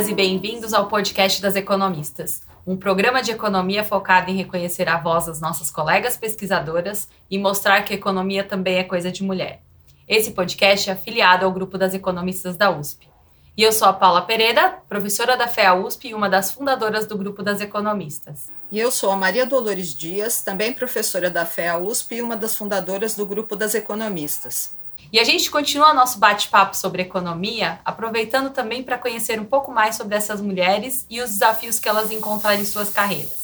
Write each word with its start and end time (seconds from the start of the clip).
Bem-vindas 0.00 0.08
e 0.08 0.14
bem-vindos 0.14 0.72
ao 0.72 0.88
podcast 0.88 1.42
das 1.42 1.56
economistas, 1.56 2.40
um 2.66 2.74
programa 2.74 3.22
de 3.22 3.32
economia 3.32 3.84
focado 3.84 4.30
em 4.30 4.34
reconhecer 4.34 4.88
a 4.88 4.96
voz 4.96 5.26
das 5.26 5.42
nossas 5.42 5.70
colegas 5.70 6.16
pesquisadoras 6.16 7.06
e 7.30 7.38
mostrar 7.38 7.82
que 7.82 7.92
economia 7.92 8.42
também 8.42 8.78
é 8.78 8.84
coisa 8.84 9.12
de 9.12 9.22
mulher. 9.22 9.60
Esse 10.08 10.30
podcast 10.30 10.88
é 10.88 10.94
afiliado 10.94 11.44
ao 11.44 11.52
grupo 11.52 11.76
das 11.76 11.92
economistas 11.92 12.56
da 12.56 12.70
USP. 12.70 13.06
E 13.54 13.62
eu 13.62 13.72
sou 13.74 13.88
a 13.88 13.92
Paula 13.92 14.22
Pereira, 14.22 14.78
professora 14.88 15.36
da 15.36 15.46
FEA 15.46 15.74
USP 15.74 16.08
e 16.08 16.14
uma 16.14 16.30
das 16.30 16.50
fundadoras 16.50 17.04
do 17.04 17.18
grupo 17.18 17.42
das 17.42 17.60
economistas. 17.60 18.50
E 18.72 18.80
eu 18.80 18.90
sou 18.90 19.10
a 19.10 19.16
Maria 19.16 19.44
Dolores 19.44 19.94
Dias, 19.94 20.40
também 20.40 20.72
professora 20.72 21.28
da 21.28 21.44
FEA 21.44 21.76
USP 21.76 22.14
e 22.14 22.22
uma 22.22 22.38
das 22.38 22.56
fundadoras 22.56 23.16
do 23.16 23.26
grupo 23.26 23.54
das 23.54 23.74
economistas. 23.74 24.79
E 25.12 25.18
a 25.18 25.24
gente 25.24 25.50
continua 25.50 25.92
nosso 25.92 26.20
bate-papo 26.20 26.76
sobre 26.76 27.02
economia, 27.02 27.80
aproveitando 27.84 28.50
também 28.50 28.82
para 28.82 28.96
conhecer 28.96 29.40
um 29.40 29.44
pouco 29.44 29.72
mais 29.72 29.96
sobre 29.96 30.14
essas 30.14 30.40
mulheres 30.40 31.04
e 31.10 31.20
os 31.20 31.30
desafios 31.30 31.80
que 31.80 31.88
elas 31.88 32.12
encontraram 32.12 32.60
em 32.60 32.64
suas 32.64 32.90
carreiras. 32.90 33.40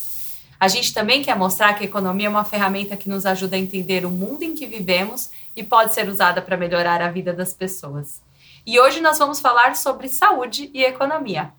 A 0.60 0.68
gente 0.68 0.94
também 0.94 1.22
quer 1.22 1.36
mostrar 1.36 1.74
que 1.74 1.82
a 1.82 1.86
economia 1.86 2.28
é 2.28 2.30
uma 2.30 2.44
ferramenta 2.44 2.96
que 2.96 3.08
nos 3.08 3.26
ajuda 3.26 3.56
a 3.56 3.58
entender 3.58 4.06
o 4.06 4.10
mundo 4.10 4.44
em 4.44 4.54
que 4.54 4.64
vivemos 4.64 5.30
e 5.56 5.62
pode 5.64 5.92
ser 5.92 6.08
usada 6.08 6.40
para 6.40 6.56
melhorar 6.56 7.02
a 7.02 7.10
vida 7.10 7.32
das 7.32 7.52
pessoas. 7.52 8.22
E 8.64 8.78
hoje 8.78 9.00
nós 9.00 9.18
vamos 9.18 9.40
falar 9.40 9.74
sobre 9.74 10.08
saúde 10.08 10.70
e 10.72 10.84
economia. 10.84 11.52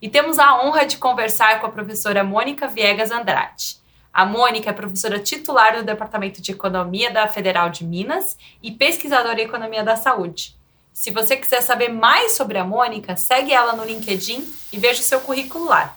E 0.00 0.08
temos 0.08 0.38
a 0.38 0.62
honra 0.62 0.86
de 0.86 0.98
conversar 0.98 1.60
com 1.60 1.66
a 1.66 1.72
professora 1.72 2.22
Mônica 2.22 2.68
Viegas 2.68 3.10
Andrade. 3.10 3.76
A 4.18 4.26
Mônica 4.26 4.68
é 4.68 4.72
professora 4.72 5.20
titular 5.20 5.76
do 5.76 5.84
Departamento 5.84 6.42
de 6.42 6.50
Economia 6.50 7.08
da 7.08 7.28
Federal 7.28 7.70
de 7.70 7.84
Minas 7.84 8.36
e 8.60 8.72
pesquisadora 8.72 9.40
em 9.40 9.44
Economia 9.44 9.84
da 9.84 9.94
Saúde. 9.94 10.58
Se 10.92 11.12
você 11.12 11.36
quiser 11.36 11.60
saber 11.60 11.88
mais 11.88 12.32
sobre 12.32 12.58
a 12.58 12.64
Mônica, 12.64 13.14
segue 13.14 13.52
ela 13.52 13.76
no 13.76 13.84
LinkedIn 13.84 14.44
e 14.72 14.76
veja 14.76 15.00
o 15.02 15.04
seu 15.04 15.20
currículo 15.20 15.66
lá. 15.66 15.96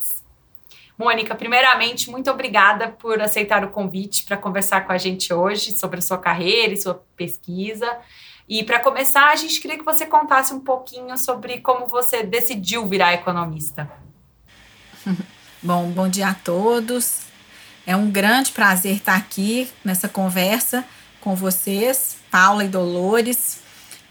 Mônica, 0.95 1.33
primeiramente, 1.33 2.11
muito 2.11 2.30
obrigada 2.30 2.89
por 2.89 3.19
aceitar 3.19 3.66
o 3.66 3.72
convite 3.72 4.23
para 4.23 4.38
conversar 4.38 4.86
com 4.86 4.94
a 4.94 4.99
gente 4.99 5.33
hoje 5.33 5.72
sobre 5.72 5.97
a 5.97 6.03
sua 6.03 6.19
carreira 6.19 6.75
e 6.75 6.77
sua 6.77 7.03
pesquisa. 7.16 7.92
E 8.47 8.64
para 8.64 8.80
começar, 8.80 9.31
a 9.31 9.36
gente 9.36 9.59
queria 9.59 9.80
que 9.80 9.83
você 9.83 10.05
contasse 10.05 10.53
um 10.53 10.59
pouquinho 10.59 11.17
sobre 11.17 11.59
como 11.61 11.88
você 11.88 12.22
decidiu 12.22 12.86
virar 12.86 13.16
economista. 13.16 13.92
Bom, 15.64 15.89
bom 15.89 16.08
dia 16.08 16.30
a 16.30 16.33
todos. 16.33 17.31
É 17.86 17.96
um 17.96 18.10
grande 18.12 18.52
prazer 18.52 18.98
estar 18.98 19.16
aqui 19.16 19.70
nessa 19.84 20.08
conversa 20.08 20.86
com 21.20 21.36
vocês, 21.36 22.18
Paula 22.30 22.64
e 22.64 22.68
Dolores, 22.68 23.60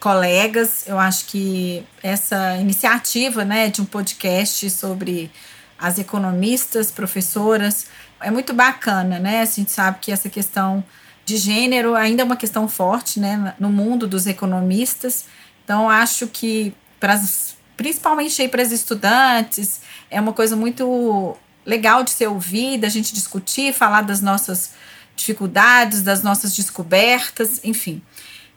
colegas. 0.00 0.84
Eu 0.86 0.98
acho 0.98 1.26
que 1.26 1.84
essa 2.02 2.56
iniciativa 2.56 3.44
né, 3.44 3.68
de 3.68 3.80
um 3.80 3.84
podcast 3.84 4.68
sobre 4.70 5.30
as 5.78 5.98
economistas, 5.98 6.90
professoras, 6.90 7.86
é 8.20 8.30
muito 8.30 8.52
bacana, 8.52 9.18
né? 9.18 9.40
A 9.40 9.46
gente 9.46 9.70
sabe 9.70 9.98
que 10.00 10.12
essa 10.12 10.28
questão 10.28 10.84
de 11.24 11.36
gênero 11.36 11.94
ainda 11.94 12.22
é 12.22 12.24
uma 12.24 12.36
questão 12.36 12.68
forte 12.68 13.18
né, 13.18 13.54
no 13.58 13.70
mundo 13.70 14.06
dos 14.06 14.26
economistas. 14.26 15.24
Então, 15.64 15.88
acho 15.88 16.26
que, 16.26 16.74
pras, 16.98 17.56
principalmente 17.76 18.46
para 18.48 18.62
as 18.62 18.72
estudantes, 18.72 19.80
é 20.10 20.20
uma 20.20 20.32
coisa 20.32 20.54
muito 20.54 21.36
legal 21.70 22.02
de 22.02 22.10
ser 22.10 22.26
ouvida, 22.26 22.88
a 22.88 22.90
gente 22.90 23.14
discutir, 23.14 23.72
falar 23.72 24.02
das 24.02 24.20
nossas 24.20 24.72
dificuldades, 25.14 26.02
das 26.02 26.22
nossas 26.22 26.54
descobertas, 26.54 27.60
enfim. 27.62 28.02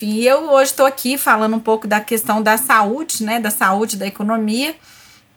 E 0.02 0.26
eu 0.26 0.52
hoje 0.52 0.72
estou 0.72 0.86
aqui 0.86 1.18
falando 1.18 1.56
um 1.56 1.60
pouco 1.60 1.88
da 1.88 2.02
questão 2.02 2.42
da 2.42 2.58
saúde, 2.58 3.24
né, 3.24 3.40
da 3.40 3.52
saúde 3.52 3.98
da 3.98 4.08
economia, 4.08 4.76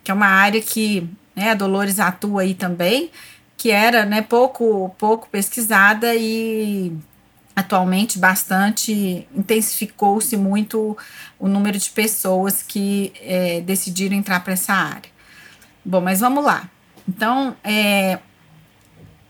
que 0.02 0.10
é 0.10 0.14
uma 0.14 0.26
área 0.26 0.60
que 0.60 1.06
né, 1.34 1.50
a 1.50 1.54
Dolores 1.54 2.00
atua 2.00 2.42
aí 2.42 2.54
também, 2.54 3.10
que 3.58 3.70
era 3.70 4.06
né, 4.06 4.22
pouco, 4.22 4.94
pouco 4.98 5.28
pesquisada 5.28 6.14
e 6.14 6.96
atualmente 7.54 8.18
bastante 8.18 9.26
intensificou-se 9.34 10.36
muito 10.36 10.96
o 11.38 11.46
número 11.46 11.78
de 11.78 11.90
pessoas 11.90 12.62
que 12.62 13.12
é, 13.20 13.60
decidiram 13.60 14.16
entrar 14.16 14.40
para 14.40 14.54
essa 14.54 14.72
área. 14.72 15.10
Bom, 15.84 16.00
mas 16.00 16.20
vamos 16.20 16.44
lá. 16.44 16.68
Então, 17.08 17.56
é, 17.62 18.18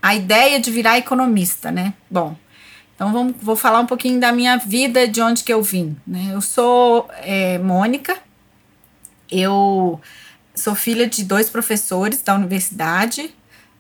a 0.01 0.15
ideia 0.15 0.61
de 0.61 0.71
virar 0.71 0.99
economista, 0.99 1.71
né? 1.71 1.95
Bom, 2.11 2.37
então 2.95 3.13
vamos, 3.13 3.35
vou 3.41 3.57
falar 3.57 3.81
um 3.81 3.87
pouquinho 3.87 4.19
da 4.19 4.33
minha 4.33 4.57
vida, 4.57 5.07
de 5.07 5.21
onde 5.21 5.45
que 5.45 5.53
eu 5.53 5.63
vim. 5.63 5.97
Né? 6.07 6.31
Eu 6.33 6.41
sou 6.41 7.09
é, 7.23 7.59
Mônica, 7.59 8.17
eu 9.31 10.01
sou 10.55 10.75
filha 10.75 11.07
de 11.07 11.25
dois 11.25 11.51
professores 11.51 12.23
da 12.23 12.35
universidade, 12.35 13.35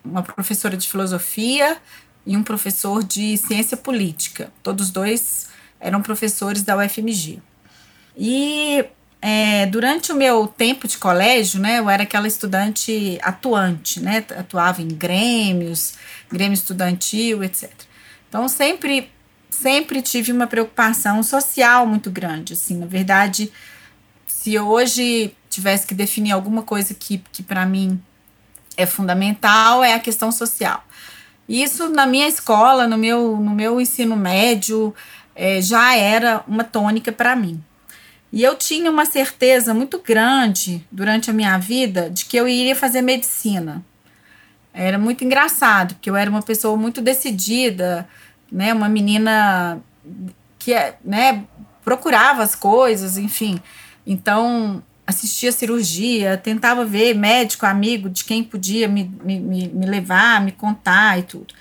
uma 0.04 0.22
professora 0.22 0.76
de 0.76 0.88
filosofia 0.88 1.78
e 2.26 2.36
um 2.36 2.42
professor 2.42 3.02
de 3.02 3.36
ciência 3.38 3.76
política. 3.76 4.52
Todos 4.62 4.90
dois 4.90 5.48
eram 5.80 6.02
professores 6.02 6.62
da 6.62 6.76
UFMG. 6.76 7.40
E 8.16 8.84
é, 9.20 9.66
durante 9.66 10.12
o 10.12 10.14
meu 10.14 10.46
tempo 10.46 10.86
de 10.86 10.98
colégio, 10.98 11.60
né, 11.60 11.78
eu 11.78 11.88
era 11.88 12.02
aquela 12.02 12.28
estudante 12.28 13.18
atuante, 13.22 14.00
né, 14.00 14.24
atuava 14.38 14.82
em 14.82 14.88
grêmios, 14.88 15.94
grêmio 16.30 16.54
estudantil, 16.54 17.42
etc. 17.42 17.70
Então 18.28 18.48
sempre, 18.48 19.10
sempre 19.48 20.02
tive 20.02 20.32
uma 20.32 20.46
preocupação 20.46 21.22
social 21.22 21.86
muito 21.86 22.10
grande, 22.10 22.52
assim, 22.52 22.76
na 22.76 22.86
verdade, 22.86 23.50
se 24.26 24.58
hoje 24.58 25.34
tivesse 25.48 25.86
que 25.86 25.94
definir 25.94 26.32
alguma 26.32 26.62
coisa 26.62 26.92
que, 26.92 27.22
que 27.32 27.42
para 27.42 27.64
mim 27.64 28.00
é 28.76 28.84
fundamental, 28.84 29.82
é 29.82 29.94
a 29.94 30.00
questão 30.00 30.30
social. 30.30 30.84
Isso 31.48 31.88
na 31.88 32.06
minha 32.06 32.28
escola, 32.28 32.86
no 32.86 32.98
meu, 32.98 33.36
no 33.38 33.52
meu 33.52 33.80
ensino 33.80 34.16
médio, 34.16 34.94
é, 35.34 35.60
já 35.60 35.94
era 35.96 36.44
uma 36.46 36.64
tônica 36.64 37.10
para 37.10 37.34
mim. 37.34 37.62
E 38.32 38.42
eu 38.42 38.56
tinha 38.56 38.90
uma 38.90 39.04
certeza 39.04 39.72
muito 39.72 39.98
grande 39.98 40.84
durante 40.90 41.30
a 41.30 41.32
minha 41.32 41.56
vida 41.58 42.10
de 42.10 42.24
que 42.24 42.36
eu 42.36 42.48
iria 42.48 42.74
fazer 42.74 43.02
medicina. 43.02 43.84
Era 44.74 44.98
muito 44.98 45.24
engraçado, 45.24 45.94
porque 45.94 46.10
eu 46.10 46.16
era 46.16 46.28
uma 46.28 46.42
pessoa 46.42 46.76
muito 46.76 47.00
decidida, 47.00 48.06
né, 48.52 48.74
uma 48.74 48.88
menina 48.88 49.80
que 50.58 50.74
né, 51.04 51.44
procurava 51.84 52.42
as 52.42 52.54
coisas, 52.54 53.16
enfim. 53.16 53.60
Então, 54.06 54.82
assistia 55.06 55.52
cirurgia, 55.52 56.36
tentava 56.36 56.84
ver 56.84 57.14
médico, 57.14 57.64
amigo 57.64 58.10
de 58.10 58.24
quem 58.24 58.42
podia 58.42 58.88
me, 58.88 59.10
me, 59.22 59.38
me 59.40 59.86
levar, 59.86 60.40
me 60.40 60.52
contar 60.52 61.18
e 61.18 61.22
tudo. 61.22 61.54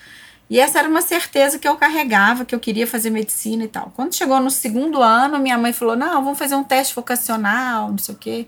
E 0.48 0.60
essa 0.60 0.78
era 0.78 0.88
uma 0.88 1.02
certeza 1.02 1.58
que 1.58 1.66
eu 1.66 1.76
carregava, 1.76 2.44
que 2.44 2.54
eu 2.54 2.60
queria 2.60 2.86
fazer 2.86 3.10
medicina 3.10 3.64
e 3.64 3.68
tal. 3.68 3.92
Quando 3.96 4.14
chegou 4.14 4.38
no 4.40 4.50
segundo 4.50 5.02
ano, 5.02 5.38
minha 5.38 5.58
mãe 5.58 5.72
falou: 5.72 5.96
não, 5.96 6.22
vamos 6.22 6.38
fazer 6.38 6.54
um 6.54 6.62
teste 6.62 6.94
vocacional, 6.94 7.90
não 7.90 7.98
sei 7.98 8.14
o 8.14 8.18
quê. 8.18 8.46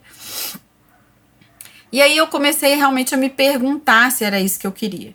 E 1.90 2.00
aí 2.00 2.16
eu 2.16 2.28
comecei 2.28 2.74
realmente 2.74 3.14
a 3.14 3.18
me 3.18 3.28
perguntar 3.28 4.12
se 4.12 4.24
era 4.24 4.38
isso 4.38 4.60
que 4.60 4.66
eu 4.66 4.72
queria. 4.72 5.14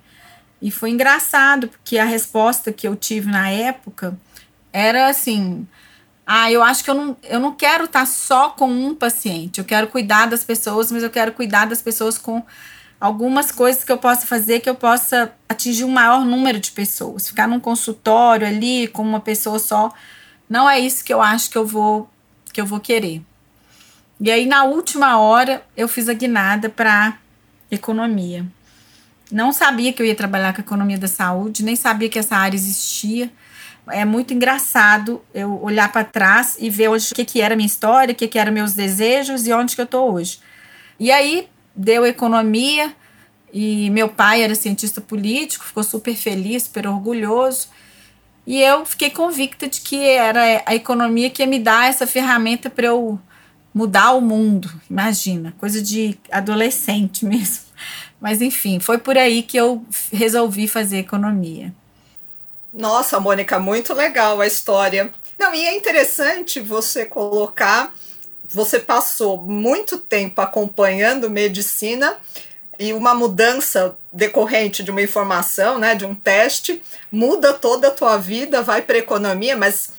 E 0.62 0.72
foi 0.72 0.90
engraçado, 0.90 1.68
porque 1.68 1.98
a 1.98 2.06
resposta 2.06 2.72
que 2.74 2.88
eu 2.88 2.96
tive 2.96 3.32
na 3.32 3.50
época 3.50 4.18
era 4.74 5.08
assim: 5.08 5.66
ah, 6.26 6.52
eu 6.52 6.64
acho 6.64 6.84
que 6.84 6.90
eu 6.90 6.96
não, 6.96 7.18
eu 7.24 7.40
não 7.40 7.54
quero 7.54 7.86
estar 7.86 8.06
só 8.06 8.50
com 8.50 8.70
um 8.70 8.96
paciente. 8.96 9.60
Eu 9.60 9.66
quero 9.66 9.88
cuidar 9.88 10.26
das 10.26 10.44
pessoas, 10.44 10.92
mas 10.92 11.04
eu 11.04 11.10
quero 11.10 11.32
cuidar 11.34 11.66
das 11.66 11.82
pessoas 11.82 12.18
com 12.18 12.44
algumas 13.04 13.52
coisas 13.52 13.84
que 13.84 13.92
eu 13.92 13.98
possa 13.98 14.26
fazer 14.26 14.62
que 14.62 14.70
eu 14.70 14.76
possa 14.76 15.34
atingir 15.50 15.84
um 15.84 15.92
maior 15.92 16.24
número 16.24 16.58
de 16.58 16.72
pessoas. 16.72 17.28
Ficar 17.28 17.50
num 17.50 17.60
consultório 17.60 18.48
ali 18.48 18.88
com 18.88 19.02
uma 19.02 19.20
pessoa 19.20 19.60
só, 19.60 19.92
não 20.50 20.70
é 20.70 20.80
isso 20.80 21.04
que 21.04 21.14
eu 21.14 21.22
acho 21.22 21.50
que 21.50 21.58
eu 21.58 21.68
vou 21.68 22.10
que 22.54 22.62
eu 22.62 22.66
vou 22.66 22.80
querer. 22.80 23.22
E 24.22 24.32
aí 24.32 24.46
na 24.46 24.64
última 24.64 25.20
hora 25.20 25.66
eu 25.76 25.90
fiz 25.90 26.08
a 26.08 26.14
guinada 26.14 26.70
para 26.70 27.18
economia. 27.70 28.46
Não 29.30 29.52
sabia 29.52 29.92
que 29.92 30.02
eu 30.02 30.06
ia 30.06 30.16
trabalhar 30.16 30.54
com 30.54 30.62
economia 30.62 30.98
da 30.98 31.08
saúde, 31.10 31.62
nem 31.62 31.76
sabia 31.76 32.08
que 32.08 32.20
essa 32.20 32.38
área 32.38 32.56
existia 32.56 33.30
é 33.90 34.06
muito 34.06 34.34
engraçado 34.34 35.22
eu 35.34 35.62
olhar 35.62 35.92
para 35.92 36.06
trás 36.06 36.56
e 36.58 36.70
ver 36.70 36.88
hoje 36.88 37.12
o 37.12 37.16
que, 37.16 37.26
que 37.26 37.42
era 37.42 37.54
minha 37.54 37.66
história, 37.66 38.14
o 38.14 38.16
que, 38.16 38.30
que 38.30 38.40
eram 38.40 38.54
meus 38.54 38.72
desejos 38.72 39.46
e 39.46 39.52
onde 39.52 39.76
que 39.76 39.82
eu 39.82 39.86
estou 39.86 40.14
hoje. 40.14 40.40
E 40.98 41.12
aí 41.12 41.50
deu 41.76 42.06
economia 42.06 42.96
e 43.52 43.90
meu 43.92 44.10
pai 44.10 44.42
era 44.42 44.56
cientista 44.56 45.00
político, 45.00 45.66
ficou 45.66 45.84
super 45.84 46.16
feliz, 46.16 46.64
super 46.64 46.88
orgulhoso. 46.88 47.68
E 48.46 48.62
eu 48.62 48.86
fiquei 48.86 49.10
convicta 49.10 49.68
de 49.68 49.80
que 49.82 50.04
era 50.06 50.64
a 50.66 50.76
economia 50.76 51.30
que 51.30 51.42
ia 51.42 51.48
me 51.48 51.60
dar 51.60 51.88
essa 51.88 52.06
ferramenta 52.06 52.70
para 52.70 52.88
eu 52.88 53.20
mudar 53.74 54.14
o 54.14 54.22
mundo. 54.22 54.70
Imagina, 54.90 55.54
coisa 55.58 55.82
de 55.82 56.18
adolescente 56.32 57.24
mesmo. 57.26 57.66
Mas 58.20 58.42
enfim, 58.42 58.80
foi 58.80 58.98
por 58.98 59.18
aí 59.18 59.44
que 59.44 59.58
eu 59.58 59.86
resolvi 60.12 60.68
fazer 60.68 60.98
economia. 60.98 61.74
Nossa, 62.74 63.20
Mônica, 63.20 63.60
muito 63.60 63.94
legal 63.94 64.42
a 64.42 64.48
história. 64.48 65.14
Não, 65.38 65.54
e 65.54 65.64
é 65.64 65.76
interessante 65.76 66.60
você 66.60 67.06
colocar 67.06 67.94
você 68.54 68.80
passou 68.80 69.38
muito 69.38 69.98
tempo 69.98 70.40
acompanhando 70.40 71.30
medicina 71.30 72.18
e 72.78 72.94
uma 72.94 73.16
mudança 73.16 73.96
decorrente 74.12 74.84
de 74.84 74.92
uma 74.92 75.02
informação, 75.02 75.80
né, 75.80 75.96
de 75.96 76.06
um 76.06 76.14
teste, 76.14 76.82
muda 77.12 77.54
toda 77.54 77.88
a 77.88 77.92
tua 77.92 78.18
vida, 78.18 78.62
vai 78.62 78.82
para 78.82 78.98
economia, 78.98 79.58
mas 79.58 79.92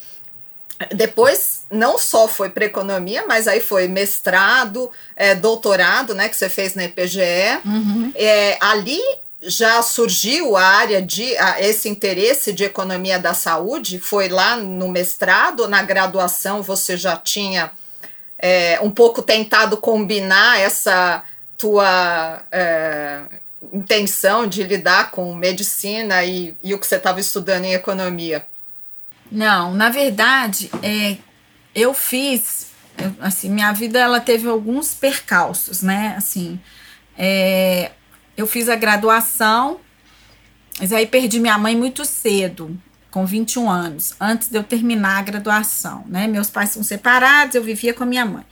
depois 0.93 1.65
não 1.71 1.99
só 1.99 2.29
foi 2.29 2.49
para 2.49 2.65
economia, 2.65 3.25
mas 3.27 3.49
aí 3.49 3.61
foi 3.61 3.89
mestrado, 3.89 4.91
é, 5.17 5.35
doutorado, 5.35 6.15
né, 6.15 6.29
que 6.29 6.37
você 6.37 6.49
fez 6.49 6.75
na 6.75 6.85
EPGE. 6.85 7.61
Uhum. 7.65 8.13
É, 8.15 8.59
ali 8.61 9.01
já 9.47 9.83
surgiu 9.83 10.57
a 10.57 10.63
área 10.63 11.03
de 11.03 11.37
a, 11.37 11.61
esse 11.61 11.89
interesse 11.89 12.53
de 12.53 12.65
economia 12.65 13.19
da 13.19 13.35
saúde? 13.35 13.99
Foi 13.99 14.29
lá 14.29 14.57
no 14.57 14.89
mestrado, 14.89 15.69
na 15.69 15.83
graduação 15.83 16.63
você 16.63 16.97
já 16.97 17.17
tinha 17.17 17.71
é, 18.47 18.79
um 18.83 18.91
pouco 18.91 19.23
tentado 19.23 19.79
combinar 19.79 20.61
essa 20.61 21.25
tua 21.57 22.43
é, 22.53 23.23
intenção 23.73 24.47
de 24.47 24.63
lidar 24.63 25.11
com 25.13 25.35
medicina 25.35 26.23
e, 26.23 26.55
e 26.63 26.75
o 26.75 26.79
que 26.79 26.87
você 26.87 26.97
estava 26.97 27.19
estudando 27.19 27.65
em 27.65 27.73
economia? 27.73 28.45
Não, 29.33 29.73
na 29.73 29.89
verdade, 29.89 30.71
é, 30.83 31.17
eu 31.75 31.95
fiz, 31.95 32.67
assim, 33.19 33.49
minha 33.49 33.73
vida 33.73 33.99
ela 33.99 34.21
teve 34.21 34.47
alguns 34.47 34.93
percalços, 34.93 35.81
né? 35.81 36.13
Assim, 36.15 36.61
é, 37.17 37.93
eu 38.37 38.47
fiz 38.47 38.69
a 38.69 38.77
graduação, 38.77 39.81
mas 40.79 40.93
aí 40.93 41.07
perdi 41.07 41.41
minha 41.41 41.57
mãe 41.57 41.75
muito 41.75 42.05
cedo, 42.05 42.79
com 43.15 43.25
21 43.25 43.71
anos, 43.71 44.13
antes 44.21 44.49
de 44.49 44.59
eu 44.59 44.65
terminar 44.65 45.19
a 45.19 45.23
graduação, 45.23 46.03
né? 46.09 46.27
Meus 46.27 46.51
pais 46.51 46.71
são 46.71 46.83
separados, 46.83 47.55
eu 47.55 47.63
vivia 47.63 47.95
com 47.95 48.03
a 48.03 48.07
minha 48.07 48.27
mãe. 48.27 48.45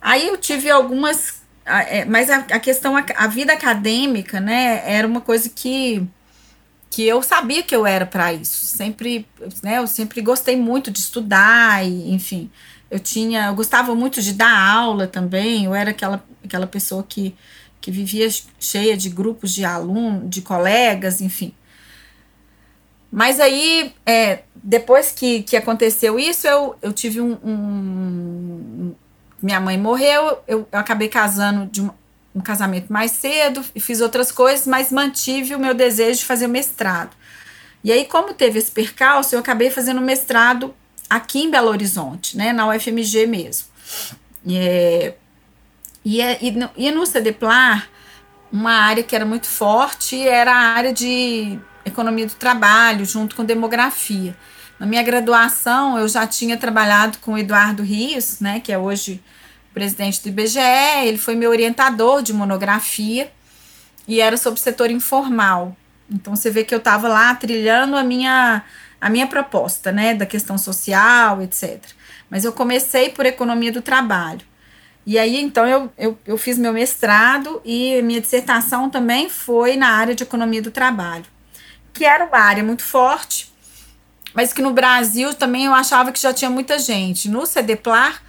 Aí 0.00 0.28
eu 0.28 0.36
tive 0.36 0.70
algumas. 0.70 1.42
É, 1.66 2.04
mas 2.04 2.30
a, 2.30 2.60
questão, 2.60 2.94
a 2.96 3.26
vida 3.26 3.52
acadêmica, 3.52 4.38
né, 4.38 4.82
era 4.86 5.06
uma 5.06 5.20
coisa 5.20 5.48
que 5.48 6.06
que 6.90 7.02
eu 7.08 7.22
sabia 7.22 7.62
que 7.64 7.74
eu 7.74 7.84
era 7.84 8.06
para 8.06 8.32
isso. 8.32 8.66
Sempre, 8.66 9.26
né, 9.64 9.78
eu 9.78 9.86
sempre 9.88 10.20
gostei 10.20 10.54
muito 10.54 10.88
de 10.88 11.00
estudar 11.00 11.84
e, 11.84 12.12
enfim, 12.12 12.50
eu 12.88 13.00
tinha, 13.00 13.46
eu 13.46 13.54
gostava 13.54 13.96
muito 13.96 14.22
de 14.22 14.32
dar 14.32 14.56
aula 14.56 15.08
também. 15.08 15.64
Eu 15.64 15.74
era 15.74 15.90
aquela 15.90 16.24
aquela 16.44 16.68
pessoa 16.68 17.02
que 17.02 17.34
que 17.80 17.90
vivia 17.90 18.28
cheia 18.60 18.96
de 18.96 19.08
grupos 19.10 19.52
de 19.52 19.64
alunos, 19.64 20.30
de 20.30 20.40
colegas, 20.40 21.20
enfim. 21.20 21.52
Mas 23.12 23.38
aí, 23.38 23.94
é, 24.06 24.40
depois 24.54 25.12
que, 25.12 25.42
que 25.42 25.54
aconteceu 25.54 26.18
isso, 26.18 26.46
eu, 26.48 26.74
eu 26.80 26.94
tive 26.94 27.20
um, 27.20 27.38
um 27.44 28.94
Minha 29.42 29.60
mãe 29.60 29.76
morreu, 29.76 30.38
eu, 30.48 30.66
eu 30.72 30.78
acabei 30.78 31.08
casando 31.08 31.66
de 31.66 31.82
um, 31.82 31.90
um 32.34 32.40
casamento 32.40 32.90
mais 32.90 33.10
cedo 33.10 33.62
fiz 33.78 34.00
outras 34.00 34.32
coisas, 34.32 34.66
mas 34.66 34.90
mantive 34.90 35.54
o 35.54 35.58
meu 35.58 35.74
desejo 35.74 36.20
de 36.20 36.24
fazer 36.24 36.46
o 36.46 36.48
mestrado. 36.48 37.14
E 37.84 37.92
aí, 37.92 38.06
como 38.06 38.32
teve 38.32 38.58
esse 38.58 38.70
percalço, 38.70 39.34
eu 39.34 39.40
acabei 39.40 39.68
fazendo 39.68 40.00
mestrado 40.00 40.74
aqui 41.10 41.42
em 41.42 41.50
Belo 41.50 41.68
Horizonte, 41.68 42.36
né, 42.38 42.50
na 42.52 42.66
UFMG 42.66 43.26
mesmo. 43.26 43.66
E, 44.46 44.56
é, 44.56 45.16
e, 46.02 46.22
é, 46.22 46.38
e, 46.40 46.50
no, 46.52 46.70
e 46.76 46.90
no 46.90 47.04
CDPLAR, 47.04 47.90
uma 48.50 48.72
área 48.72 49.02
que 49.02 49.14
era 49.14 49.26
muito 49.26 49.46
forte 49.46 50.26
era 50.26 50.52
a 50.52 50.74
área 50.74 50.92
de 50.92 51.58
economia 51.84 52.26
do 52.26 52.34
trabalho, 52.34 53.04
junto 53.04 53.34
com 53.36 53.44
demografia. 53.44 54.36
Na 54.78 54.86
minha 54.86 55.02
graduação, 55.02 55.98
eu 55.98 56.08
já 56.08 56.26
tinha 56.26 56.56
trabalhado 56.56 57.18
com 57.18 57.34
o 57.34 57.38
Eduardo 57.38 57.82
Rios, 57.82 58.40
né, 58.40 58.60
que 58.60 58.72
é 58.72 58.78
hoje 58.78 59.22
presidente 59.72 60.22
do 60.22 60.28
IBGE, 60.28 60.58
ele 61.04 61.18
foi 61.18 61.34
meu 61.34 61.50
orientador 61.50 62.22
de 62.22 62.32
monografia 62.32 63.32
e 64.06 64.20
era 64.20 64.36
sobre 64.36 64.60
o 64.60 64.62
setor 64.62 64.90
informal. 64.90 65.76
Então 66.10 66.36
você 66.36 66.50
vê 66.50 66.62
que 66.62 66.74
eu 66.74 66.78
estava 66.78 67.08
lá 67.08 67.34
trilhando 67.34 67.96
a 67.96 68.04
minha 68.04 68.62
a 69.00 69.10
minha 69.10 69.26
proposta, 69.26 69.90
né, 69.90 70.14
da 70.14 70.24
questão 70.24 70.56
social, 70.56 71.42
etc. 71.42 71.80
Mas 72.30 72.44
eu 72.44 72.52
comecei 72.52 73.08
por 73.08 73.26
economia 73.26 73.72
do 73.72 73.82
trabalho. 73.82 74.42
E 75.04 75.18
aí, 75.18 75.36
então, 75.42 75.66
eu, 75.66 75.92
eu, 75.98 76.18
eu 76.24 76.38
fiz 76.38 76.56
meu 76.56 76.72
mestrado 76.72 77.60
e 77.64 78.00
minha 78.02 78.20
dissertação 78.20 78.88
também 78.88 79.28
foi 79.28 79.76
na 79.76 79.88
área 79.88 80.14
de 80.14 80.22
economia 80.22 80.62
do 80.62 80.70
trabalho, 80.70 81.24
que 81.92 82.04
era 82.04 82.24
uma 82.24 82.38
área 82.38 82.62
muito 82.64 82.82
forte, 82.82 83.52
mas 84.34 84.52
que 84.52 84.62
no 84.62 84.72
Brasil 84.72 85.34
também 85.34 85.66
eu 85.66 85.74
achava 85.74 86.10
que 86.12 86.20
já 86.20 86.32
tinha 86.32 86.50
muita 86.50 86.78
gente. 86.78 87.28
No 87.28 87.46
CDPLAR, 87.46 88.22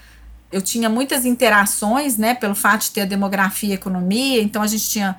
eu 0.52 0.62
tinha 0.62 0.90
muitas 0.90 1.26
interações, 1.26 2.18
né, 2.18 2.36
pelo 2.36 2.56
fato 2.56 2.82
de 2.82 2.92
ter 2.92 3.02
a 3.02 3.06
demografia 3.06 3.70
e 3.70 3.74
economia, 3.74 4.42
então 4.42 4.62
a 4.62 4.68
gente 4.68 4.90
tinha 4.90 5.16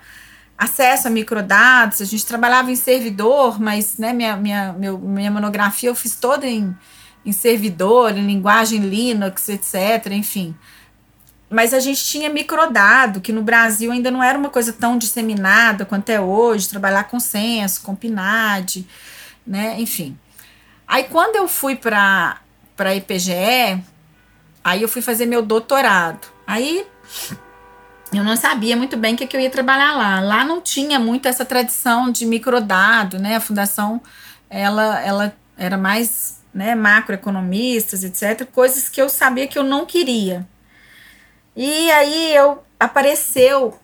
acesso 0.56 1.08
a 1.08 1.11
microdados, 1.11 2.00
a 2.00 2.05
gente 2.05 2.25
trabalhava 2.25 2.70
em 2.70 2.76
servidor, 2.76 3.61
mas, 3.61 3.99
né, 3.99 4.12
minha, 4.12 4.37
minha, 4.37 4.73
meu, 4.73 4.99
minha 4.99 5.31
monografia 5.31 5.88
eu 5.88 5.94
fiz 5.94 6.14
toda 6.14 6.46
em, 6.46 6.76
em 7.26 7.32
servidor, 7.32 8.17
em 8.17 8.25
linguagem 8.25 8.81
Linux, 8.81 9.49
etc., 9.49 10.12
enfim 10.12 10.55
mas 11.55 11.73
a 11.73 11.79
gente 11.79 12.05
tinha 12.05 12.29
microdado, 12.29 13.21
que 13.21 13.33
no 13.33 13.41
Brasil 13.41 13.93
ainda 13.93 14.11
não 14.11 14.21
era 14.21 14.37
uma 14.37 14.51
coisa 14.51 14.73
tão 14.73 14.99
disseminada 14.99 15.85
quanto 15.85 16.11
é 16.11 16.21
hoje, 16.21 16.69
trabalhar 16.69 17.05
com 17.05 17.21
censo, 17.21 17.83
com 17.83 17.95
PNAD, 17.95 18.85
né, 19.47 19.81
enfim. 19.81 20.19
Aí 20.87 21.05
quando 21.05 21.37
eu 21.37 21.47
fui 21.47 21.77
para 21.77 22.39
para 22.77 22.93
IPGE, 22.97 23.81
aí 24.65 24.83
eu 24.83 24.89
fui 24.89 25.01
fazer 25.01 25.27
meu 25.27 25.43
doutorado. 25.43 26.27
Aí 26.45 26.85
eu 28.12 28.25
não 28.25 28.37
sabia 28.37 28.77
muito 28.77 28.97
bem 28.97 29.15
o 29.15 29.17
que, 29.17 29.25
que 29.25 29.37
eu 29.37 29.41
ia 29.41 29.49
trabalhar 29.49 29.95
lá. 29.97 30.19
Lá 30.19 30.45
não 30.45 30.61
tinha 30.61 30.99
muito 30.99 31.29
essa 31.29 31.45
tradição 31.45 32.11
de 32.11 32.27
microdado, 32.27 33.17
né? 33.21 33.37
A 33.37 33.41
fundação 33.41 34.03
ela 34.51 35.01
ela 35.03 35.37
era 35.56 35.79
mais, 35.79 36.41
né, 36.53 36.75
macroeconomistas, 36.75 38.03
etc, 38.03 38.45
coisas 38.51 38.89
que 38.89 39.01
eu 39.01 39.09
sabia 39.09 39.47
que 39.47 39.56
eu 39.56 39.62
não 39.62 39.87
queria. 39.87 40.45
E 41.56 41.91
aí 41.91 42.35
eu 42.35 42.62
apareceu 42.79 43.79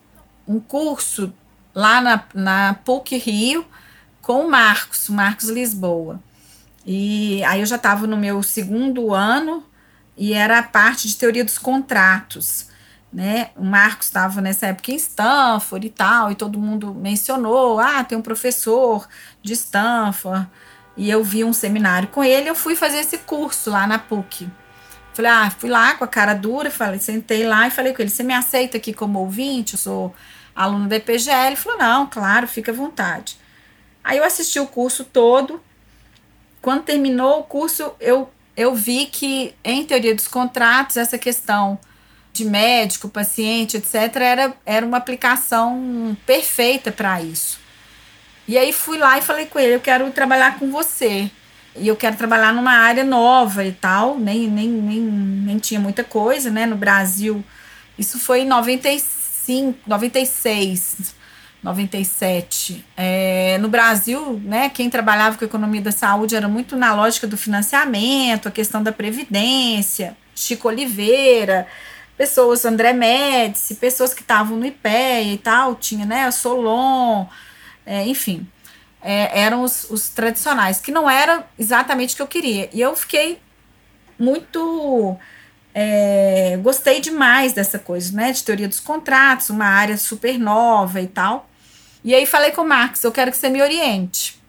um 0.46 0.58
curso 0.58 1.32
lá 1.74 2.00
na, 2.00 2.24
na 2.34 2.74
PUC 2.84 3.16
Rio 3.16 3.64
com 4.20 4.46
o 4.46 4.50
Marcos, 4.50 5.08
Marcos 5.08 5.48
Lisboa. 5.48 6.20
E 6.84 7.44
aí 7.44 7.60
eu 7.60 7.66
já 7.66 7.76
estava 7.76 8.06
no 8.06 8.16
meu 8.16 8.42
segundo 8.42 9.14
ano 9.14 9.64
e 10.16 10.32
era 10.32 10.58
a 10.58 10.62
parte 10.62 11.06
de 11.06 11.16
teoria 11.16 11.44
dos 11.44 11.58
contratos. 11.58 12.68
Né? 13.12 13.50
O 13.56 13.64
Marcos 13.64 14.06
estava 14.06 14.40
nessa 14.40 14.66
época 14.66 14.92
em 14.92 14.96
Stanford 14.96 15.86
e 15.86 15.90
tal, 15.90 16.30
e 16.30 16.34
todo 16.34 16.58
mundo 16.58 16.94
mencionou: 16.94 17.80
ah, 17.80 18.04
tem 18.04 18.16
um 18.16 18.22
professor 18.22 19.08
de 19.42 19.52
Stanford. 19.52 20.48
E 20.96 21.10
eu 21.10 21.24
vi 21.24 21.44
um 21.44 21.52
seminário 21.52 22.08
com 22.08 22.22
ele, 22.22 22.48
eu 22.48 22.54
fui 22.54 22.76
fazer 22.76 22.98
esse 22.98 23.18
curso 23.18 23.70
lá 23.70 23.86
na 23.86 23.98
PUC. 23.98 24.48
Falei, 25.12 25.30
ah, 25.30 25.50
fui 25.50 25.68
lá 25.68 25.94
com 25.94 26.04
a 26.04 26.08
cara 26.08 26.34
dura, 26.34 26.70
falei, 26.70 27.00
sentei 27.00 27.44
lá 27.44 27.66
e 27.66 27.70
falei 27.70 27.92
com 27.92 28.02
ele: 28.02 28.10
você 28.10 28.22
me 28.22 28.34
aceita 28.34 28.76
aqui 28.76 28.92
como 28.92 29.18
ouvinte? 29.18 29.74
Eu 29.74 29.78
sou 29.78 30.14
aluno 30.54 30.88
da 30.88 30.96
EPGL. 30.96 31.46
Ele 31.48 31.56
falou: 31.56 31.78
não, 31.78 32.06
claro, 32.06 32.46
fica 32.46 32.70
à 32.70 32.74
vontade. 32.74 33.36
Aí 34.02 34.18
eu 34.18 34.24
assisti 34.24 34.58
o 34.60 34.66
curso 34.66 35.04
todo. 35.04 35.62
Quando 36.62 36.84
terminou 36.84 37.40
o 37.40 37.42
curso, 37.42 37.92
eu, 38.00 38.30
eu 38.56 38.74
vi 38.74 39.06
que, 39.06 39.54
em 39.64 39.84
teoria 39.84 40.14
dos 40.14 40.28
contratos, 40.28 40.96
essa 40.96 41.18
questão 41.18 41.78
de 42.32 42.44
médico, 42.44 43.08
paciente, 43.08 43.78
etc., 43.78 44.16
era, 44.16 44.54
era 44.64 44.86
uma 44.86 44.98
aplicação 44.98 46.16
perfeita 46.24 46.92
para 46.92 47.20
isso. 47.20 47.58
E 48.46 48.56
aí 48.56 48.72
fui 48.72 48.98
lá 48.98 49.18
e 49.18 49.22
falei 49.22 49.46
com 49.46 49.58
ele: 49.58 49.74
eu 49.74 49.80
quero 49.80 50.10
trabalhar 50.12 50.58
com 50.58 50.70
você 50.70 51.30
e 51.76 51.86
eu 51.86 51.96
quero 51.96 52.16
trabalhar 52.16 52.52
numa 52.52 52.72
área 52.72 53.04
nova 53.04 53.64
e 53.64 53.72
tal, 53.72 54.18
nem, 54.18 54.48
nem, 54.48 54.68
nem, 54.68 55.00
nem 55.00 55.58
tinha 55.58 55.78
muita 55.78 56.02
coisa, 56.02 56.50
né? 56.50 56.66
No 56.66 56.76
Brasil, 56.76 57.44
isso 57.98 58.18
foi 58.18 58.40
em 58.40 58.46
95, 58.46 59.78
96, 59.86 61.14
97. 61.62 62.84
É, 62.96 63.58
no 63.58 63.68
Brasil, 63.68 64.40
né, 64.44 64.68
quem 64.68 64.90
trabalhava 64.90 65.38
com 65.38 65.44
economia 65.44 65.80
da 65.80 65.92
saúde 65.92 66.34
era 66.34 66.48
muito 66.48 66.76
na 66.76 66.94
lógica 66.94 67.26
do 67.26 67.36
financiamento, 67.36 68.48
a 68.48 68.50
questão 68.50 68.82
da 68.82 68.92
previdência, 68.92 70.16
Chico 70.34 70.68
Oliveira, 70.68 71.66
pessoas, 72.16 72.64
André 72.64 72.92
Médici, 72.92 73.76
pessoas 73.76 74.12
que 74.12 74.22
estavam 74.22 74.56
no 74.56 74.66
IPEA 74.66 75.22
e 75.22 75.38
tal, 75.38 75.76
tinha, 75.76 76.04
né, 76.04 76.30
Solon, 76.30 77.26
é, 77.86 78.04
enfim 78.06 78.46
é, 79.02 79.40
eram 79.40 79.62
os, 79.62 79.84
os 79.90 80.10
tradicionais, 80.10 80.80
que 80.80 80.92
não 80.92 81.08
era 81.08 81.46
exatamente 81.58 82.14
o 82.14 82.16
que 82.16 82.22
eu 82.22 82.26
queria. 82.26 82.68
E 82.72 82.80
eu 82.80 82.94
fiquei 82.94 83.40
muito. 84.18 85.16
É, 85.72 86.58
gostei 86.62 87.00
demais 87.00 87.52
dessa 87.52 87.78
coisa, 87.78 88.14
né? 88.14 88.32
De 88.32 88.42
teoria 88.42 88.68
dos 88.68 88.80
contratos, 88.80 89.50
uma 89.50 89.66
área 89.66 89.96
super 89.96 90.38
nova 90.38 91.00
e 91.00 91.06
tal. 91.06 91.48
E 92.02 92.14
aí 92.14 92.26
falei 92.26 92.50
com 92.50 92.62
o 92.62 92.68
Marcos, 92.68 93.04
eu 93.04 93.12
quero 93.12 93.30
que 93.30 93.36
você 93.36 93.48
me 93.48 93.62
oriente. 93.62 94.40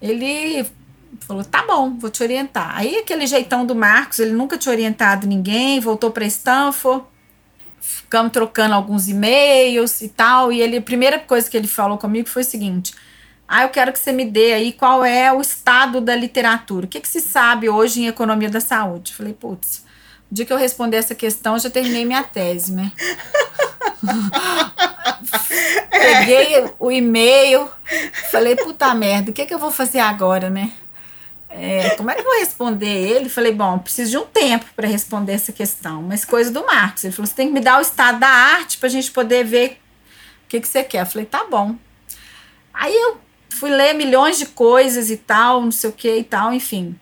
Ele 0.00 0.66
falou: 1.20 1.44
tá 1.44 1.64
bom, 1.66 1.96
vou 1.98 2.10
te 2.10 2.22
orientar. 2.22 2.76
Aí 2.76 2.96
aquele 2.96 3.26
jeitão 3.26 3.64
do 3.64 3.74
Marcos, 3.74 4.18
ele 4.18 4.32
nunca 4.32 4.58
tinha 4.58 4.72
orientado 4.72 5.26
ninguém, 5.26 5.80
voltou 5.80 6.10
para 6.10 6.24
Stanford, 6.26 7.04
ficamos 7.80 8.32
trocando 8.32 8.74
alguns 8.74 9.08
e-mails 9.08 10.00
e 10.00 10.08
tal. 10.08 10.52
E 10.52 10.60
ele, 10.60 10.78
a 10.78 10.82
primeira 10.82 11.18
coisa 11.18 11.48
que 11.48 11.56
ele 11.56 11.68
falou 11.68 11.98
comigo 11.98 12.28
foi 12.28 12.42
o 12.42 12.44
seguinte: 12.44 12.94
ah, 13.52 13.64
eu 13.64 13.68
quero 13.70 13.92
que 13.92 13.98
você 13.98 14.12
me 14.12 14.24
dê 14.24 14.52
aí 14.52 14.72
qual 14.72 15.04
é 15.04 15.32
o 15.32 15.40
estado 15.40 16.00
da 16.00 16.14
literatura. 16.14 16.86
O 16.86 16.88
que, 16.88 17.00
que 17.00 17.08
se 17.08 17.20
sabe 17.20 17.68
hoje 17.68 18.00
em 18.00 18.06
economia 18.06 18.48
da 18.48 18.60
saúde? 18.60 19.12
Falei, 19.12 19.32
putz, 19.32 19.84
o 20.30 20.34
dia 20.36 20.46
que 20.46 20.52
eu 20.52 20.56
responder 20.56 20.98
essa 20.98 21.16
questão, 21.16 21.54
eu 21.54 21.58
já 21.58 21.68
terminei 21.68 22.04
minha 22.04 22.22
tese, 22.22 22.72
né? 22.72 22.92
Peguei 25.90 26.70
o 26.78 26.92
e-mail, 26.92 27.68
falei, 28.30 28.54
puta 28.54 28.94
merda, 28.94 29.32
o 29.32 29.34
que, 29.34 29.44
que 29.44 29.52
eu 29.52 29.58
vou 29.58 29.72
fazer 29.72 29.98
agora, 29.98 30.48
né? 30.48 30.70
É, 31.48 31.90
como 31.96 32.08
é 32.08 32.14
que 32.14 32.20
eu 32.20 32.24
vou 32.24 32.38
responder 32.38 32.86
ele? 32.86 33.28
Falei, 33.28 33.52
bom, 33.52 33.80
preciso 33.80 34.12
de 34.12 34.18
um 34.18 34.26
tempo 34.26 34.66
para 34.76 34.86
responder 34.86 35.32
essa 35.32 35.50
questão, 35.50 36.02
mas 36.02 36.24
coisa 36.24 36.52
do 36.52 36.64
Marcos. 36.64 37.02
Ele 37.02 37.12
falou: 37.12 37.26
você 37.26 37.34
tem 37.34 37.48
que 37.48 37.52
me 37.52 37.60
dar 37.60 37.78
o 37.78 37.82
estado 37.82 38.20
da 38.20 38.28
arte 38.28 38.78
para 38.78 38.86
a 38.86 38.92
gente 38.92 39.10
poder 39.10 39.44
ver 39.44 39.80
o 40.44 40.48
que, 40.48 40.60
que 40.60 40.68
você 40.68 40.84
quer. 40.84 41.02
Eu 41.02 41.06
falei, 41.06 41.26
tá 41.26 41.44
bom. 41.50 41.74
Aí 42.72 42.94
eu 42.94 43.18
fui 43.50 43.70
ler 43.70 43.94
milhões 43.94 44.38
de 44.38 44.46
coisas 44.46 45.10
e 45.10 45.16
tal, 45.16 45.62
não 45.62 45.72
sei 45.72 45.90
o 45.90 45.92
que 45.92 46.16
e 46.16 46.24
tal, 46.24 46.52
enfim. 46.52 46.98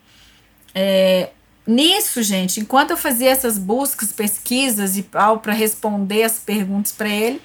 É, 0.74 1.30
nisso, 1.66 2.22
gente, 2.22 2.60
enquanto 2.60 2.90
eu 2.90 2.96
fazia 2.96 3.30
essas 3.30 3.58
buscas, 3.58 4.12
pesquisas 4.12 4.96
e 4.96 5.02
tal, 5.02 5.38
para 5.38 5.52
responder 5.52 6.24
as 6.24 6.38
perguntas 6.38 6.92
para 6.92 7.08
ele, 7.08 7.40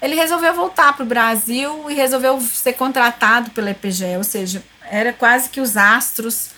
ele 0.00 0.14
resolveu 0.14 0.54
voltar 0.54 0.94
para 0.94 1.02
o 1.02 1.06
Brasil 1.06 1.90
e 1.90 1.94
resolveu 1.94 2.40
ser 2.40 2.72
contratado 2.72 3.50
pela 3.50 3.70
EPGE, 3.70 4.16
ou 4.16 4.24
seja, 4.24 4.62
era 4.90 5.12
quase 5.12 5.50
que 5.50 5.60
os 5.60 5.76
astros 5.76 6.50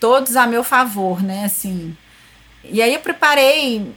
todos 0.00 0.36
a 0.36 0.46
meu 0.46 0.64
favor, 0.64 1.22
né? 1.22 1.44
Assim. 1.44 1.96
E 2.64 2.82
aí 2.82 2.94
eu 2.94 3.00
preparei 3.00 3.94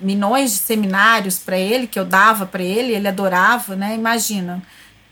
milhões 0.00 0.52
de 0.52 0.58
seminários 0.58 1.38
para 1.38 1.56
ele 1.56 1.86
que 1.86 1.98
eu 1.98 2.04
dava 2.04 2.46
para 2.46 2.62
ele, 2.62 2.92
ele 2.92 3.08
adorava, 3.08 3.74
né? 3.74 3.94
Imagina, 3.94 4.62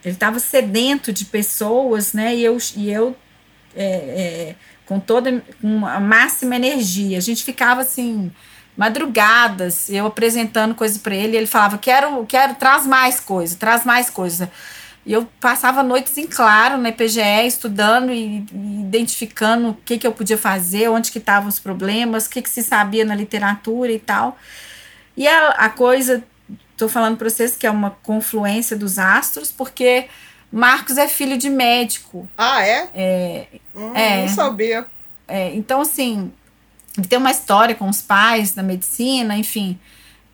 ele 0.05 0.15
estava 0.15 0.39
sedento 0.39 1.13
de 1.13 1.25
pessoas, 1.25 2.13
né? 2.13 2.35
E 2.35 2.45
eu, 2.45 2.57
e 2.77 2.91
eu 2.91 3.17
é, 3.75 3.85
é, 3.85 4.55
com 4.87 4.99
toda 4.99 5.43
com 5.61 5.87
a 5.87 6.01
máxima 6.01 6.57
energia. 6.57 7.19
A 7.19 7.21
gente 7.21 7.45
ficava 7.45 7.83
assim 7.83 8.31
madrugadas, 8.77 9.91
eu 9.91 10.07
apresentando 10.07 10.75
coisa 10.75 10.99
para 10.99 11.15
ele, 11.15 11.37
ele 11.37 11.47
falava: 11.47 11.79
"Quero, 11.79 12.25
quero, 12.27 12.55
traz 12.55 12.87
mais 12.87 13.21
coisa, 13.21 13.57
traz 13.57 13.85
mais 13.85 14.11
coisa". 14.11 14.51
E 15.05 15.13
eu 15.13 15.27
passava 15.41 15.83
noites 15.83 16.17
em 16.19 16.27
claro 16.27 16.77
na 16.77 16.91
IPGE, 16.91 17.47
estudando 17.47 18.13
e, 18.13 18.45
e 18.53 18.81
identificando 18.81 19.71
o 19.71 19.75
que, 19.75 19.99
que 19.99 20.07
eu 20.07 20.13
podia 20.13 20.37
fazer, 20.37 20.89
onde 20.89 21.11
que 21.11 21.19
estavam 21.19 21.49
os 21.49 21.59
problemas, 21.59 22.27
o 22.27 22.31
que, 22.31 22.43
que 22.43 22.51
se 22.51 22.63
sabia 22.63 23.05
na 23.05 23.15
literatura 23.15 23.91
e 23.91 23.99
tal. 23.99 24.37
E 25.17 25.27
a, 25.27 25.49
a 25.51 25.71
coisa, 25.71 26.23
estou 26.81 26.89
falando 26.89 27.19
para 27.19 27.29
vocês 27.29 27.57
que 27.57 27.67
é 27.67 27.71
uma 27.71 27.91
confluência 27.91 28.77
dos 28.77 28.99
astros, 28.99 29.53
porque 29.53 30.07
Marcos 30.51 30.97
é 30.97 31.07
filho 31.07 31.37
de 31.37 31.51
médico. 31.51 32.29
Ah, 32.37 32.65
é? 32.67 32.89
É. 32.95 33.47
Hum, 33.75 33.95
é 33.95 34.23
não 34.23 34.29
sabia. 34.29 34.87
É, 35.29 35.55
então, 35.55 35.83
assim, 35.83 36.33
ele 36.97 37.07
tem 37.07 37.19
uma 37.19 37.31
história 37.31 37.75
com 37.75 37.89
os 37.89 38.01
pais 38.01 38.53
da 38.53 38.63
medicina, 38.63 39.37
enfim. 39.37 39.79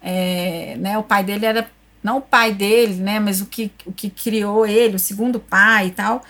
É, 0.00 0.76
né, 0.78 0.96
o 0.96 1.02
pai 1.02 1.24
dele 1.24 1.44
era, 1.44 1.68
não 2.02 2.18
o 2.18 2.22
pai 2.22 2.52
dele, 2.52 2.94
né, 2.94 3.18
mas 3.18 3.40
o 3.40 3.46
que, 3.46 3.72
o 3.84 3.92
que 3.92 4.08
criou 4.08 4.64
ele, 4.64 4.96
o 4.96 5.00
segundo 5.00 5.40
pai 5.40 5.88
e 5.88 5.90
tal, 5.90 6.22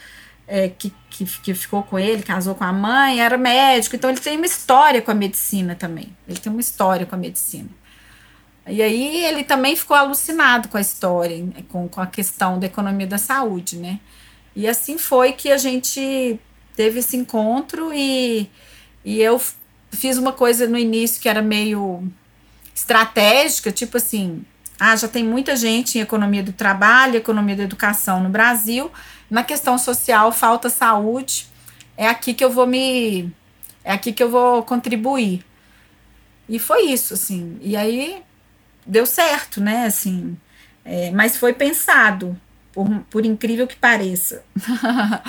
é, 0.49 0.69
que, 0.69 0.93
que, 1.11 1.27
que 1.27 1.55
ficou 1.55 1.83
com 1.83 1.99
ele, 1.99 2.23
casou 2.23 2.55
com 2.55 2.65
a 2.65 2.73
mãe, 2.73 3.21
era 3.21 3.37
médico, 3.37 3.95
então 3.95 4.09
ele 4.09 4.19
tem 4.19 4.37
uma 4.37 4.47
história 4.47 5.03
com 5.03 5.11
a 5.11 5.15
medicina 5.15 5.75
também. 5.75 6.17
Ele 6.27 6.39
tem 6.39 6.51
uma 6.51 6.61
história 6.61 7.05
com 7.05 7.15
a 7.15 7.19
medicina. 7.19 7.69
E 8.67 8.83
aí 8.83 9.25
ele 9.25 9.45
também 9.45 9.77
ficou 9.77 9.97
alucinado 9.97 10.69
com 10.69 10.77
a 10.77 10.81
história, 10.81 11.47
com, 11.69 11.89
com 11.89 12.01
a 12.01 12.07
questão 12.07 12.59
da 12.59 12.67
economia 12.67 13.07
da 13.07 13.19
saúde, 13.19 13.77
né? 13.77 14.01
E 14.57 14.67
assim 14.67 14.99
foi 14.99 15.33
que 15.33 15.53
a 15.53 15.59
gente 15.59 16.41
teve 16.75 16.99
esse 16.99 17.17
encontro 17.17 17.93
e, 17.95 18.51
e 19.05 19.21
eu 19.21 19.41
fiz 19.91 20.19
uma 20.19 20.33
coisa 20.33 20.67
no 20.67 20.77
início 20.77 21.21
que 21.21 21.29
era 21.29 21.43
meio 21.43 22.03
estratégica, 22.75 23.71
tipo 23.71 23.97
assim, 23.97 24.45
ah, 24.79 24.95
já 24.95 25.09
tem 25.09 25.25
muita 25.25 25.57
gente 25.57 25.99
em 25.99 26.03
economia 26.03 26.43
do 26.43 26.53
trabalho, 26.53 27.17
economia 27.17 27.57
da 27.57 27.63
educação 27.63 28.23
no 28.23 28.29
Brasil. 28.29 28.91
Na 29.31 29.43
questão 29.43 29.79
social, 29.79 30.31
falta 30.33 30.69
saúde. 30.69 31.49
É 31.97 32.09
aqui 32.09 32.35
que 32.35 32.45
eu 32.45 32.51
vou 32.51 32.67
me. 32.67 33.33
É 33.83 33.93
aqui 33.93 34.13
que 34.13 34.23
eu 34.23 34.31
vou 34.31 34.63
contribuir. 34.63 35.45
E 36.49 36.59
foi 36.59 36.87
isso, 36.87 37.15
assim. 37.15 37.59
E 37.63 37.75
aí 37.75 38.23
deu 38.87 39.07
certo, 39.07 39.61
né? 39.61 39.87
Assim. 39.87 40.37
É, 40.85 41.11
mas 41.11 41.37
foi 41.37 41.53
pensado, 41.53 42.39
por, 42.73 42.89
por 43.11 43.27
incrível 43.27 43.67
que 43.67 43.77
pareça. 43.77 44.45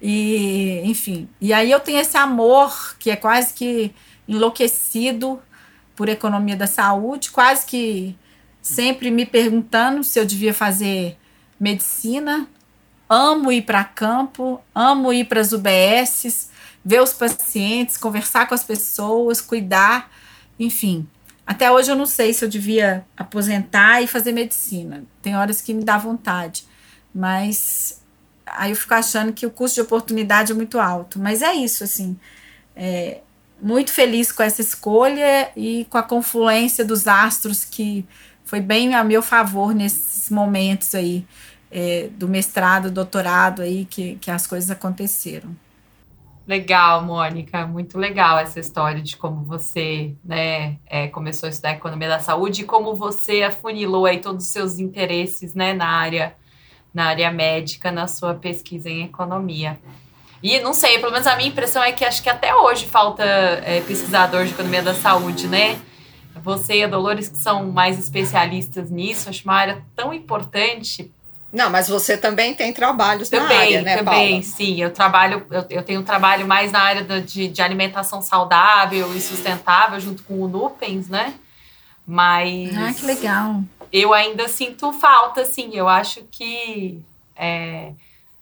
e, 0.00 0.80
enfim. 0.84 1.28
E 1.40 1.52
aí 1.52 1.70
eu 1.70 1.80
tenho 1.80 2.00
esse 2.00 2.16
amor 2.16 2.96
que 2.98 3.10
é 3.10 3.16
quase 3.16 3.54
que 3.54 3.94
enlouquecido 4.26 5.40
por 5.94 6.08
economia 6.08 6.56
da 6.56 6.66
saúde, 6.66 7.30
quase 7.30 7.66
que 7.66 8.16
sempre 8.60 9.10
me 9.10 9.26
perguntando 9.26 10.02
se 10.02 10.18
eu 10.18 10.24
devia 10.24 10.54
fazer 10.54 11.16
medicina. 11.60 12.48
Amo 13.08 13.52
ir 13.52 13.62
para 13.62 13.84
campo, 13.84 14.60
amo 14.74 15.12
ir 15.12 15.26
para 15.26 15.40
as 15.40 15.52
UBSs, 15.52 16.48
ver 16.84 17.02
os 17.02 17.12
pacientes, 17.12 17.96
conversar 17.96 18.48
com 18.48 18.54
as 18.54 18.64
pessoas, 18.64 19.40
cuidar, 19.40 20.10
enfim. 20.58 21.06
Até 21.46 21.70
hoje 21.70 21.90
eu 21.90 21.96
não 21.96 22.06
sei 22.06 22.32
se 22.32 22.44
eu 22.44 22.48
devia 22.48 23.04
aposentar 23.16 24.00
e 24.00 24.06
fazer 24.06 24.32
medicina. 24.32 25.04
Tem 25.20 25.36
horas 25.36 25.60
que 25.60 25.74
me 25.74 25.84
dá 25.84 25.98
vontade, 25.98 26.64
mas 27.14 28.02
aí 28.46 28.70
eu 28.70 28.76
fico 28.76 28.94
achando 28.94 29.32
que 29.32 29.46
o 29.46 29.50
custo 29.50 29.74
de 29.76 29.80
oportunidade 29.82 30.52
é 30.52 30.54
muito 30.54 30.78
alto. 30.78 31.18
Mas 31.18 31.42
é 31.42 31.52
isso, 31.54 31.84
assim. 31.84 32.16
É, 32.74 33.20
muito 33.60 33.92
feliz 33.92 34.32
com 34.32 34.42
essa 34.42 34.60
escolha 34.60 35.50
e 35.56 35.86
com 35.90 35.98
a 35.98 36.02
confluência 36.02 36.84
dos 36.84 37.06
astros 37.06 37.64
que 37.64 38.06
foi 38.44 38.60
bem 38.60 38.94
a 38.94 39.02
meu 39.04 39.22
favor 39.22 39.74
nesses 39.74 40.28
momentos 40.30 40.94
aí 40.94 41.26
é, 41.70 42.08
do 42.12 42.28
mestrado, 42.28 42.90
doutorado 42.90 43.62
aí 43.62 43.84
que, 43.84 44.16
que 44.16 44.30
as 44.30 44.46
coisas 44.46 44.70
aconteceram. 44.70 45.54
Legal, 46.46 47.02
Mônica, 47.02 47.66
muito 47.66 47.98
legal 47.98 48.38
essa 48.38 48.60
história 48.60 49.00
de 49.00 49.16
como 49.16 49.44
você 49.44 50.14
né, 50.22 50.76
é, 50.86 51.08
começou 51.08 51.46
a 51.46 51.50
estudar 51.50 51.72
economia 51.72 52.08
da 52.08 52.20
saúde 52.20 52.62
e 52.62 52.64
como 52.66 52.94
você 52.94 53.42
afunilou 53.42 54.04
aí 54.04 54.20
todos 54.20 54.44
os 54.44 54.52
seus 54.52 54.78
interesses 54.78 55.54
né, 55.54 55.72
na 55.72 55.88
área 55.88 56.36
na 56.92 57.06
área 57.06 57.30
médica 57.32 57.90
na 57.90 58.06
sua 58.06 58.34
pesquisa 58.34 58.88
em 58.88 59.04
economia. 59.04 59.78
E 60.42 60.60
não 60.60 60.74
sei, 60.74 60.98
pelo 60.98 61.10
menos 61.10 61.26
a 61.26 61.34
minha 61.36 61.48
impressão 61.48 61.82
é 61.82 61.90
que 61.90 62.04
acho 62.04 62.22
que 62.22 62.28
até 62.28 62.54
hoje 62.54 62.86
falta 62.86 63.24
é, 63.24 63.80
pesquisador 63.80 64.44
de 64.44 64.52
economia 64.52 64.82
da 64.82 64.94
saúde, 64.94 65.48
né? 65.48 65.80
Você 66.42 66.76
e 66.76 66.84
a 66.84 66.86
Dolores, 66.86 67.28
que 67.28 67.38
são 67.38 67.72
mais 67.72 67.98
especialistas 67.98 68.90
nisso, 68.90 69.30
acho 69.30 69.42
uma 69.44 69.54
área 69.54 69.82
tão 69.96 70.12
importante. 70.12 71.10
Não, 71.54 71.70
mas 71.70 71.88
você 71.88 72.18
também 72.18 72.52
tem 72.52 72.72
trabalhos 72.72 73.28
também, 73.28 73.48
na 73.48 73.62
área, 73.62 73.82
né, 73.82 73.96
Também, 73.98 74.30
Paula? 74.32 74.42
sim. 74.42 74.82
Eu 74.82 74.92
trabalho, 74.92 75.46
eu, 75.48 75.64
eu 75.70 75.82
tenho 75.84 76.02
trabalho 76.02 76.48
mais 76.48 76.72
na 76.72 76.80
área 76.80 77.04
de, 77.22 77.46
de 77.46 77.62
alimentação 77.62 78.20
saudável 78.20 79.14
e 79.14 79.20
sustentável, 79.20 80.00
junto 80.00 80.24
com 80.24 80.40
o 80.40 80.48
Nupens, 80.48 81.08
né? 81.08 81.32
Mas. 82.04 82.76
Ah, 82.76 82.92
que 82.92 83.06
legal. 83.06 83.62
Eu 83.92 84.12
ainda 84.12 84.48
sinto 84.48 84.92
falta, 84.92 85.42
assim. 85.42 85.70
Eu 85.72 85.88
acho 85.88 86.24
que. 86.24 87.00
É, 87.36 87.92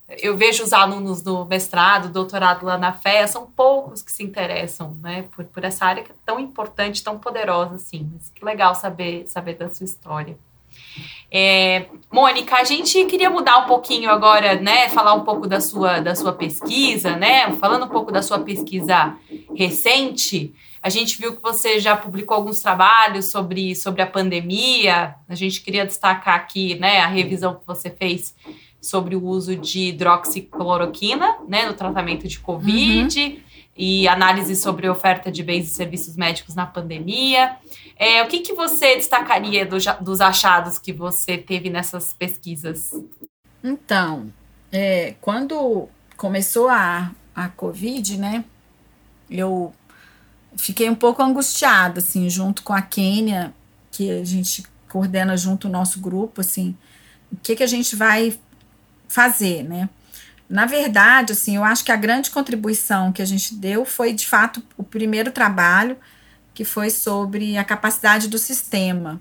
eu 0.09 0.35
vejo 0.35 0.65
os 0.65 0.73
alunos 0.73 1.21
do 1.21 1.45
mestrado, 1.45 2.09
doutorado 2.09 2.65
lá 2.65 2.79
na 2.79 2.95
FEA, 2.95 3.29
são 3.29 3.47
poucos 3.47 4.03
que 4.03 4.11
se 4.11 4.23
interessam, 4.23 4.97
né, 5.01 5.25
por, 5.35 5.45
por 5.45 5.65
essa 5.65 5.85
área 5.85 6.03
que 6.03 6.13
é 6.13 6.15
tão 6.25 6.41
importante, 6.41 7.05
tão 7.05 7.19
poderosa, 7.19 7.75
assim. 7.75 8.11
Mas 8.13 8.31
que 8.35 8.43
legal 8.43 8.75
saber, 8.75 9.29
saber 9.29 9.55
da 9.55 9.69
sua 9.69 9.85
história. 9.85 10.35
É, 11.35 11.87
Mônica, 12.13 12.57
a 12.57 12.65
gente 12.65 13.07
queria 13.07 13.31
mudar 13.31 13.57
um 13.61 13.67
pouquinho 13.67 14.11
agora, 14.11 14.61
né, 14.61 14.91
falar 14.91 15.15
um 15.15 15.25
pouco 15.25 15.47
da 15.47 15.63
sua, 15.63 15.99
da 15.99 16.15
sua 16.15 16.35
pesquisa, 16.35 17.17
né, 17.17 17.51
falando 17.53 17.87
um 17.87 17.89
pouco 17.89 18.13
da 18.13 18.21
sua 18.21 18.39
pesquisa 18.41 19.17
recente, 19.57 20.53
a 20.83 20.91
gente 20.91 21.19
viu 21.19 21.35
que 21.35 21.41
você 21.41 21.81
já 21.81 21.97
publicou 21.97 22.37
alguns 22.37 22.61
trabalhos 22.61 23.31
sobre, 23.31 23.75
sobre 23.75 24.03
a 24.03 24.07
pandemia, 24.07 25.15
a 25.27 25.35
gente 25.35 25.63
queria 25.63 25.87
destacar 25.87 26.35
aqui, 26.35 26.75
né, 26.75 26.99
a 26.99 27.07
revisão 27.07 27.55
que 27.55 27.67
você 27.67 27.89
fez 27.89 28.35
sobre 28.79 29.17
o 29.17 29.25
uso 29.25 29.57
de 29.57 29.89
hidroxicloroquina, 29.89 31.39
né, 31.49 31.65
no 31.67 31.73
tratamento 31.73 32.29
de 32.29 32.41
Covid, 32.41 33.21
uhum. 33.23 33.41
e 33.75 34.07
análise 34.07 34.55
sobre 34.57 34.87
oferta 34.87 35.33
de 35.33 35.43
bens 35.43 35.69
e 35.69 35.71
serviços 35.71 36.15
médicos 36.15 36.55
na 36.55 36.67
pandemia. 36.67 37.57
É, 38.05 38.21
o 38.21 38.27
que, 38.27 38.41
que 38.41 38.53
você 38.53 38.97
destacaria 38.97 39.65
do, 39.65 39.77
dos 40.01 40.21
achados 40.21 40.77
que 40.77 40.93
você 40.93 41.39
teve 41.39 41.71
nessas 41.71 42.13
pesquisas? 42.13 42.91
Então, 43.63 44.33
é, 44.73 45.15
quando 45.21 45.89
começou 46.17 46.69
a 46.69 47.13
a 47.35 47.49
Covid, 47.49 48.19
né? 48.19 48.45
Eu 49.31 49.73
fiquei 50.57 50.89
um 50.91 50.97
pouco 50.97 51.23
angustiada, 51.23 52.01
assim, 52.01 52.29
junto 52.29 52.65
com 52.65 52.73
a 52.73 52.83
Kênia, 52.83 53.55
que 53.91 54.11
a 54.11 54.25
gente 54.25 54.65
coordena 54.89 55.37
junto 55.37 55.69
o 55.69 55.71
nosso 55.71 56.01
grupo, 56.01 56.41
assim, 56.41 56.77
o 57.31 57.37
que, 57.37 57.55
que 57.55 57.63
a 57.63 57.69
gente 57.69 57.97
vai 57.97 58.39
fazer, 59.09 59.63
né? 59.63 59.89
Na 60.49 60.67
verdade, 60.67 61.33
assim, 61.33 61.57
eu 61.57 61.63
acho 61.65 61.85
que 61.85 61.93
a 61.93 61.97
grande 61.97 62.33
contribuição 62.33 63.13
que 63.13 63.23
a 63.23 63.25
gente 63.25 63.55
deu 63.55 63.85
foi, 63.85 64.13
de 64.13 64.27
fato, 64.27 64.61
o 64.77 64.83
primeiro 64.83 65.31
trabalho, 65.31 65.97
que 66.55 66.65
foi 66.65 66.91
sobre 66.91 67.57
a 67.57 67.65
capacidade 67.65 68.29
do 68.29 68.39
sistema, 68.39 69.21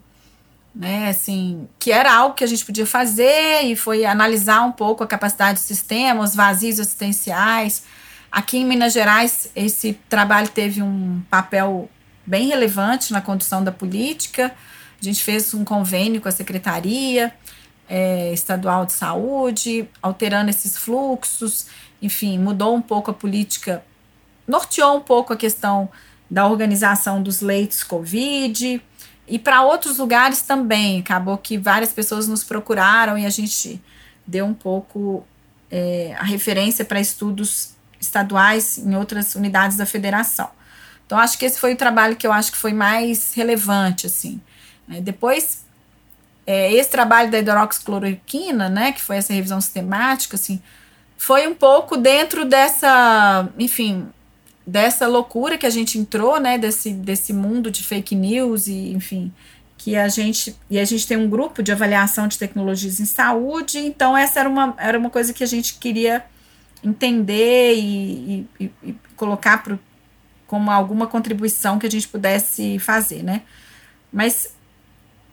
né? 0.74 1.10
Assim, 1.10 1.68
que 1.80 1.92
era 1.92 2.14
algo 2.14 2.36
que 2.36 2.44
a 2.44 2.48
gente 2.48 2.66
podia 2.66 2.86
fazer 2.86 3.62
e 3.64 3.76
foi 3.76 4.06
analisar 4.06 4.64
um 4.64 4.72
pouco 4.72 5.04
a 5.04 5.08
capacidade 5.08 5.60
do 5.60 5.64
sistema, 5.64 6.24
os 6.24 6.36
vazios 6.36 6.80
assistenciais. 6.80 7.84
Aqui 8.32 8.58
em 8.58 8.66
Minas 8.66 8.94
Gerais, 8.94 9.50
esse 9.56 9.94
trabalho 10.08 10.48
teve 10.50 10.82
um 10.82 11.22
papel 11.30 11.90
bem 12.26 12.48
relevante 12.48 13.12
na 13.12 13.22
condução 13.22 13.64
da 13.64 13.72
política. 13.72 14.54
A 15.02 15.04
gente 15.04 15.24
fez 15.24 15.54
um 15.54 15.66
convênio 15.66 16.22
com 16.22 16.30
a 16.30 16.32
secretaria 16.32 17.34
é, 17.90 18.32
estadual 18.32 18.86
de 18.86 18.94
saúde, 18.94 19.90
alterando 20.02 20.50
esses 20.50 20.78
fluxos, 20.78 21.68
enfim, 22.02 22.40
mudou 22.40 22.74
um 22.74 22.82
pouco 22.82 23.12
a 23.12 23.14
política, 23.14 23.84
norteou 24.48 24.96
um 24.96 25.02
pouco 25.02 25.34
a 25.34 25.36
questão 25.36 25.90
da 26.32 26.48
organização 26.48 27.22
dos 27.22 27.42
leitos 27.42 27.84
Covid 27.84 28.82
e 29.28 29.38
para 29.38 29.64
outros 29.64 29.98
lugares 29.98 30.42
também. 30.42 31.02
Acabou 31.02 31.38
que 31.38 31.58
várias 31.58 31.92
pessoas 31.92 32.26
nos 32.26 32.42
procuraram 32.42 33.18
e 33.18 33.26
a 33.26 33.30
gente 33.30 33.82
deu 34.26 34.46
um 34.46 34.54
pouco 34.54 35.28
é, 35.70 36.16
a 36.18 36.24
referência 36.24 36.86
para 36.86 37.02
estudos 37.02 37.74
estaduais 38.00 38.78
em 38.78 38.96
outras 38.96 39.36
unidades 39.36 39.76
da 39.76 39.86
federação. 39.86 40.50
Então, 41.06 41.20
acho 41.20 41.38
que 41.38 41.44
esse 41.44 41.60
foi 41.60 41.74
o 41.74 41.78
trabalho 41.78 42.16
que 42.16 42.26
eu 42.26 42.32
acho 42.32 42.54
que 42.54 42.58
foi 42.58 42.72
mais 42.72 43.34
relevante, 43.34 44.08
assim. 44.08 44.40
É, 44.90 45.02
depois, 45.02 45.66
é, 46.48 46.72
esse 46.72 46.90
trabalho 46.90 47.30
da 47.30 47.40
hidroxicloroquina, 47.40 48.70
né, 48.70 48.94
que 48.94 49.02
foi 49.02 49.18
essa 49.18 49.34
revisão 49.34 49.60
sistemática, 49.60 50.36
assim, 50.36 50.62
foi 51.18 51.46
um 51.48 51.54
pouco 51.54 51.98
dentro 51.98 52.46
dessa, 52.46 53.50
enfim, 53.60 54.08
dessa 54.72 55.06
loucura 55.06 55.58
que 55.58 55.66
a 55.66 55.70
gente 55.70 56.00
entrou, 56.00 56.40
né, 56.40 56.58
desse, 56.58 56.92
desse 56.92 57.34
mundo 57.34 57.70
de 57.70 57.84
fake 57.84 58.16
news 58.16 58.68
e, 58.68 58.94
enfim, 58.94 59.30
que 59.78 59.98
a 59.98 60.08
gente 60.08 60.56
e 60.70 60.80
a 60.80 60.86
gente 60.86 61.06
tem 61.06 61.18
um 61.18 61.30
grupo 61.30 61.62
de 61.62 61.74
avaliação 61.74 62.26
de 62.26 62.38
tecnologias 62.38 63.00
em 63.02 63.06
saúde, 63.06 63.80
então 63.80 64.16
essa 64.16 64.40
era 64.40 64.48
uma, 64.48 64.74
era 64.78 64.98
uma 64.98 65.10
coisa 65.10 65.34
que 65.34 65.44
a 65.44 65.48
gente 65.48 65.74
queria 65.74 66.24
entender 66.82 67.76
e, 67.76 68.48
e, 68.58 68.72
e 68.82 68.96
colocar 69.18 69.62
pro, 69.62 69.78
como 70.48 70.72
alguma 70.72 71.06
contribuição 71.06 71.78
que 71.78 71.86
a 71.86 71.92
gente 71.92 72.08
pudesse 72.08 72.80
fazer, 72.80 73.24
né? 73.24 73.42
Mas 74.12 74.56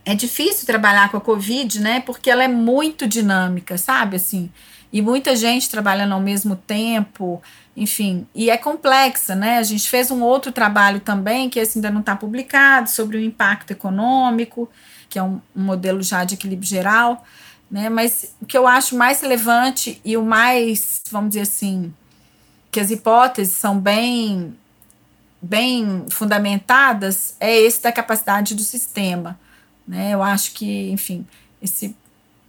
é 0.04 0.16
difícil 0.16 0.66
trabalhar 0.66 1.11
com 1.11 1.16
a 1.16 1.21
Covid, 1.21 1.80
né? 1.80 2.00
Porque 2.00 2.28
ela 2.28 2.42
é 2.42 2.49
muito 2.49 3.07
dinâmica, 3.07 3.78
sabe? 3.78 4.16
Assim, 4.16 4.50
e 4.92 5.02
muita 5.02 5.37
gente 5.37 5.68
trabalhando 5.68 6.12
ao 6.12 6.21
mesmo 6.21 6.57
tempo, 6.57 7.42
enfim, 7.76 8.26
e 8.35 8.50
é 8.50 8.57
complexa, 8.57 9.35
né? 9.35 9.59
A 9.59 9.62
gente 9.62 9.88
fez 9.88 10.11
um 10.11 10.23
outro 10.23 10.50
trabalho 10.50 11.00
também, 11.00 11.50
que 11.50 11.59
esse 11.59 11.78
ainda 11.78 11.90
não 11.90 12.00
está 12.00 12.16
publicado, 12.16 12.90
sobre 12.90 13.16
o 13.16 13.21
impacto 13.21 13.71
econômico, 13.71 14.68
que 15.09 15.18
é 15.18 15.23
um, 15.23 15.40
um 15.54 15.62
modelo 15.62 16.02
já 16.02 16.25
de 16.25 16.35
equilíbrio 16.35 16.68
geral, 16.68 17.25
né? 17.71 17.88
Mas 17.88 18.35
o 18.40 18.47
que 18.47 18.57
eu 18.57 18.66
acho 18.66 18.96
mais 18.96 19.20
relevante 19.20 20.01
e 20.05 20.16
o 20.16 20.22
mais, 20.22 21.03
vamos 21.11 21.31
dizer 21.31 21.42
assim, 21.42 21.92
que 22.70 22.81
as 22.81 22.90
hipóteses 22.90 23.55
são 23.55 23.79
bem 23.79 24.57
bem 25.40 26.05
fundamentadas 26.11 27.37
é 27.38 27.57
esse 27.57 27.81
da 27.81 27.92
capacidade 27.92 28.57
do 28.57 28.62
sistema 28.62 29.38
né? 29.88 30.12
Eu 30.12 30.22
acho 30.22 30.53
que, 30.53 30.90
enfim, 30.90 31.27
esse, 31.62 31.96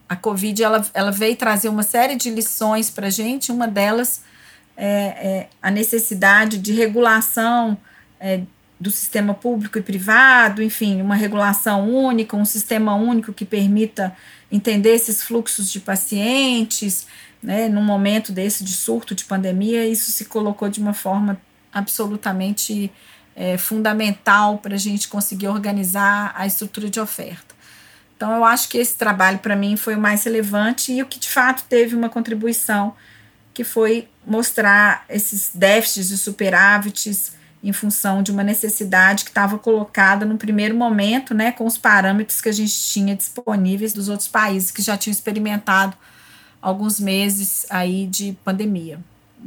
a 0.10 0.16
Covid 0.16 0.64
ela, 0.64 0.86
ela 0.94 1.12
veio 1.12 1.36
trazer 1.36 1.70
uma 1.70 1.84
série 1.84 2.16
de 2.16 2.32
lições 2.32 2.90
para 2.90 3.08
a 3.08 3.12
gente. 3.12 3.52
Uma 3.52 3.68
delas 3.68 4.24
é, 4.76 4.88
é, 4.88 5.50
a 5.62 5.70
necessidade 5.70 6.58
de 6.58 6.74
regulação 6.74 7.78
é, 8.20 8.42
do 8.80 8.90
sistema 8.90 9.34
público 9.34 9.78
e 9.78 9.82
privado, 9.82 10.64
enfim, 10.64 11.02
uma 11.02 11.16
regulação 11.16 11.88
única, 11.90 12.36
um 12.36 12.46
sistema 12.46 12.96
único 12.96 13.34
que 13.34 13.46
permita 13.46 14.16
entender 14.52 14.96
esses 14.96 15.22
fluxos 15.22 15.70
de 15.72 15.80
pacientes, 15.80 17.06
né, 17.44 17.68
num 17.68 17.84
momento 17.84 18.32
desse 18.32 18.64
de 18.64 18.74
surto 18.74 19.14
de 19.14 19.26
pandemia, 19.26 19.86
isso 19.86 20.12
se 20.12 20.26
colocou 20.26 20.70
de 20.70 20.80
uma 20.80 20.94
forma 20.94 21.40
absolutamente 21.72 22.92
é, 23.36 23.58
fundamental 23.58 24.58
para 24.58 24.76
a 24.76 24.80
gente 24.80 25.08
conseguir 25.08 25.48
organizar 25.48 26.34
a 26.36 26.48
estrutura 26.48 26.90
de 26.90 27.00
oferta. 27.00 27.59
Então, 28.20 28.36
eu 28.36 28.44
acho 28.44 28.68
que 28.68 28.78
esse 28.78 28.98
trabalho 28.98 29.40
para 29.40 29.56
mim 29.56 29.78
foi 29.78 29.96
o 29.96 29.98
mais 29.98 30.26
relevante 30.26 30.92
e 30.92 31.02
o 31.02 31.06
que 31.06 31.18
de 31.18 31.30
fato 31.30 31.64
teve 31.70 31.96
uma 31.96 32.10
contribuição, 32.10 32.94
que 33.54 33.64
foi 33.64 34.10
mostrar 34.28 35.06
esses 35.08 35.52
déficits 35.54 36.12
e 36.12 36.18
superávites 36.18 37.32
em 37.64 37.72
função 37.72 38.22
de 38.22 38.30
uma 38.30 38.44
necessidade 38.44 39.24
que 39.24 39.32
estava 39.32 39.58
colocada 39.58 40.26
no 40.26 40.38
primeiro 40.38 40.76
momento, 40.76 41.34
né, 41.34 41.54
com 41.54 41.66
os 41.66 41.78
parâmetros 41.78 42.42
que 42.42 42.50
a 42.50 42.52
gente 42.52 42.78
tinha 42.78 43.16
disponíveis 43.16 43.94
dos 43.94 44.10
outros 44.10 44.28
países 44.28 44.70
que 44.70 44.82
já 44.82 44.98
tinham 44.98 45.14
experimentado 45.14 45.96
alguns 46.62 47.00
meses 47.00 47.66
aí 47.70 48.06
de 48.06 48.38
pandemia. 48.44 49.00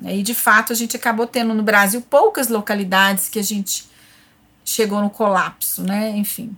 E 0.03 0.23
de 0.23 0.33
fato 0.33 0.73
a 0.73 0.75
gente 0.75 0.97
acabou 0.97 1.27
tendo 1.27 1.53
no 1.53 1.63
Brasil 1.63 2.01
poucas 2.01 2.49
localidades 2.49 3.29
que 3.29 3.39
a 3.39 3.45
gente 3.45 3.87
chegou 4.65 5.03
no 5.03 5.11
colapso, 5.11 5.83
né? 5.83 6.17
Enfim. 6.17 6.57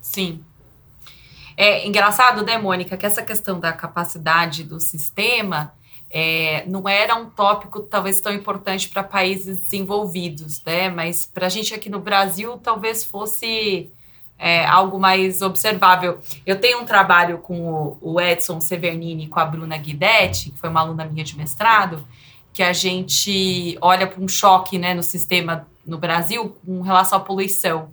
Sim. 0.00 0.40
É 1.56 1.86
engraçado, 1.86 2.44
né, 2.44 2.58
Mônica, 2.58 2.96
que 2.96 3.06
essa 3.06 3.22
questão 3.22 3.60
da 3.60 3.72
capacidade 3.72 4.64
do 4.64 4.80
sistema 4.80 5.72
é, 6.10 6.64
não 6.66 6.88
era 6.88 7.16
um 7.16 7.28
tópico 7.28 7.80
talvez 7.80 8.20
tão 8.20 8.32
importante 8.32 8.88
para 8.88 9.02
países 9.02 9.58
desenvolvidos, 9.58 10.62
né? 10.64 10.88
Mas 10.88 11.26
para 11.26 11.46
a 11.46 11.48
gente 11.48 11.74
aqui 11.74 11.90
no 11.90 11.98
Brasil 11.98 12.56
talvez 12.58 13.04
fosse 13.04 13.90
é, 14.38 14.64
algo 14.64 14.98
mais 14.98 15.42
observável. 15.42 16.20
Eu 16.46 16.60
tenho 16.60 16.80
um 16.80 16.84
trabalho 16.84 17.38
com 17.38 17.96
o, 18.00 18.20
Edson 18.20 18.60
Severnini 18.60 19.24
e 19.24 19.28
com 19.28 19.40
a 19.40 19.44
Bruna 19.44 19.76
Guidetti, 19.76 20.50
que 20.50 20.58
foi 20.58 20.70
uma 20.70 20.80
aluna 20.80 21.04
minha 21.04 21.24
de 21.24 21.36
mestrado, 21.36 22.06
que 22.52 22.62
a 22.62 22.72
gente 22.72 23.76
olha 23.80 24.06
para 24.06 24.22
um 24.22 24.28
choque 24.28 24.78
né, 24.78 24.94
no 24.94 25.02
sistema 25.02 25.66
no 25.84 25.98
Brasil 25.98 26.56
com 26.64 26.80
relação 26.82 27.18
à 27.18 27.20
poluição. 27.20 27.88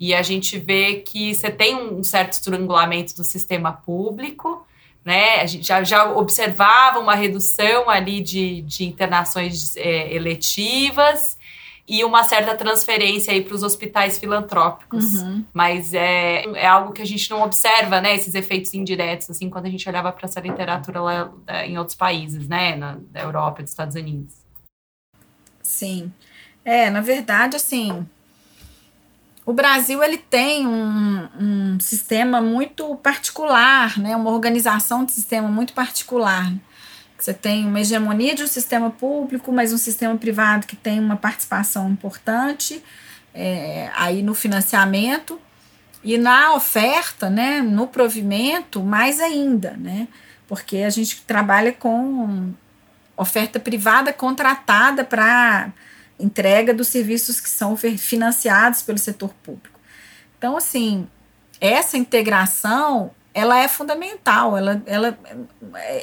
E 0.00 0.14
a 0.14 0.22
gente 0.22 0.58
vê 0.58 0.96
que 0.96 1.34
você 1.34 1.50
tem 1.50 1.76
um 1.76 2.02
certo 2.02 2.32
estrangulamento 2.32 3.14
do 3.14 3.22
sistema 3.22 3.70
público, 3.70 4.66
né? 5.04 5.42
A 5.42 5.46
gente 5.46 5.66
já, 5.66 5.84
já 5.84 6.10
observava 6.10 6.98
uma 6.98 7.14
redução 7.14 7.90
ali 7.90 8.22
de, 8.22 8.62
de 8.62 8.84
internações 8.84 9.76
é, 9.76 10.10
eletivas 10.14 11.38
e 11.86 12.02
uma 12.02 12.24
certa 12.24 12.56
transferência 12.56 13.30
aí 13.30 13.42
para 13.42 13.54
os 13.54 13.62
hospitais 13.62 14.18
filantrópicos. 14.18 15.20
Uhum. 15.20 15.44
Mas 15.52 15.92
é, 15.92 16.44
é 16.54 16.66
algo 16.66 16.94
que 16.94 17.02
a 17.02 17.06
gente 17.06 17.28
não 17.30 17.42
observa, 17.42 18.00
né? 18.00 18.14
Esses 18.14 18.34
efeitos 18.34 18.72
indiretos, 18.72 19.28
assim, 19.28 19.50
quando 19.50 19.66
a 19.66 19.70
gente 19.70 19.86
olhava 19.86 20.10
para 20.12 20.26
essa 20.26 20.40
literatura 20.40 21.02
lá 21.02 21.32
em 21.66 21.76
outros 21.76 21.96
países, 21.96 22.48
né? 22.48 22.74
Na, 22.74 22.96
da 23.10 23.20
Europa, 23.20 23.62
dos 23.62 23.72
Estados 23.72 23.96
Unidos. 23.96 24.34
Sim. 25.62 26.10
É, 26.64 26.88
na 26.88 27.02
verdade, 27.02 27.56
assim, 27.56 28.06
o 29.50 29.52
Brasil 29.52 30.00
ele 30.00 30.16
tem 30.16 30.64
um, 30.64 31.28
um 31.40 31.80
sistema 31.80 32.40
muito 32.40 32.94
particular, 32.94 33.98
né? 33.98 34.14
Uma 34.14 34.30
organização 34.30 35.04
de 35.04 35.10
sistema 35.10 35.48
muito 35.48 35.72
particular. 35.72 36.52
Você 37.18 37.34
tem 37.34 37.66
uma 37.66 37.80
hegemonia 37.80 38.32
de 38.32 38.44
um 38.44 38.46
sistema 38.46 38.90
público, 38.90 39.50
mas 39.52 39.72
um 39.72 39.76
sistema 39.76 40.16
privado 40.16 40.68
que 40.68 40.76
tem 40.76 41.00
uma 41.00 41.16
participação 41.16 41.90
importante 41.90 42.80
é, 43.34 43.90
aí 43.96 44.22
no 44.22 44.34
financiamento 44.34 45.36
e 46.04 46.16
na 46.16 46.54
oferta, 46.54 47.28
né, 47.28 47.60
no 47.60 47.88
provimento, 47.88 48.80
mais 48.84 49.18
ainda, 49.20 49.72
né, 49.72 50.06
porque 50.46 50.78
a 50.78 50.90
gente 50.90 51.22
trabalha 51.22 51.72
com 51.72 52.52
oferta 53.16 53.58
privada 53.58 54.12
contratada 54.12 55.04
para 55.04 55.72
entrega 56.20 56.72
dos 56.74 56.88
serviços 56.88 57.40
que 57.40 57.48
são 57.48 57.76
financiados 57.76 58.82
pelo 58.82 58.98
setor 58.98 59.34
público. 59.42 59.78
Então, 60.38 60.56
assim, 60.56 61.08
essa 61.60 61.96
integração 61.96 63.10
ela 63.32 63.58
é 63.58 63.68
fundamental, 63.68 64.56
ela, 64.56 64.82
ela, 64.86 65.18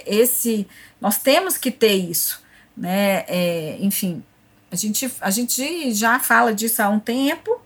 esse, 0.06 0.68
nós 1.00 1.18
temos 1.18 1.58
que 1.58 1.70
ter 1.70 1.94
isso, 1.94 2.42
né, 2.76 3.26
é, 3.28 3.78
enfim, 3.82 4.24
a 4.72 4.76
gente, 4.76 5.12
a 5.22 5.30
gente 5.30 5.94
já 5.94 6.20
fala 6.20 6.54
disso 6.54 6.82
há 6.82 6.90
um 6.90 7.00
tempo, 7.00 7.60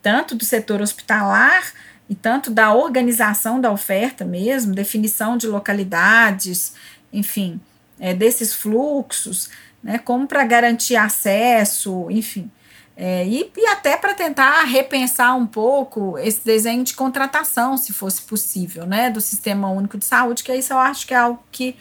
tanto 0.00 0.34
do 0.34 0.44
setor 0.44 0.80
hospitalar 0.80 1.72
e 2.08 2.14
tanto 2.14 2.50
da 2.50 2.74
organização 2.74 3.60
da 3.60 3.70
oferta 3.70 4.24
mesmo, 4.24 4.74
definição 4.74 5.36
de 5.36 5.46
localidades, 5.46 6.74
enfim, 7.12 7.60
é, 8.00 8.14
desses 8.14 8.54
fluxos, 8.54 9.50
né? 9.82 9.98
Como 9.98 10.26
para 10.26 10.44
garantir 10.44 10.96
acesso, 10.96 12.10
enfim. 12.10 12.50
É, 12.96 13.26
e, 13.26 13.50
e 13.56 13.66
até 13.66 13.96
para 13.96 14.14
tentar 14.14 14.62
repensar 14.64 15.34
um 15.34 15.46
pouco 15.46 16.18
esse 16.18 16.44
desenho 16.44 16.84
de 16.84 16.94
contratação, 16.94 17.76
se 17.76 17.92
fosse 17.92 18.22
possível, 18.22 18.86
né, 18.86 19.10
do 19.10 19.20
Sistema 19.20 19.70
Único 19.70 19.96
de 19.96 20.04
Saúde, 20.04 20.44
que 20.44 20.54
isso 20.54 20.74
eu 20.74 20.78
acho 20.78 21.06
que 21.06 21.14
é 21.14 21.16
algo 21.16 21.42
que 21.50 21.74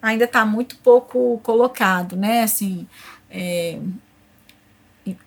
ainda 0.00 0.24
está 0.24 0.44
muito 0.44 0.76
pouco 0.78 1.38
colocado, 1.42 2.16
né, 2.16 2.42
assim, 2.42 2.88
é, 3.30 3.78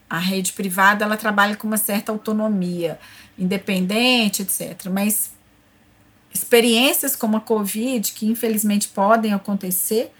a 0.10 0.18
rede 0.18 0.54
privada 0.54 1.06
ela 1.06 1.18
trabalha 1.18 1.56
com 1.56 1.68
uma 1.68 1.78
certa 1.78 2.12
autonomia, 2.12 3.00
independente, 3.38 4.42
etc. 4.42 4.88
Mas 4.90 5.32
experiências 6.34 7.16
como 7.16 7.38
a 7.38 7.42
Covid, 7.42 8.12
que 8.14 8.26
infelizmente 8.26 8.88
podem 8.88 9.34
acontecer, 9.34 10.12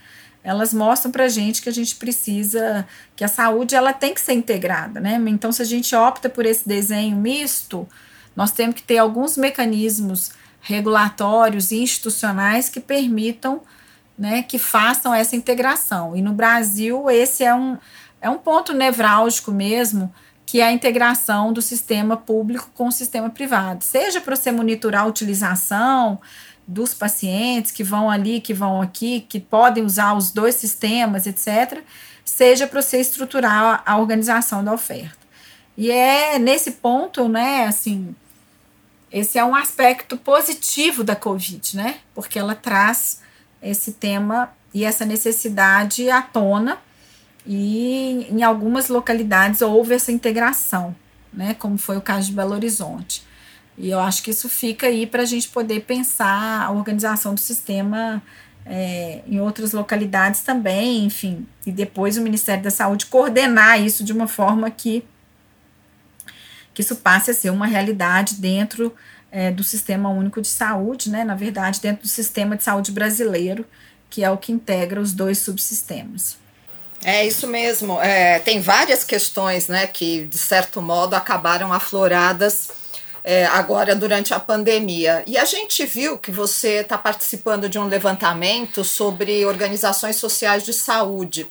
elas 0.48 0.74
mostram 0.74 1.12
para 1.12 1.26
a 1.26 1.28
gente 1.28 1.62
que 1.62 1.68
a 1.68 1.74
gente 1.74 1.94
precisa, 1.98 2.88
que 3.18 3.24
a 3.26 3.28
saúde 3.28 3.76
ela 3.76 3.92
tem 3.92 4.14
que 4.14 4.22
ser 4.22 4.32
integrada, 4.32 4.98
né? 5.02 5.22
Então, 5.28 5.52
se 5.52 5.62
a 5.62 5.66
gente 5.66 5.94
opta 5.94 6.30
por 6.30 6.46
esse 6.46 6.66
desenho 6.66 7.18
misto, 7.18 7.86
nós 8.34 8.54
temos 8.54 8.76
que 8.76 8.82
ter 8.82 8.98
alguns 8.98 9.36
mecanismos 9.36 10.32
regulatórios 10.62 11.72
e 11.72 11.84
institucionais 11.84 12.70
que 12.70 12.80
permitam, 12.80 13.60
né, 14.18 14.42
que 14.42 14.58
façam 14.58 15.14
essa 15.14 15.36
integração. 15.36 16.16
E 16.16 16.22
no 16.22 16.32
Brasil, 16.32 17.10
esse 17.10 17.44
é 17.44 17.54
um, 17.54 17.78
é 18.22 18.30
um 18.30 18.38
ponto 18.38 18.74
nevrálgico 18.74 19.52
mesmo, 19.52 20.14
que 20.46 20.62
é 20.62 20.68
a 20.68 20.72
integração 20.72 21.52
do 21.52 21.62
sistema 21.62 22.16
público 22.16 22.70
com 22.74 22.88
o 22.88 22.92
sistema 22.92 23.30
privado, 23.30 23.84
seja 23.84 24.22
para 24.22 24.34
você 24.34 24.50
monitorar 24.50 25.04
a 25.04 25.08
utilização, 25.08 26.22
dos 26.68 26.94
pacientes 26.94 27.72
que 27.72 27.84
vão 27.84 28.10
ali, 28.10 28.42
que 28.42 28.54
vão 28.54 28.82
aqui, 28.82 29.22
que 29.22 29.40
podem 29.40 29.86
usar 29.86 30.14
os 30.14 30.32
dois 30.32 30.56
sistemas, 30.56 31.26
etc., 31.26 31.82
seja 32.26 32.68
para 32.68 32.82
você 32.82 33.00
estruturar 33.00 33.82
a 33.86 33.98
organização 33.98 34.64
da 34.64 34.74
oferta. 34.74 35.18
E 35.78 35.90
é 35.90 36.38
nesse 36.38 36.72
ponto, 36.72 37.30
né, 37.30 37.66
assim, 37.66 38.14
esse 39.12 39.38
é 39.38 39.46
um 39.46 39.56
aspecto 39.56 40.18
positivo 40.18 41.04
da 41.04 41.16
Covid, 41.16 41.78
né, 41.78 42.00
porque 42.14 42.38
ela 42.38 42.54
traz 42.54 43.22
esse 43.62 43.94
tema 43.94 44.52
e 44.74 44.84
essa 44.84 45.06
necessidade 45.06 46.10
à 46.10 46.22
tona, 46.22 46.78
e 47.46 48.28
em 48.30 48.44
algumas 48.44 48.90
localidades 48.90 49.62
houve 49.62 49.94
essa 49.94 50.12
integração, 50.12 50.94
né, 51.32 51.54
como 51.54 51.78
foi 51.78 51.96
o 51.96 52.02
caso 52.02 52.28
de 52.28 52.34
Belo 52.34 52.54
Horizonte. 52.54 53.27
E 53.78 53.90
eu 53.92 54.00
acho 54.00 54.24
que 54.24 54.32
isso 54.32 54.50
fica 54.50 54.88
aí 54.88 55.06
para 55.06 55.22
a 55.22 55.26
gente 55.26 55.48
poder 55.50 55.82
pensar 55.82 56.64
a 56.64 56.72
organização 56.72 57.36
do 57.36 57.40
sistema 57.40 58.22
é, 58.66 59.22
em 59.28 59.40
outras 59.40 59.72
localidades 59.72 60.42
também, 60.42 61.06
enfim, 61.06 61.46
e 61.66 61.72
depois 61.72 62.18
o 62.18 62.22
Ministério 62.22 62.64
da 62.64 62.72
Saúde 62.72 63.06
coordenar 63.06 63.82
isso 63.82 64.04
de 64.04 64.12
uma 64.12 64.28
forma 64.28 64.70
que, 64.70 65.06
que 66.74 66.82
isso 66.82 66.98
passe 66.98 67.32
a 67.32 67.34
ser 67.34 67.50
uma 67.50 67.68
realidade 67.68 68.36
dentro 68.36 68.94
é, 69.32 69.52
do 69.52 69.64
Sistema 69.64 70.10
Único 70.10 70.42
de 70.42 70.48
Saúde, 70.48 71.10
né? 71.10 71.24
Na 71.24 71.36
verdade, 71.36 71.80
dentro 71.80 72.04
do 72.04 72.10
Sistema 72.10 72.58
de 72.58 72.64
Saúde 72.64 72.92
brasileiro, 72.92 73.66
que 74.10 74.24
é 74.24 74.30
o 74.30 74.38
que 74.38 74.52
integra 74.52 75.00
os 75.00 75.14
dois 75.14 75.38
subsistemas. 75.38 76.38
É 77.04 77.26
isso 77.26 77.46
mesmo. 77.48 78.02
É, 78.02 78.40
tem 78.40 78.60
várias 78.60 79.04
questões 79.04 79.68
né, 79.68 79.86
que, 79.86 80.26
de 80.26 80.38
certo 80.38 80.82
modo, 80.82 81.16
acabaram 81.16 81.72
afloradas 81.72 82.70
é, 83.28 83.46
agora 83.46 83.94
durante 83.94 84.34
a 84.34 84.40
pandemia. 84.40 85.22
E 85.28 85.38
a 85.38 85.44
gente 85.44 85.86
viu 85.86 86.18
que 86.18 86.32
você 86.32 86.76
está 86.76 86.98
participando 86.98 87.68
de 87.68 87.78
um 87.78 87.86
levantamento 87.86 88.86
sobre 88.86 89.46
organizações 89.46 90.16
sociais 90.16 90.64
de 90.64 90.72
saúde. 90.72 91.46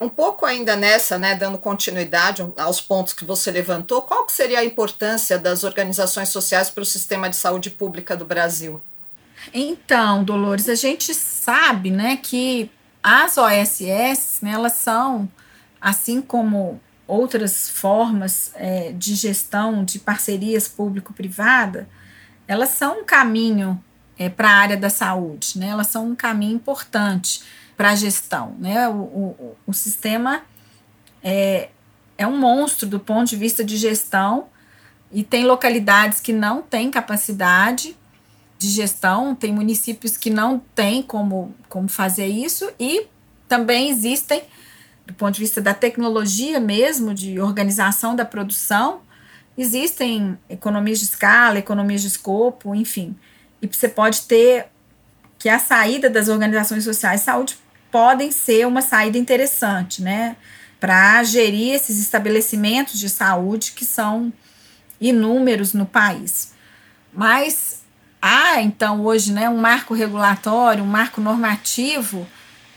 Um 0.00 0.08
pouco 0.08 0.44
ainda 0.44 0.74
nessa, 0.74 1.20
né, 1.20 1.36
dando 1.36 1.56
continuidade 1.56 2.44
aos 2.56 2.80
pontos 2.80 3.12
que 3.12 3.24
você 3.24 3.48
levantou, 3.52 4.02
qual 4.02 4.26
que 4.26 4.32
seria 4.32 4.58
a 4.58 4.64
importância 4.64 5.38
das 5.38 5.62
organizações 5.62 6.30
sociais 6.30 6.68
para 6.68 6.82
o 6.82 6.86
sistema 6.86 7.30
de 7.30 7.36
saúde 7.36 7.70
pública 7.70 8.16
do 8.16 8.24
Brasil? 8.24 8.82
Então, 9.54 10.24
Dolores, 10.24 10.68
a 10.68 10.74
gente 10.74 11.14
sabe, 11.14 11.92
né, 11.92 12.18
que 12.20 12.68
as 13.00 13.38
OSS, 13.38 14.40
né, 14.42 14.50
elas 14.54 14.72
são, 14.72 15.28
assim 15.80 16.20
como 16.20 16.80
outras 17.10 17.68
formas 17.68 18.52
é, 18.54 18.92
de 18.92 19.14
gestão 19.14 19.84
de 19.84 19.98
parcerias 19.98 20.68
público-privada, 20.68 21.88
elas 22.46 22.70
são 22.70 23.00
um 23.00 23.04
caminho 23.04 23.82
é, 24.18 24.28
para 24.28 24.48
a 24.48 24.54
área 24.54 24.76
da 24.76 24.88
saúde, 24.88 25.58
né? 25.58 25.68
elas 25.68 25.88
são 25.88 26.06
um 26.08 26.14
caminho 26.14 26.54
importante 26.54 27.42
para 27.76 27.90
a 27.90 27.94
gestão. 27.94 28.54
Né? 28.58 28.88
O, 28.88 28.92
o, 28.92 29.56
o 29.66 29.72
sistema 29.72 30.42
é, 31.22 31.70
é 32.16 32.26
um 32.26 32.38
monstro 32.38 32.86
do 32.86 33.00
ponto 33.00 33.28
de 33.28 33.36
vista 33.36 33.64
de 33.64 33.76
gestão 33.76 34.48
e 35.10 35.24
tem 35.24 35.44
localidades 35.44 36.20
que 36.20 36.32
não 36.32 36.62
têm 36.62 36.90
capacidade 36.90 37.96
de 38.58 38.68
gestão, 38.68 39.34
tem 39.34 39.52
municípios 39.52 40.16
que 40.16 40.30
não 40.30 40.58
têm 40.74 41.02
como, 41.02 41.54
como 41.68 41.88
fazer 41.88 42.26
isso 42.26 42.70
e 42.78 43.06
também 43.48 43.88
existem 43.88 44.42
do 45.10 45.14
ponto 45.14 45.34
de 45.34 45.40
vista 45.40 45.60
da 45.60 45.74
tecnologia 45.74 46.60
mesmo, 46.60 47.12
de 47.12 47.40
organização 47.40 48.14
da 48.14 48.24
produção, 48.24 49.00
existem 49.58 50.38
economias 50.48 51.00
de 51.00 51.06
escala, 51.06 51.58
economias 51.58 52.02
de 52.02 52.06
escopo, 52.06 52.74
enfim. 52.76 53.16
E 53.60 53.66
você 53.66 53.88
pode 53.88 54.22
ter 54.22 54.66
que 55.36 55.48
a 55.48 55.58
saída 55.58 56.08
das 56.08 56.28
organizações 56.28 56.84
sociais 56.84 57.20
de 57.20 57.26
saúde 57.26 57.58
podem 57.90 58.30
ser 58.30 58.66
uma 58.68 58.82
saída 58.82 59.18
interessante, 59.18 60.00
né? 60.00 60.36
Para 60.78 61.22
gerir 61.24 61.74
esses 61.74 61.98
estabelecimentos 61.98 62.98
de 62.98 63.08
saúde 63.08 63.72
que 63.72 63.84
são 63.84 64.32
inúmeros 65.00 65.74
no 65.74 65.84
país. 65.84 66.52
Mas 67.12 67.82
há, 68.22 68.62
então, 68.62 69.04
hoje, 69.04 69.32
né, 69.32 69.48
um 69.48 69.58
marco 69.58 69.92
regulatório, 69.92 70.84
um 70.84 70.86
marco 70.86 71.20
normativo 71.20 72.26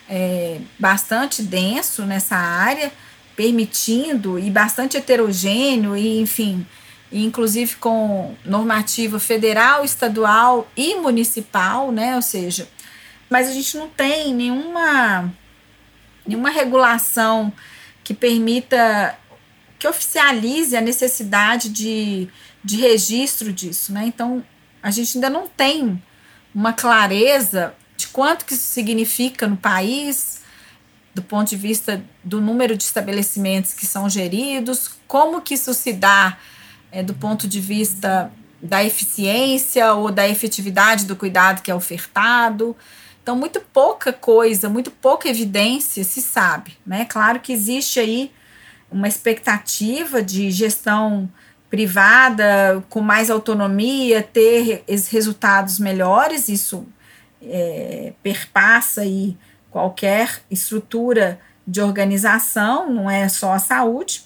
é, 0.09 0.59
bastante 0.77 1.41
denso 1.41 2.03
nessa 2.03 2.35
área, 2.35 2.91
permitindo 3.35 4.37
e 4.37 4.49
bastante 4.49 4.97
heterogêneo 4.97 5.97
e 5.97 6.19
enfim, 6.19 6.65
inclusive 7.11 7.75
com 7.75 8.35
normativa 8.45 9.19
federal, 9.19 9.83
estadual 9.83 10.67
e 10.75 10.95
municipal, 10.95 11.91
né? 11.91 12.15
Ou 12.15 12.21
seja, 12.21 12.67
mas 13.29 13.47
a 13.47 13.51
gente 13.51 13.77
não 13.77 13.89
tem 13.89 14.33
nenhuma 14.33 15.33
nenhuma 16.25 16.49
regulação 16.49 17.51
que 18.03 18.13
permita 18.13 19.17
que 19.77 19.87
oficialize 19.87 20.75
a 20.77 20.81
necessidade 20.81 21.69
de, 21.69 22.29
de 22.63 22.77
registro 22.77 23.51
disso, 23.51 23.91
né? 23.91 24.05
Então, 24.05 24.43
a 24.81 24.89
gente 24.91 25.17
ainda 25.17 25.29
não 25.29 25.47
tem 25.47 26.01
uma 26.55 26.71
clareza 26.71 27.73
de 27.95 28.07
quanto 28.07 28.45
que 28.45 28.53
isso 28.53 28.63
significa 28.63 29.47
no 29.47 29.57
país, 29.57 30.41
do 31.13 31.21
ponto 31.21 31.49
de 31.49 31.55
vista 31.55 32.03
do 32.23 32.41
número 32.41 32.75
de 32.75 32.83
estabelecimentos 32.83 33.73
que 33.73 33.85
são 33.85 34.09
geridos, 34.09 34.89
como 35.07 35.41
que 35.41 35.53
isso 35.53 35.73
se 35.73 35.93
dá 35.93 36.37
é, 36.91 37.03
do 37.03 37.13
ponto 37.13 37.47
de 37.47 37.59
vista 37.59 38.31
da 38.61 38.83
eficiência 38.83 39.93
ou 39.93 40.11
da 40.11 40.27
efetividade 40.27 41.05
do 41.05 41.15
cuidado 41.15 41.61
que 41.61 41.69
é 41.69 41.75
ofertado. 41.75 42.75
Então, 43.21 43.35
muito 43.35 43.59
pouca 43.59 44.11
coisa, 44.11 44.69
muito 44.69 44.89
pouca 44.89 45.29
evidência 45.29 46.03
se 46.03 46.21
sabe. 46.21 46.77
Né? 46.85 47.05
Claro 47.05 47.39
que 47.39 47.53
existe 47.53 47.99
aí 47.99 48.31
uma 48.91 49.07
expectativa 49.07 50.21
de 50.21 50.49
gestão 50.51 51.29
privada 51.69 52.83
com 52.89 53.01
mais 53.01 53.29
autonomia, 53.29 54.21
ter 54.21 54.83
resultados 55.09 55.79
melhores, 55.79 56.47
isso 56.47 56.85
é, 57.45 58.13
perpassa 58.21 59.01
aí 59.01 59.37
qualquer 59.71 60.41
estrutura 60.51 61.39
de 61.65 61.81
organização, 61.81 62.91
não 62.91 63.09
é 63.09 63.27
só 63.29 63.53
a 63.53 63.59
saúde, 63.59 64.23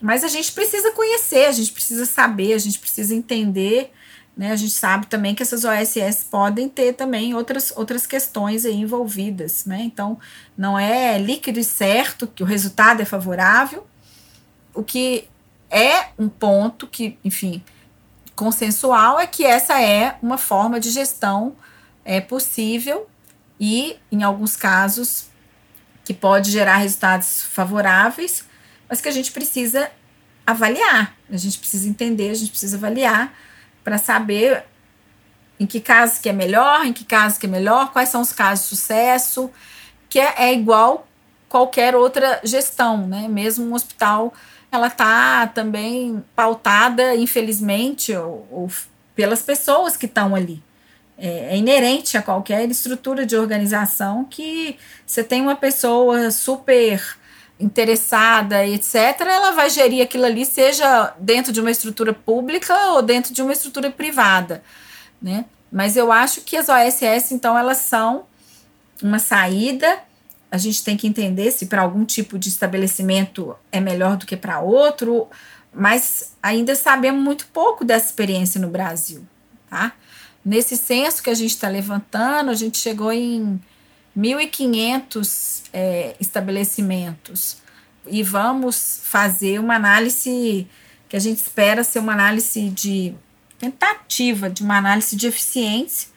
mas 0.00 0.24
a 0.24 0.28
gente 0.28 0.52
precisa 0.52 0.90
conhecer, 0.92 1.46
a 1.46 1.52
gente 1.52 1.72
precisa 1.72 2.06
saber, 2.06 2.54
a 2.54 2.58
gente 2.58 2.78
precisa 2.78 3.14
entender, 3.14 3.92
né? 4.36 4.50
A 4.50 4.56
gente 4.56 4.72
sabe 4.72 5.06
também 5.06 5.34
que 5.34 5.42
essas 5.42 5.64
OSS 5.64 6.24
podem 6.30 6.68
ter 6.68 6.94
também 6.94 7.34
outras, 7.34 7.72
outras 7.76 8.06
questões 8.06 8.64
aí 8.64 8.74
envolvidas, 8.74 9.64
né? 9.64 9.82
Então, 9.82 10.18
não 10.56 10.78
é 10.78 11.18
líquido 11.18 11.60
e 11.60 11.64
certo 11.64 12.26
que 12.26 12.42
o 12.42 12.46
resultado 12.46 13.02
é 13.02 13.04
favorável. 13.04 13.86
O 14.74 14.82
que 14.82 15.28
é 15.70 16.08
um 16.18 16.28
ponto 16.28 16.86
que, 16.86 17.18
enfim, 17.24 17.62
consensual 18.34 19.20
é 19.20 19.26
que 19.26 19.44
essa 19.44 19.80
é 19.80 20.16
uma 20.22 20.38
forma 20.38 20.80
de 20.80 20.90
gestão 20.90 21.54
é 22.04 22.20
possível 22.20 23.08
e, 23.58 23.96
em 24.10 24.22
alguns 24.22 24.56
casos, 24.56 25.26
que 26.04 26.12
pode 26.12 26.50
gerar 26.50 26.76
resultados 26.76 27.42
favoráveis, 27.42 28.44
mas 28.88 29.00
que 29.00 29.08
a 29.08 29.12
gente 29.12 29.30
precisa 29.32 29.90
avaliar, 30.46 31.16
a 31.30 31.36
gente 31.36 31.58
precisa 31.58 31.88
entender, 31.88 32.30
a 32.30 32.34
gente 32.34 32.50
precisa 32.50 32.76
avaliar 32.76 33.32
para 33.84 33.98
saber 33.98 34.64
em 35.58 35.66
que 35.66 35.80
casos 35.80 36.18
que 36.18 36.28
é 36.28 36.32
melhor, 36.32 36.84
em 36.84 36.92
que 36.92 37.04
casos 37.04 37.38
que 37.38 37.46
é 37.46 37.48
melhor, 37.48 37.92
quais 37.92 38.08
são 38.08 38.20
os 38.20 38.32
casos 38.32 38.64
de 38.64 38.76
sucesso, 38.76 39.50
que 40.08 40.18
é, 40.18 40.34
é 40.38 40.52
igual 40.52 41.06
qualquer 41.48 41.94
outra 41.94 42.40
gestão, 42.42 43.06
né? 43.06 43.28
Mesmo 43.28 43.66
um 43.66 43.74
hospital, 43.74 44.34
ela 44.72 44.88
está 44.88 45.46
também 45.46 46.24
pautada, 46.34 47.14
infelizmente, 47.14 48.14
ou, 48.16 48.48
ou 48.50 48.70
pelas 49.14 49.42
pessoas 49.42 49.96
que 49.96 50.06
estão 50.06 50.34
ali. 50.34 50.62
É, 51.24 51.54
é, 51.54 51.56
inerente 51.56 52.18
a 52.18 52.22
qualquer 52.22 52.68
estrutura 52.68 53.24
de 53.24 53.36
organização 53.36 54.24
que 54.24 54.76
você 55.06 55.22
tem 55.22 55.40
uma 55.40 55.54
pessoa 55.54 56.32
super 56.32 57.00
interessada, 57.60 58.66
etc., 58.66 59.20
ela 59.20 59.52
vai 59.52 59.70
gerir 59.70 60.02
aquilo 60.02 60.24
ali, 60.24 60.44
seja 60.44 61.14
dentro 61.20 61.52
de 61.52 61.60
uma 61.60 61.70
estrutura 61.70 62.12
pública 62.12 62.76
ou 62.88 63.02
dentro 63.02 63.32
de 63.32 63.40
uma 63.40 63.52
estrutura 63.52 63.88
privada, 63.88 64.64
né? 65.22 65.44
Mas 65.70 65.96
eu 65.96 66.10
acho 66.10 66.40
que 66.40 66.56
as 66.56 66.68
OSS, 66.68 67.30
então, 67.30 67.56
elas 67.56 67.78
são 67.78 68.24
uma 69.00 69.20
saída. 69.20 70.00
A 70.50 70.58
gente 70.58 70.82
tem 70.82 70.96
que 70.96 71.06
entender 71.06 71.52
se 71.52 71.66
para 71.66 71.82
algum 71.82 72.04
tipo 72.04 72.36
de 72.36 72.48
estabelecimento 72.48 73.54
é 73.70 73.78
melhor 73.78 74.16
do 74.16 74.26
que 74.26 74.36
para 74.36 74.58
outro, 74.58 75.28
mas 75.72 76.34
ainda 76.42 76.74
sabemos 76.74 77.22
muito 77.22 77.46
pouco 77.46 77.84
dessa 77.84 78.06
experiência 78.06 78.60
no 78.60 78.66
Brasil, 78.66 79.24
tá? 79.70 79.92
Nesse 80.44 80.76
censo 80.76 81.22
que 81.22 81.30
a 81.30 81.34
gente 81.34 81.50
está 81.50 81.68
levantando, 81.68 82.50
a 82.50 82.54
gente 82.54 82.78
chegou 82.78 83.12
em 83.12 83.60
1.500 84.16 85.62
é, 85.72 86.16
estabelecimentos 86.20 87.58
e 88.06 88.22
vamos 88.22 89.00
fazer 89.04 89.60
uma 89.60 89.76
análise 89.76 90.66
que 91.08 91.16
a 91.16 91.20
gente 91.20 91.38
espera 91.38 91.84
ser 91.84 92.00
uma 92.00 92.12
análise 92.12 92.68
de 92.70 93.14
tentativa, 93.58 94.50
de 94.50 94.62
uma 94.62 94.78
análise 94.78 95.14
de 95.14 95.26
eficiência, 95.26 96.08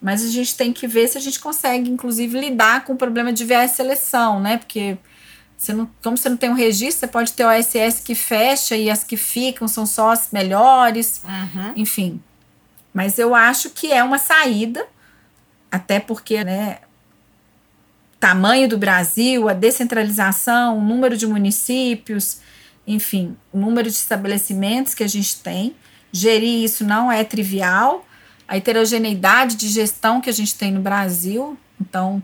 mas 0.00 0.24
a 0.24 0.28
gente 0.28 0.56
tem 0.56 0.72
que 0.72 0.86
ver 0.86 1.08
se 1.08 1.18
a 1.18 1.20
gente 1.20 1.38
consegue, 1.38 1.90
inclusive, 1.90 2.40
lidar 2.40 2.84
com 2.84 2.94
o 2.94 2.96
problema 2.96 3.32
de 3.32 3.44
viés 3.44 3.72
seleção, 3.72 4.40
né? 4.40 4.56
Porque 4.56 4.96
você 5.58 5.74
não, 5.74 5.90
como 6.02 6.16
você 6.16 6.30
não 6.30 6.38
tem 6.38 6.48
um 6.48 6.54
registro, 6.54 7.00
você 7.00 7.06
pode 7.06 7.34
ter 7.34 7.44
OSS 7.44 8.00
que 8.02 8.14
fecha 8.14 8.74
e 8.74 8.88
as 8.88 9.04
que 9.04 9.16
ficam 9.16 9.68
são 9.68 9.84
só 9.84 10.10
as 10.10 10.30
melhores, 10.32 11.20
uhum. 11.22 11.72
enfim. 11.76 12.22
Mas 12.92 13.18
eu 13.18 13.34
acho 13.34 13.70
que 13.70 13.92
é 13.92 14.02
uma 14.02 14.18
saída, 14.18 14.86
até 15.70 16.00
porque, 16.00 16.42
né, 16.42 16.78
tamanho 18.18 18.68
do 18.68 18.76
Brasil, 18.76 19.48
a 19.48 19.52
descentralização, 19.52 20.78
o 20.78 20.80
número 20.82 21.16
de 21.16 21.26
municípios, 21.26 22.38
enfim, 22.86 23.36
o 23.52 23.58
número 23.58 23.88
de 23.88 23.96
estabelecimentos 23.96 24.94
que 24.94 25.02
a 25.02 25.08
gente 25.08 25.40
tem. 25.40 25.74
Gerir 26.12 26.64
isso 26.64 26.84
não 26.84 27.10
é 27.10 27.24
trivial. 27.24 28.04
A 28.46 28.56
heterogeneidade 28.56 29.54
de 29.54 29.68
gestão 29.68 30.20
que 30.20 30.28
a 30.28 30.32
gente 30.32 30.54
tem 30.56 30.72
no 30.72 30.80
Brasil. 30.80 31.56
Então, 31.80 32.22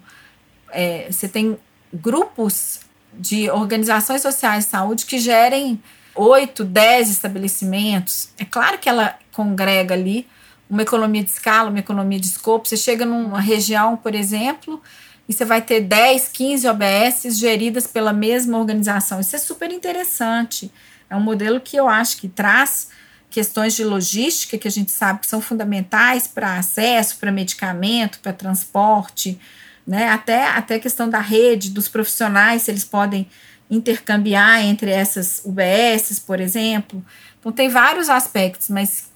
é, 0.70 1.07
você 1.11 1.29
tem 1.29 1.57
grupos 1.94 2.81
de 3.14 3.48
organizações 3.48 4.20
sociais 4.20 4.64
de 4.64 4.70
saúde 4.70 5.07
que 5.07 5.18
gerem 5.18 5.81
oito, 6.14 6.64
dez 6.64 7.09
estabelecimentos. 7.09 8.31
É 8.37 8.44
claro 8.44 8.79
que 8.79 8.88
ela 8.88 9.16
congrega 9.33 9.94
ali 9.94 10.26
uma 10.68 10.83
economia 10.83 11.22
de 11.22 11.31
escala, 11.31 11.70
uma 11.70 11.79
economia 11.79 12.18
de 12.18 12.26
escopo. 12.26 12.68
Você 12.68 12.76
chega 12.76 13.05
numa 13.05 13.40
região, 13.40 13.96
por 13.96 14.14
exemplo, 14.14 14.83
e 15.29 15.33
você 15.33 15.44
vai 15.44 15.62
ter 15.62 15.81
10, 15.81 16.29
15 16.29 16.68
OBS 16.68 17.38
geridas 17.38 17.87
pela 17.87 18.12
mesma 18.12 18.59
organização. 18.59 19.20
Isso 19.20 19.37
é 19.37 19.38
super 19.38 19.70
interessante. 19.70 20.70
É 21.09 21.16
um 21.16 21.20
modelo 21.20 21.61
que 21.61 21.76
eu 21.76 21.88
acho 21.88 22.16
que 22.18 22.29
traz 22.29 22.88
questões 23.31 23.74
de 23.74 23.85
logística 23.85 24.57
que 24.57 24.68
a 24.68 24.70
gente 24.70 24.90
sabe 24.90 25.20
que 25.20 25.26
são 25.26 25.40
fundamentais 25.40 26.26
para 26.26 26.57
acesso, 26.59 27.18
para 27.18 27.31
medicamento, 27.31 28.18
para 28.20 28.33
transporte, 28.33 29.38
né? 29.87 30.09
até, 30.09 30.46
até 30.46 30.76
a 30.76 30.81
questão 30.81 31.09
da 31.09 31.20
rede, 31.20 31.70
dos 31.70 31.88
profissionais, 31.88 32.62
se 32.62 32.70
eles 32.70 32.85
podem 32.85 33.29
intercambiar 33.70 34.64
entre 34.64 34.90
essas 34.90 35.42
UBSs, 35.44 36.20
por 36.20 36.40
exemplo. 36.40 37.05
Então, 37.38 37.52
tem 37.52 37.68
vários 37.68 38.09
aspectos, 38.09 38.68
mas 38.68 39.11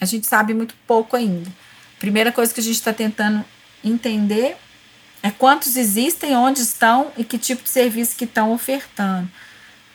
a 0.00 0.04
gente 0.04 0.26
sabe 0.26 0.54
muito 0.54 0.74
pouco 0.86 1.16
ainda. 1.16 1.50
Primeira 1.98 2.32
coisa 2.32 2.52
que 2.52 2.60
a 2.60 2.62
gente 2.62 2.76
está 2.76 2.92
tentando 2.92 3.44
entender 3.84 4.56
é 5.22 5.30
quantos 5.30 5.76
existem, 5.76 6.34
onde 6.34 6.60
estão 6.60 7.12
e 7.16 7.24
que 7.24 7.38
tipo 7.38 7.62
de 7.62 7.68
serviço 7.68 8.16
que 8.16 8.24
estão 8.24 8.52
ofertando. 8.52 9.30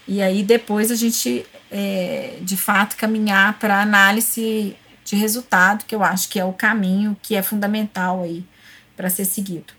E 0.08 0.22
aí 0.22 0.44
depois 0.44 0.92
a 0.92 0.96
gente, 0.96 1.46
é, 1.72 2.38
de 2.42 2.56
fato, 2.56 2.96
caminhar 2.96 3.58
para 3.58 3.82
análise 3.82 4.76
de 5.04 5.16
resultado, 5.16 5.86
que 5.86 5.96
eu 5.96 6.04
acho 6.04 6.30
que 6.30 6.40
é 6.40 6.46
o 6.46 6.54
caminho 6.54 7.18
que 7.22 7.36
é 7.36 7.42
fundamental 7.42 8.24
aí 8.24 8.46
para 8.96 9.10
ser 9.10 9.26
seguido. 9.26 9.74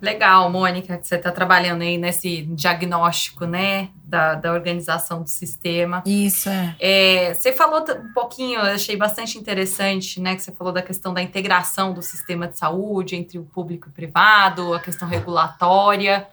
Legal, 0.00 0.48
Mônica, 0.48 0.96
que 0.96 1.06
você 1.06 1.16
está 1.16 1.32
trabalhando 1.32 1.82
aí 1.82 1.98
nesse 1.98 2.42
diagnóstico, 2.42 3.44
né, 3.44 3.88
da, 4.04 4.36
da 4.36 4.52
organização 4.52 5.22
do 5.22 5.28
sistema. 5.28 6.04
Isso, 6.06 6.48
é. 6.48 6.76
é. 6.78 7.34
Você 7.34 7.52
falou 7.52 7.80
um 7.80 8.12
pouquinho, 8.12 8.60
eu 8.60 8.74
achei 8.74 8.96
bastante 8.96 9.36
interessante, 9.36 10.20
né, 10.20 10.36
que 10.36 10.42
você 10.42 10.52
falou 10.52 10.72
da 10.72 10.82
questão 10.82 11.12
da 11.12 11.20
integração 11.20 11.92
do 11.92 12.00
sistema 12.00 12.46
de 12.46 12.56
saúde 12.56 13.16
entre 13.16 13.38
o 13.38 13.44
público 13.44 13.88
e 13.88 13.90
o 13.90 13.92
privado, 13.92 14.72
a 14.72 14.78
questão 14.78 15.08
regulatória. 15.08 16.28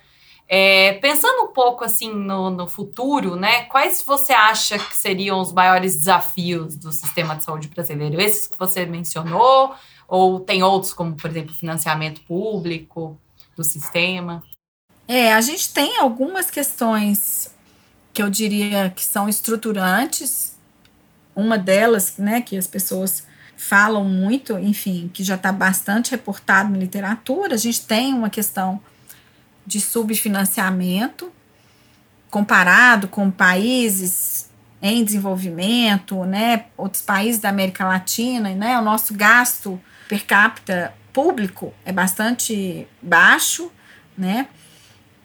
É, 0.48 0.94
pensando 1.02 1.46
um 1.46 1.52
pouco, 1.52 1.84
assim, 1.84 2.14
no, 2.14 2.52
no 2.52 2.68
futuro, 2.68 3.36
né, 3.36 3.64
quais 3.64 4.04
você 4.04 4.32
acha 4.32 4.78
que 4.78 4.96
seriam 4.96 5.40
os 5.40 5.52
maiores 5.52 5.96
desafios 5.96 6.76
do 6.76 6.92
sistema 6.92 7.36
de 7.36 7.44
saúde 7.44 7.68
brasileiro? 7.68 8.22
Esses 8.22 8.48
que 8.48 8.60
você 8.60 8.86
mencionou? 8.86 9.74
Ou 10.08 10.40
tem 10.40 10.62
outros, 10.62 10.94
como, 10.94 11.16
por 11.16 11.32
exemplo, 11.32 11.52
financiamento 11.52 12.22
público? 12.22 13.20
Do 13.56 13.64
sistema? 13.64 14.44
É, 15.08 15.34
a 15.34 15.42
gente 15.42 15.72
tem 15.74 15.98
algumas 15.98 16.50
questões 16.50 17.54
que 18.14 18.22
eu 18.22 18.30
diria 18.30 18.90
que 18.90 19.06
são 19.06 19.30
estruturantes. 19.30 20.56
Uma 21.36 21.58
delas, 21.58 22.16
né, 22.18 22.42
que 22.42 22.58
as 22.58 22.66
pessoas 22.66 23.28
falam 23.58 24.04
muito, 24.04 24.58
enfim, 24.58 25.10
que 25.14 25.24
já 25.24 25.36
está 25.36 25.52
bastante 25.52 26.12
reportado 26.12 26.70
na 26.70 26.78
literatura, 26.78 27.56
a 27.56 27.58
gente 27.58 27.82
tem 27.82 28.14
uma 28.14 28.30
questão 28.30 28.82
de 29.66 29.82
subfinanciamento 29.82 31.32
comparado 32.30 33.08
com 33.08 33.32
países 33.32 34.50
em 34.82 35.04
desenvolvimento, 35.04 36.24
né, 36.26 36.66
outros 36.78 37.02
países 37.02 37.42
da 37.42 37.50
América 37.50 37.86
Latina, 37.86 38.54
né, 38.54 38.78
o 38.78 38.82
nosso 38.82 39.14
gasto 39.14 39.82
per 40.08 40.26
capita 40.26 40.94
público 41.16 41.74
é 41.86 41.94
bastante 41.94 42.86
baixo, 43.02 43.72
né? 44.18 44.48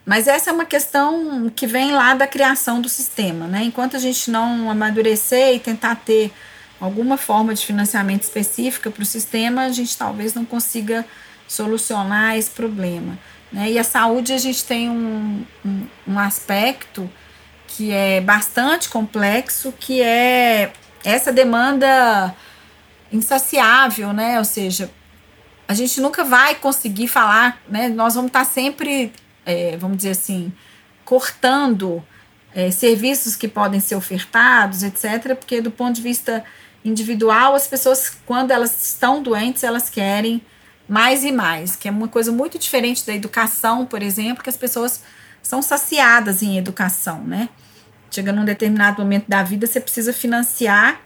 Mas 0.06 0.28
essa 0.28 0.50
é 0.50 0.52
uma 0.52 0.64
questão 0.64 1.50
que 1.54 1.66
vem 1.66 1.90
lá 1.90 2.14
da 2.14 2.28
criação 2.28 2.80
do 2.80 2.88
sistema, 2.88 3.48
né? 3.48 3.64
Enquanto 3.64 3.96
a 3.96 3.98
gente 3.98 4.30
não 4.30 4.70
amadurecer 4.70 5.56
e 5.56 5.58
tentar 5.58 5.96
ter 5.96 6.32
alguma 6.80 7.16
forma 7.16 7.52
de 7.52 7.66
financiamento 7.66 8.22
específica 8.22 8.88
para 8.88 9.02
o 9.02 9.06
sistema, 9.06 9.62
a 9.62 9.68
gente 9.70 9.96
talvez 9.96 10.32
não 10.32 10.44
consiga 10.44 11.04
solucionar 11.48 12.36
esse 12.36 12.50
problema. 12.50 13.18
Né? 13.52 13.72
E 13.72 13.78
a 13.78 13.84
saúde, 13.84 14.32
a 14.32 14.38
gente 14.38 14.64
tem 14.64 14.88
um, 14.88 15.44
um, 15.66 15.86
um 16.06 16.18
aspecto 16.18 17.10
que 17.66 17.90
é 17.90 18.20
bastante 18.20 18.88
complexo, 18.88 19.72
que 19.72 20.00
é 20.00 20.72
essa 21.04 21.32
demanda 21.32 22.34
insaciável, 23.12 24.12
né? 24.12 24.38
Ou 24.38 24.44
seja, 24.44 24.88
a 25.70 25.74
gente 25.74 26.00
nunca 26.00 26.24
vai 26.24 26.56
conseguir 26.56 27.06
falar, 27.06 27.62
né? 27.68 27.88
Nós 27.88 28.16
vamos 28.16 28.30
estar 28.30 28.44
sempre, 28.44 29.12
é, 29.46 29.76
vamos 29.76 29.98
dizer 29.98 30.10
assim, 30.10 30.52
cortando 31.04 32.04
é, 32.52 32.72
serviços 32.72 33.36
que 33.36 33.46
podem 33.46 33.78
ser 33.78 33.94
ofertados, 33.94 34.82
etc. 34.82 35.36
Porque 35.36 35.60
do 35.60 35.70
ponto 35.70 35.94
de 35.94 36.02
vista 36.02 36.42
individual, 36.84 37.54
as 37.54 37.68
pessoas, 37.68 38.18
quando 38.26 38.50
elas 38.50 38.84
estão 38.84 39.22
doentes, 39.22 39.62
elas 39.62 39.88
querem 39.88 40.42
mais 40.88 41.22
e 41.22 41.30
mais, 41.30 41.76
que 41.76 41.86
é 41.86 41.90
uma 41.92 42.08
coisa 42.08 42.32
muito 42.32 42.58
diferente 42.58 43.06
da 43.06 43.14
educação, 43.14 43.86
por 43.86 44.02
exemplo, 44.02 44.42
que 44.42 44.50
as 44.50 44.56
pessoas 44.56 45.04
são 45.40 45.62
saciadas 45.62 46.42
em 46.42 46.58
educação, 46.58 47.22
né? 47.22 47.48
Chega 48.10 48.32
num 48.32 48.44
determinado 48.44 49.00
momento 49.00 49.28
da 49.28 49.44
vida, 49.44 49.68
você 49.68 49.80
precisa 49.80 50.12
financiar 50.12 51.00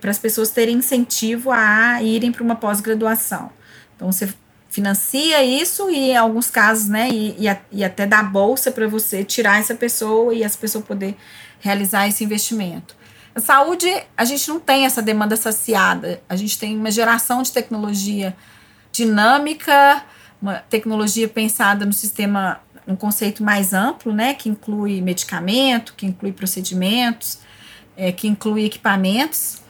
para 0.00 0.10
as 0.10 0.18
pessoas 0.18 0.48
terem 0.48 0.78
incentivo 0.78 1.50
a 1.52 2.02
irem 2.02 2.32
para 2.32 2.42
uma 2.42 2.56
pós-graduação. 2.56 3.59
Então 4.00 4.10
você 4.10 4.32
financia 4.70 5.44
isso 5.44 5.90
e 5.90 6.12
em 6.12 6.16
alguns 6.16 6.48
casos, 6.48 6.88
né, 6.88 7.10
e, 7.10 7.36
e, 7.46 7.56
e 7.70 7.84
até 7.84 8.06
dá 8.06 8.22
bolsa 8.22 8.72
para 8.72 8.88
você 8.88 9.22
tirar 9.22 9.60
essa 9.60 9.74
pessoa 9.74 10.32
e 10.32 10.42
essa 10.42 10.56
pessoa 10.56 10.82
poder 10.82 11.14
realizar 11.58 12.08
esse 12.08 12.24
investimento. 12.24 12.96
A 13.34 13.40
saúde, 13.40 13.86
a 14.16 14.24
gente 14.24 14.48
não 14.48 14.58
tem 14.58 14.86
essa 14.86 15.02
demanda 15.02 15.36
saciada. 15.36 16.22
A 16.28 16.34
gente 16.34 16.58
tem 16.58 16.76
uma 16.76 16.90
geração 16.90 17.42
de 17.42 17.52
tecnologia 17.52 18.34
dinâmica, 18.90 20.02
uma 20.40 20.54
tecnologia 20.54 21.28
pensada 21.28 21.84
no 21.84 21.92
sistema, 21.92 22.58
um 22.88 22.96
conceito 22.96 23.42
mais 23.42 23.74
amplo, 23.74 24.14
né, 24.14 24.32
que 24.32 24.48
inclui 24.48 25.02
medicamento, 25.02 25.92
que 25.94 26.06
inclui 26.06 26.32
procedimentos, 26.32 27.38
é, 27.98 28.10
que 28.10 28.26
inclui 28.26 28.64
equipamentos 28.64 29.60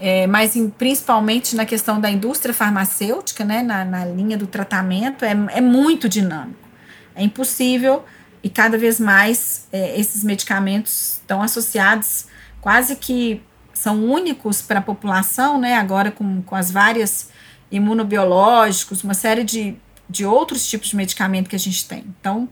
é, 0.00 0.26
mas 0.26 0.56
em, 0.56 0.70
principalmente 0.70 1.54
na 1.54 1.66
questão 1.66 2.00
da 2.00 2.10
indústria 2.10 2.54
farmacêutica, 2.54 3.44
né, 3.44 3.62
na, 3.62 3.84
na 3.84 4.04
linha 4.06 4.38
do 4.38 4.46
tratamento, 4.46 5.24
é, 5.24 5.32
é 5.52 5.60
muito 5.60 6.08
dinâmico. 6.08 6.68
É 7.14 7.22
impossível 7.22 8.02
e 8.42 8.48
cada 8.48 8.78
vez 8.78 8.98
mais 8.98 9.68
é, 9.70 10.00
esses 10.00 10.24
medicamentos 10.24 11.18
estão 11.18 11.42
associados 11.42 12.26
quase 12.62 12.96
que 12.96 13.42
são 13.74 14.02
únicos 14.04 14.62
para 14.62 14.78
a 14.78 14.82
população, 14.82 15.60
né? 15.60 15.74
Agora 15.76 16.10
com, 16.10 16.42
com 16.42 16.54
as 16.54 16.70
várias 16.70 17.30
imunobiológicos, 17.70 19.04
uma 19.04 19.14
série 19.14 19.44
de, 19.44 19.76
de 20.08 20.24
outros 20.24 20.68
tipos 20.68 20.88
de 20.88 20.96
medicamento 20.96 21.48
que 21.48 21.56
a 21.56 21.58
gente 21.58 21.86
tem. 21.86 22.04
Então, 22.20 22.48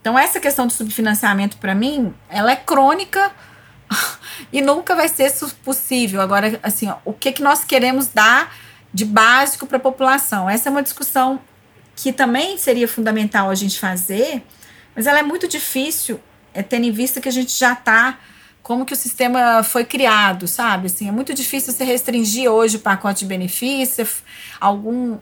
então 0.00 0.18
essa 0.18 0.40
questão 0.40 0.66
do 0.66 0.72
subfinanciamento 0.72 1.58
para 1.58 1.74
mim, 1.74 2.14
ela 2.28 2.52
é 2.52 2.56
crônica 2.56 3.30
e 4.52 4.60
nunca 4.60 4.94
vai 4.94 5.08
ser 5.08 5.32
possível. 5.64 6.20
Agora, 6.20 6.58
assim, 6.62 6.88
ó, 6.88 6.96
o 7.04 7.12
que 7.12 7.32
que 7.32 7.42
nós 7.42 7.64
queremos 7.64 8.08
dar 8.08 8.54
de 8.92 9.04
básico 9.04 9.66
para 9.66 9.76
a 9.76 9.80
população? 9.80 10.48
Essa 10.48 10.68
é 10.68 10.70
uma 10.70 10.82
discussão 10.82 11.40
que 11.96 12.12
também 12.12 12.56
seria 12.56 12.88
fundamental 12.88 13.50
a 13.50 13.54
gente 13.54 13.78
fazer, 13.78 14.42
mas 14.94 15.06
ela 15.06 15.18
é 15.18 15.22
muito 15.22 15.46
difícil, 15.46 16.18
é, 16.54 16.62
tendo 16.62 16.86
em 16.86 16.90
vista 16.90 17.20
que 17.20 17.28
a 17.28 17.32
gente 17.32 17.52
já 17.56 17.72
está 17.72 18.18
como 18.62 18.84
que 18.84 18.92
o 18.92 18.96
sistema 18.96 19.62
foi 19.62 19.84
criado, 19.84 20.46
sabe? 20.46 20.86
Assim, 20.86 21.08
é 21.08 21.12
muito 21.12 21.34
difícil 21.34 21.72
você 21.72 21.84
restringir 21.84 22.50
hoje 22.50 22.76
o 22.76 22.80
pacote 22.80 23.20
de 23.20 23.26
benefícios, 23.26 24.22
algum 24.60 25.18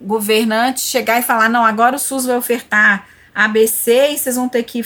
governante 0.00 0.80
chegar 0.80 1.18
e 1.18 1.22
falar, 1.22 1.48
não, 1.48 1.64
agora 1.64 1.96
o 1.96 1.98
SUS 1.98 2.26
vai 2.26 2.36
ofertar 2.36 3.06
ABC 3.34 4.12
e 4.12 4.18
vocês 4.18 4.36
vão 4.36 4.48
ter 4.48 4.62
que 4.62 4.84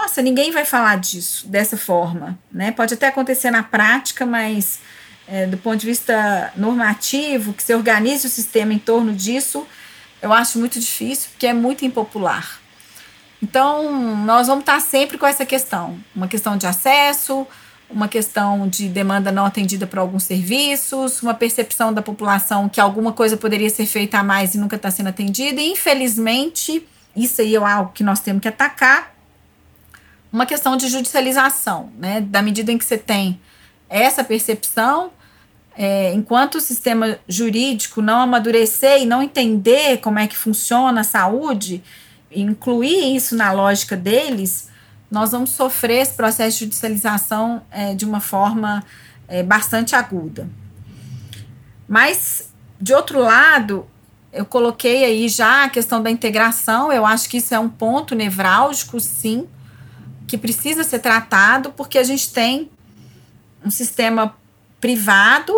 nossa, 0.00 0.22
ninguém 0.22 0.50
vai 0.50 0.64
falar 0.64 0.96
disso 0.96 1.46
dessa 1.46 1.76
forma, 1.76 2.38
né? 2.50 2.72
Pode 2.72 2.94
até 2.94 3.08
acontecer 3.08 3.50
na 3.50 3.62
prática, 3.62 4.24
mas 4.24 4.80
é, 5.28 5.46
do 5.46 5.58
ponto 5.58 5.76
de 5.76 5.86
vista 5.86 6.52
normativo, 6.56 7.52
que 7.52 7.62
se 7.62 7.74
organize 7.74 8.26
o 8.26 8.30
sistema 8.30 8.72
em 8.72 8.78
torno 8.78 9.12
disso, 9.12 9.66
eu 10.22 10.32
acho 10.32 10.58
muito 10.58 10.80
difícil, 10.80 11.30
porque 11.30 11.46
é 11.46 11.52
muito 11.52 11.84
impopular. 11.84 12.58
Então, 13.42 14.16
nós 14.24 14.46
vamos 14.46 14.62
estar 14.62 14.80
sempre 14.80 15.18
com 15.18 15.26
essa 15.26 15.44
questão: 15.44 15.98
uma 16.16 16.26
questão 16.26 16.56
de 16.56 16.66
acesso, 16.66 17.46
uma 17.90 18.08
questão 18.08 18.66
de 18.68 18.88
demanda 18.88 19.30
não 19.30 19.44
atendida 19.44 19.86
para 19.86 20.00
alguns 20.00 20.22
serviços, 20.22 21.22
uma 21.22 21.34
percepção 21.34 21.92
da 21.92 22.00
população 22.00 22.70
que 22.70 22.80
alguma 22.80 23.12
coisa 23.12 23.36
poderia 23.36 23.68
ser 23.68 23.84
feita 23.84 24.18
a 24.18 24.22
mais 24.22 24.54
e 24.54 24.58
nunca 24.58 24.76
está 24.76 24.90
sendo 24.90 25.10
atendida, 25.10 25.60
e 25.60 25.72
infelizmente, 25.72 26.86
isso 27.14 27.42
aí 27.42 27.54
é 27.54 27.58
algo 27.58 27.92
que 27.92 28.02
nós 28.02 28.20
temos 28.20 28.40
que 28.40 28.48
atacar. 28.48 29.19
Uma 30.32 30.46
questão 30.46 30.76
de 30.76 30.88
judicialização, 30.88 31.90
né? 31.98 32.20
Da 32.20 32.40
medida 32.42 32.70
em 32.70 32.78
que 32.78 32.84
você 32.84 32.98
tem 32.98 33.40
essa 33.88 34.22
percepção, 34.22 35.10
é, 35.76 36.12
enquanto 36.12 36.56
o 36.56 36.60
sistema 36.60 37.18
jurídico 37.28 38.00
não 38.00 38.20
amadurecer 38.20 39.02
e 39.02 39.06
não 39.06 39.22
entender 39.22 39.98
como 39.98 40.18
é 40.18 40.26
que 40.26 40.36
funciona 40.36 41.00
a 41.00 41.04
saúde, 41.04 41.82
incluir 42.30 43.16
isso 43.16 43.34
na 43.34 43.50
lógica 43.50 43.96
deles, 43.96 44.68
nós 45.10 45.32
vamos 45.32 45.50
sofrer 45.50 46.02
esse 46.02 46.14
processo 46.14 46.58
de 46.58 46.64
judicialização 46.64 47.62
é, 47.70 47.94
de 47.94 48.04
uma 48.04 48.20
forma 48.20 48.84
é, 49.26 49.42
bastante 49.42 49.96
aguda. 49.96 50.48
Mas, 51.88 52.52
de 52.80 52.94
outro 52.94 53.18
lado, 53.18 53.86
eu 54.32 54.44
coloquei 54.44 55.04
aí 55.04 55.28
já 55.28 55.64
a 55.64 55.68
questão 55.68 56.00
da 56.00 56.10
integração, 56.10 56.92
eu 56.92 57.04
acho 57.04 57.28
que 57.28 57.38
isso 57.38 57.52
é 57.52 57.58
um 57.58 57.68
ponto 57.68 58.14
nevrálgico, 58.14 59.00
sim, 59.00 59.48
que 60.30 60.38
precisa 60.38 60.84
ser 60.84 61.00
tratado, 61.00 61.72
porque 61.72 61.98
a 61.98 62.04
gente 62.04 62.32
tem 62.32 62.70
um 63.66 63.70
sistema 63.70 64.36
privado 64.80 65.52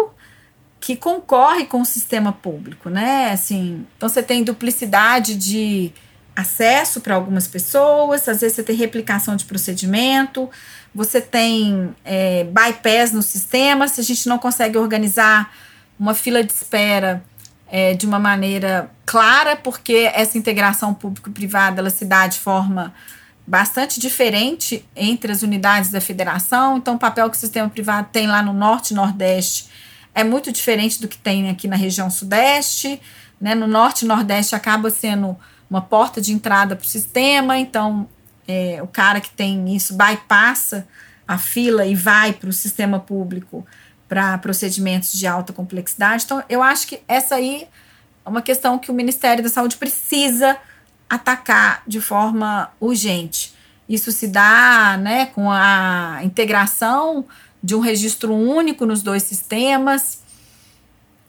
que 0.81 0.97
concorre 0.97 1.67
com 1.67 1.83
o 1.83 1.85
sistema 1.85 2.33
público, 2.33 2.89
né? 2.89 3.33
Assim, 3.33 3.87
então 3.95 4.09
você 4.09 4.23
tem 4.23 4.43
duplicidade 4.43 5.35
de 5.35 5.93
acesso 6.35 7.03
para 7.03 7.15
algumas 7.15 7.47
pessoas, 7.47 8.27
às 8.27 8.41
vezes 8.41 8.57
você 8.57 8.63
tem 8.63 8.75
replicação 8.75 9.37
de 9.37 9.45
procedimento, 9.45 10.49
você 10.95 11.21
tem 11.21 11.95
é, 12.03 12.45
bypass 12.45 13.13
no 13.13 13.21
sistema, 13.23 13.87
se 13.89 14.01
a 14.01 14.05
gente 14.05 14.27
não 14.27 14.39
consegue 14.39 14.79
organizar 14.79 15.55
uma 16.01 16.15
fila 16.15 16.43
de 16.43 16.51
espera 16.51 17.23
é, 17.69 17.93
de 17.93 18.07
uma 18.07 18.19
maneira 18.19 18.91
clara, 19.05 19.55
porque 19.55 20.11
essa 20.15 20.39
integração 20.39 20.95
público-privada 20.95 21.83
ela 21.83 21.91
se 21.91 22.07
dá 22.07 22.27
de 22.27 22.39
forma 22.39 22.95
bastante 23.47 23.99
diferente 23.99 24.85
entre 24.95 25.33
as 25.33 25.43
unidades 25.43 25.91
da 25.91 26.01
federação, 26.01 26.77
então 26.77 26.95
o 26.95 26.99
papel 26.99 27.29
que 27.29 27.37
o 27.37 27.41
sistema 27.41 27.69
privado 27.69 28.09
tem 28.13 28.27
lá 28.27 28.43
no 28.43 28.53
norte 28.53 28.93
e 28.93 28.95
nordeste 28.95 29.69
é 30.15 30.23
muito 30.23 30.53
diferente 30.53 31.01
do 31.01 31.09
que 31.09 31.19
tem 31.19 31.49
aqui 31.51 31.67
na 31.67 31.77
região 31.77 32.11
sudeste, 32.11 33.01
né? 33.41 33.55
no 33.55 33.67
norte 33.67 34.05
e 34.05 34.09
nordeste 34.09 34.55
acaba 34.55 34.91
sendo 34.91 35.37
uma 35.69 35.81
porta 35.81 36.21
de 36.21 36.33
entrada 36.33 36.77
para 36.77 36.85
o 36.85 36.89
sistema, 36.89 37.59
então 37.59 38.09
é, 38.47 38.81
o 38.83 38.87
cara 38.87 39.21
que 39.21 39.31
tem 39.31 39.75
isso 39.75 39.97
bypassa 39.97 40.87
a 41.27 41.39
fila 41.39 41.87
e 41.87 41.95
vai 41.95 42.33
para 42.33 42.49
o 42.49 42.53
sistema 42.53 43.01
público 43.01 43.67
para 44.09 44.37
procedimentos 44.39 45.13
de 45.13 45.27
alta 45.27 45.53
complexidade. 45.53 46.25
Então, 46.25 46.45
eu 46.49 46.63
acho 46.63 46.87
que 46.87 47.01
essa 47.09 47.37
aí 47.37 47.67
é 48.25 48.29
uma 48.29 48.43
questão 48.43 48.79
que 48.79 48.91
o 48.91 48.95
Ministério 48.95 49.43
da 49.43 49.49
Saúde 49.49 49.77
precisa 49.77 50.59
atacar 51.13 51.83
de 51.87 52.01
forma 52.01 52.73
urgente. 52.81 53.53
Isso 53.87 54.11
se 54.11 54.27
dá 54.27 54.99
né, 54.99 55.27
com 55.27 55.51
a 55.51 56.21
integração 56.23 57.27
de 57.63 57.75
um 57.75 57.81
registro 57.81 58.33
único 58.33 58.87
nos 58.87 59.03
dois 59.03 59.23
sistemas, 59.23 60.23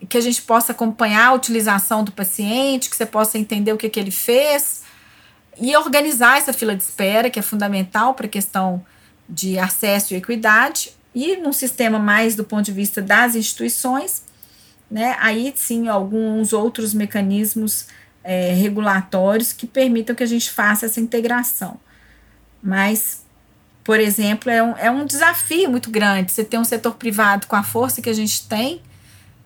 que 0.08 0.18
a 0.18 0.22
gente 0.22 0.42
possa 0.42 0.72
acompanhar 0.72 1.28
a 1.28 1.34
utilização 1.34 2.02
do 2.02 2.14
paciente, 2.14 2.90
que 2.90 2.96
você 2.96 3.06
possa 3.06 3.38
entender 3.38 3.74
o 3.74 3.78
que, 3.78 3.90
que 3.90 4.00
ele 4.00 4.10
fez 4.10 4.84
e 5.60 5.76
organizar 5.76 6.38
essa 6.38 6.54
fila 6.54 6.74
de 6.78 6.84
espera, 6.84 7.30
que 7.30 7.38
é 7.38 7.42
fundamental 7.42 8.14
para 8.14 8.26
a 8.26 8.30
questão 8.30 8.86
de 9.28 9.60
acesso 9.60 10.14
e 10.14 10.18
equidade, 10.18 10.92
e 11.14 11.36
num 11.36 11.52
sistema 11.52 12.00
mais 12.00 12.36
do 12.36 12.46
ponto 12.46 12.64
de 12.64 12.72
vista 12.72 13.02
das 13.02 13.36
instituições, 13.36 14.24
né, 14.90 15.18
aí 15.20 15.54
sim 15.58 15.90
alguns 15.90 16.54
outros 16.54 16.94
mecanismos 16.94 17.88
é, 18.24 18.54
regulatórios 18.54 19.52
que 19.52 19.68
permitam 19.68 20.16
que 20.16 20.24
a 20.24 20.28
gente 20.28 20.50
faça 20.50 20.86
essa 20.86 21.00
integração. 21.00 21.80
Mas, 22.62 23.26
por 23.84 24.00
exemplo, 24.00 24.50
é 24.50 24.64
um, 24.64 24.78
é 24.78 24.90
um 24.90 25.06
desafio 25.06 25.70
muito 25.70 25.90
grande 25.90 26.32
você 26.32 26.44
ter 26.44 26.58
um 26.58 26.64
setor 26.64 26.96
privado 26.96 27.48
com 27.48 27.56
a 27.56 27.64
força 27.64 28.02
que 28.02 28.10
a 28.10 28.14
gente 28.14 28.48
tem, 28.48 28.82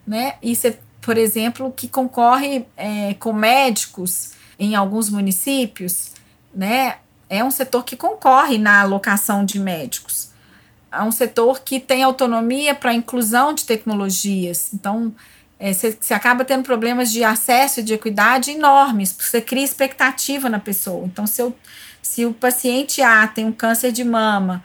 né? 0.05 0.35
E 0.41 0.55
você, 0.55 0.77
por 1.01 1.17
exemplo, 1.17 1.73
que 1.75 1.87
concorre 1.87 2.65
é, 2.77 3.15
com 3.15 3.33
médicos 3.33 4.33
em 4.59 4.75
alguns 4.75 5.09
municípios, 5.09 6.11
né? 6.53 6.97
É 7.29 7.43
um 7.43 7.51
setor 7.51 7.83
que 7.83 7.97
concorre 7.97 8.57
na 8.57 8.81
alocação 8.81 9.43
de 9.43 9.59
médicos. 9.59 10.29
É 10.91 11.01
um 11.01 11.11
setor 11.11 11.59
que 11.59 11.79
tem 11.79 12.03
autonomia 12.03 12.73
para 12.73 12.91
a 12.91 12.93
inclusão 12.93 13.53
de 13.53 13.65
tecnologias. 13.65 14.73
Então, 14.73 15.13
você, 15.59 15.97
você 15.99 16.13
acaba 16.13 16.45
tendo 16.45 16.63
problemas 16.63 17.11
de 17.11 17.23
acesso 17.23 17.79
e 17.79 17.83
de 17.83 17.93
equidade 17.93 18.51
enormes, 18.51 19.11
porque 19.11 19.29
você 19.29 19.41
cria 19.41 19.63
expectativa 19.63 20.49
na 20.49 20.59
pessoa. 20.59 21.05
Então, 21.05 21.25
se, 21.25 21.41
eu, 21.41 21.55
se 22.01 22.25
o 22.25 22.33
paciente 22.33 23.01
A 23.01 23.27
tem 23.27 23.45
um 23.45 23.51
câncer 23.51 23.91
de 23.91 24.03
mama 24.03 24.63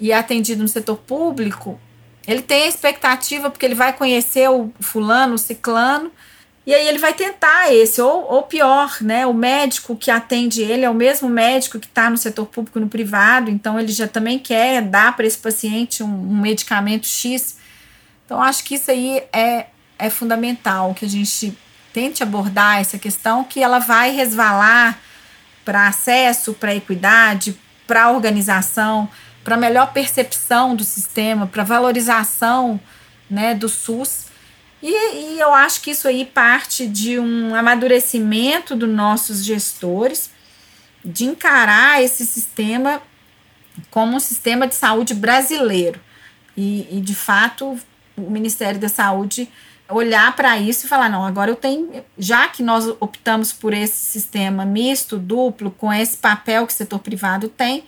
e 0.00 0.10
é 0.10 0.16
atendido 0.16 0.62
no 0.62 0.68
setor 0.68 0.96
público, 0.96 1.80
ele 2.26 2.42
tem 2.42 2.64
a 2.64 2.68
expectativa 2.68 3.48
porque 3.48 3.64
ele 3.64 3.74
vai 3.74 3.92
conhecer 3.92 4.48
o 4.50 4.72
fulano, 4.80 5.34
o 5.34 5.38
ciclano, 5.38 6.10
e 6.66 6.74
aí 6.74 6.86
ele 6.86 6.98
vai 6.98 7.14
tentar 7.14 7.72
esse, 7.72 7.98
ou, 8.02 8.30
ou 8.30 8.42
pior, 8.42 8.98
né? 9.00 9.26
O 9.26 9.32
médico 9.32 9.96
que 9.96 10.10
atende 10.10 10.60
ele 10.60 10.84
é 10.84 10.90
o 10.90 10.94
mesmo 10.94 11.26
médico 11.26 11.78
que 11.78 11.86
está 11.86 12.10
no 12.10 12.18
setor 12.18 12.44
público 12.44 12.78
e 12.78 12.82
no 12.82 12.90
privado, 12.90 13.50
então 13.50 13.80
ele 13.80 13.90
já 13.90 14.06
também 14.06 14.38
quer 14.38 14.82
dar 14.82 15.16
para 15.16 15.26
esse 15.26 15.38
paciente 15.38 16.02
um, 16.02 16.06
um, 16.06 16.36
medicamento 16.38 17.06
X. 17.06 17.56
Então, 18.26 18.42
acho 18.42 18.62
que 18.64 18.74
isso 18.74 18.90
aí 18.90 19.22
é, 19.32 19.68
é 19.98 20.08
fundamental 20.08 20.94
que 20.94 21.04
a 21.04 21.08
gente 21.08 21.56
tente 21.92 22.22
abordar 22.22 22.80
essa 22.80 22.98
questão, 22.98 23.44
que 23.44 23.62
ela 23.62 23.78
vai 23.78 24.10
resvalar 24.10 24.98
para 25.64 25.88
acesso, 25.88 26.54
para 26.54 26.74
equidade, 26.74 27.58
para 27.86 28.10
organização 28.10 29.08
para 29.48 29.56
melhor 29.56 29.94
percepção 29.94 30.76
do 30.76 30.84
sistema, 30.84 31.46
para 31.46 31.64
valorização 31.64 32.78
né, 33.30 33.54
do 33.54 33.66
SUS. 33.66 34.26
E, 34.82 34.90
e, 34.90 35.40
eu 35.40 35.54
acho 35.54 35.80
que 35.80 35.92
isso 35.92 36.06
aí 36.06 36.26
parte 36.26 36.86
de 36.86 37.18
um 37.18 37.54
amadurecimento 37.54 38.76
dos 38.76 38.90
nossos 38.90 39.42
gestores, 39.42 40.30
de 41.02 41.24
encarar 41.24 42.02
esse 42.02 42.26
sistema 42.26 43.00
como 43.90 44.16
um 44.16 44.20
sistema 44.20 44.68
de 44.68 44.74
saúde 44.74 45.14
brasileiro. 45.14 45.98
E, 46.54 46.86
e 46.98 47.00
de 47.00 47.14
fato, 47.14 47.80
o 48.18 48.30
Ministério 48.30 48.78
da 48.78 48.90
Saúde 48.90 49.48
olhar 49.90 50.34
para 50.36 50.58
isso 50.58 50.86
e 50.86 50.88
falar: 50.88 51.08
não, 51.08 51.24
agora 51.24 51.50
eu 51.50 51.56
tenho, 51.56 52.04
já 52.18 52.48
que 52.48 52.62
nós 52.62 52.86
optamos 53.00 53.52
por 53.52 53.72
esse 53.72 53.96
sistema 53.96 54.64
misto, 54.64 55.18
duplo, 55.18 55.70
com 55.70 55.92
esse 55.92 56.16
papel 56.16 56.66
que 56.66 56.72
o 56.72 56.76
setor 56.76 56.98
privado 56.98 57.48
tem, 57.48 57.84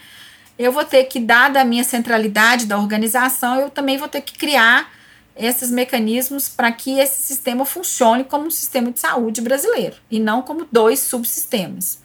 eu 0.58 0.72
vou 0.72 0.84
ter 0.84 1.04
que, 1.04 1.20
dada 1.20 1.60
a 1.60 1.64
minha 1.64 1.84
centralidade 1.84 2.66
da 2.66 2.78
organização, 2.78 3.60
eu 3.60 3.70
também 3.70 3.96
vou 3.96 4.08
ter 4.08 4.20
que 4.20 4.36
criar 4.36 4.92
esses 5.36 5.70
mecanismos 5.70 6.48
para 6.48 6.70
que 6.70 6.98
esse 6.98 7.22
sistema 7.22 7.64
funcione 7.64 8.24
como 8.24 8.46
um 8.46 8.50
sistema 8.50 8.92
de 8.92 9.00
saúde 9.00 9.40
brasileiro 9.40 9.96
e 10.10 10.18
não 10.18 10.42
como 10.42 10.66
dois 10.70 11.00
subsistemas. 11.00 12.00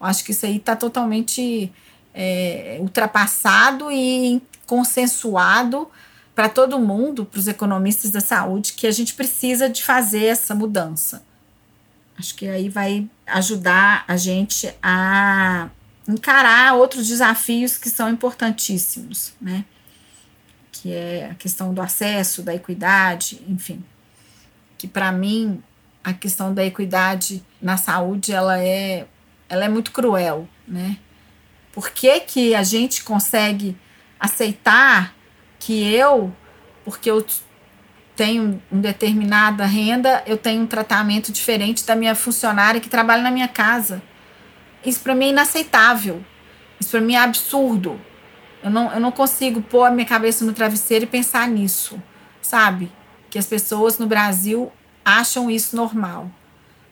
Eu 0.00 0.06
acho 0.06 0.24
que 0.24 0.32
isso 0.32 0.46
aí 0.46 0.56
está 0.56 0.74
totalmente 0.74 1.72
é, 2.12 2.78
ultrapassado 2.80 3.92
e 3.92 4.42
consensuado 4.66 5.88
para 6.34 6.48
todo 6.48 6.78
mundo, 6.78 7.24
para 7.24 7.38
os 7.38 7.46
economistas 7.46 8.10
da 8.10 8.20
saúde, 8.20 8.72
que 8.72 8.86
a 8.86 8.90
gente 8.90 9.14
precisa 9.14 9.68
de 9.68 9.82
fazer 9.82 10.24
essa 10.24 10.54
mudança. 10.54 11.22
Acho 12.18 12.34
que 12.34 12.46
aí 12.48 12.68
vai 12.68 13.08
ajudar 13.26 14.04
a 14.06 14.16
gente 14.16 14.72
a 14.82 15.70
encarar 16.06 16.74
outros 16.74 17.08
desafios 17.08 17.78
que 17.78 17.88
são 17.88 18.08
importantíssimos, 18.08 19.32
né? 19.40 19.64
Que 20.70 20.92
é 20.92 21.28
a 21.30 21.34
questão 21.34 21.72
do 21.72 21.80
acesso, 21.80 22.42
da 22.42 22.54
equidade, 22.54 23.40
enfim. 23.48 23.82
Que 24.76 24.86
para 24.86 25.10
mim 25.12 25.62
a 26.02 26.12
questão 26.12 26.52
da 26.54 26.64
equidade 26.64 27.42
na 27.60 27.76
saúde 27.76 28.32
ela 28.32 28.58
é 28.58 29.06
ela 29.48 29.64
é 29.64 29.68
muito 29.68 29.90
cruel, 29.90 30.48
né? 30.66 30.96
Por 31.72 31.90
que, 31.90 32.20
que 32.20 32.54
a 32.54 32.62
gente 32.62 33.02
consegue 33.02 33.76
aceitar 34.18 35.14
que 35.60 35.94
eu, 35.94 36.34
porque 36.84 37.08
eu 37.08 37.24
tenho 38.16 38.60
uma 38.70 38.82
determinada 38.82 39.64
renda, 39.64 40.24
eu 40.26 40.36
tenho 40.36 40.62
um 40.62 40.66
tratamento 40.66 41.30
diferente 41.30 41.86
da 41.86 41.94
minha 41.94 42.14
funcionária 42.14 42.80
que 42.80 42.88
trabalha 42.88 43.22
na 43.22 43.30
minha 43.30 43.46
casa? 43.46 44.02
Isso 44.84 45.00
para 45.00 45.14
mim 45.14 45.26
é 45.26 45.28
inaceitável. 45.28 46.24
Isso 46.80 46.90
para 46.90 47.00
mim 47.00 47.14
é 47.14 47.18
absurdo. 47.18 48.00
Eu 48.62 48.70
não, 48.70 48.92
eu 48.92 49.00
não 49.00 49.12
consigo 49.12 49.62
pôr 49.62 49.84
a 49.84 49.90
minha 49.90 50.06
cabeça 50.06 50.44
no 50.44 50.52
travesseiro 50.52 51.04
e 51.04 51.08
pensar 51.08 51.46
nisso, 51.46 52.02
sabe? 52.40 52.90
Que 53.30 53.38
as 53.38 53.46
pessoas 53.46 53.98
no 53.98 54.06
Brasil 54.06 54.72
acham 55.04 55.50
isso 55.50 55.76
normal. 55.76 56.30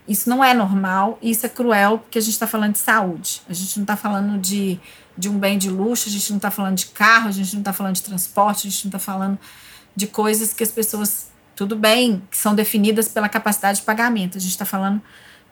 Isso 0.08 0.30
não 0.30 0.42
é 0.42 0.54
normal, 0.54 1.18
isso 1.20 1.44
é 1.44 1.48
cruel, 1.50 1.98
porque 1.98 2.18
a 2.18 2.22
gente 2.22 2.32
está 2.32 2.46
falando 2.46 2.72
de 2.72 2.78
saúde. 2.78 3.42
A 3.46 3.52
gente 3.52 3.76
não 3.76 3.84
está 3.84 3.94
falando 3.94 4.40
de, 4.40 4.80
de 5.16 5.28
um 5.28 5.38
bem 5.38 5.58
de 5.58 5.68
luxo, 5.68 6.08
a 6.08 6.12
gente 6.12 6.30
não 6.30 6.38
está 6.38 6.50
falando 6.50 6.76
de 6.76 6.86
carro, 6.86 7.28
a 7.28 7.30
gente 7.30 7.52
não 7.52 7.60
está 7.60 7.74
falando 7.74 7.94
de 7.94 8.02
transporte, 8.02 8.66
a 8.66 8.70
gente 8.70 8.84
não 8.86 8.88
está 8.88 8.98
falando 8.98 9.38
de 9.94 10.06
coisas 10.06 10.54
que 10.54 10.62
as 10.62 10.70
pessoas, 10.70 11.30
tudo 11.54 11.76
bem, 11.76 12.22
que 12.30 12.38
são 12.38 12.54
definidas 12.54 13.08
pela 13.08 13.28
capacidade 13.28 13.80
de 13.80 13.84
pagamento. 13.84 14.38
A 14.38 14.40
gente 14.40 14.52
está 14.52 14.64
falando 14.64 15.02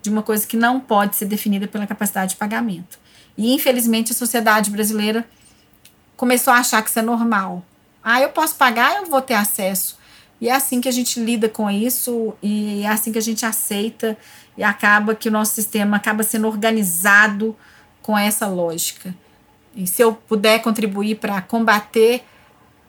de 0.00 0.08
uma 0.08 0.22
coisa 0.22 0.46
que 0.46 0.56
não 0.56 0.80
pode 0.80 1.16
ser 1.16 1.26
definida 1.26 1.68
pela 1.68 1.86
capacidade 1.86 2.30
de 2.30 2.36
pagamento. 2.36 2.98
E, 3.36 3.52
infelizmente, 3.52 4.12
a 4.12 4.14
sociedade 4.14 4.70
brasileira 4.70 5.28
começou 6.16 6.52
a 6.52 6.58
achar 6.58 6.82
que 6.82 6.88
isso 6.88 6.98
é 6.98 7.02
normal. 7.02 7.62
Ah, 8.02 8.22
eu 8.22 8.30
posso 8.30 8.54
pagar, 8.54 8.96
eu 8.96 9.06
vou 9.06 9.20
ter 9.20 9.34
acesso. 9.34 9.98
E 10.40 10.48
é 10.48 10.54
assim 10.54 10.80
que 10.80 10.88
a 10.88 10.92
gente 10.92 11.18
lida 11.18 11.48
com 11.48 11.70
isso 11.70 12.34
e 12.42 12.82
é 12.82 12.88
assim 12.88 13.10
que 13.10 13.18
a 13.18 13.22
gente 13.22 13.44
aceita 13.44 14.16
e 14.56 14.62
acaba 14.62 15.14
que 15.14 15.28
o 15.28 15.32
nosso 15.32 15.54
sistema 15.54 15.96
acaba 15.96 16.22
sendo 16.22 16.46
organizado 16.46 17.56
com 18.02 18.16
essa 18.16 18.46
lógica. 18.46 19.14
E 19.74 19.86
se 19.86 20.02
eu 20.02 20.14
puder 20.14 20.60
contribuir 20.62 21.16
para 21.16 21.40
combater 21.42 22.24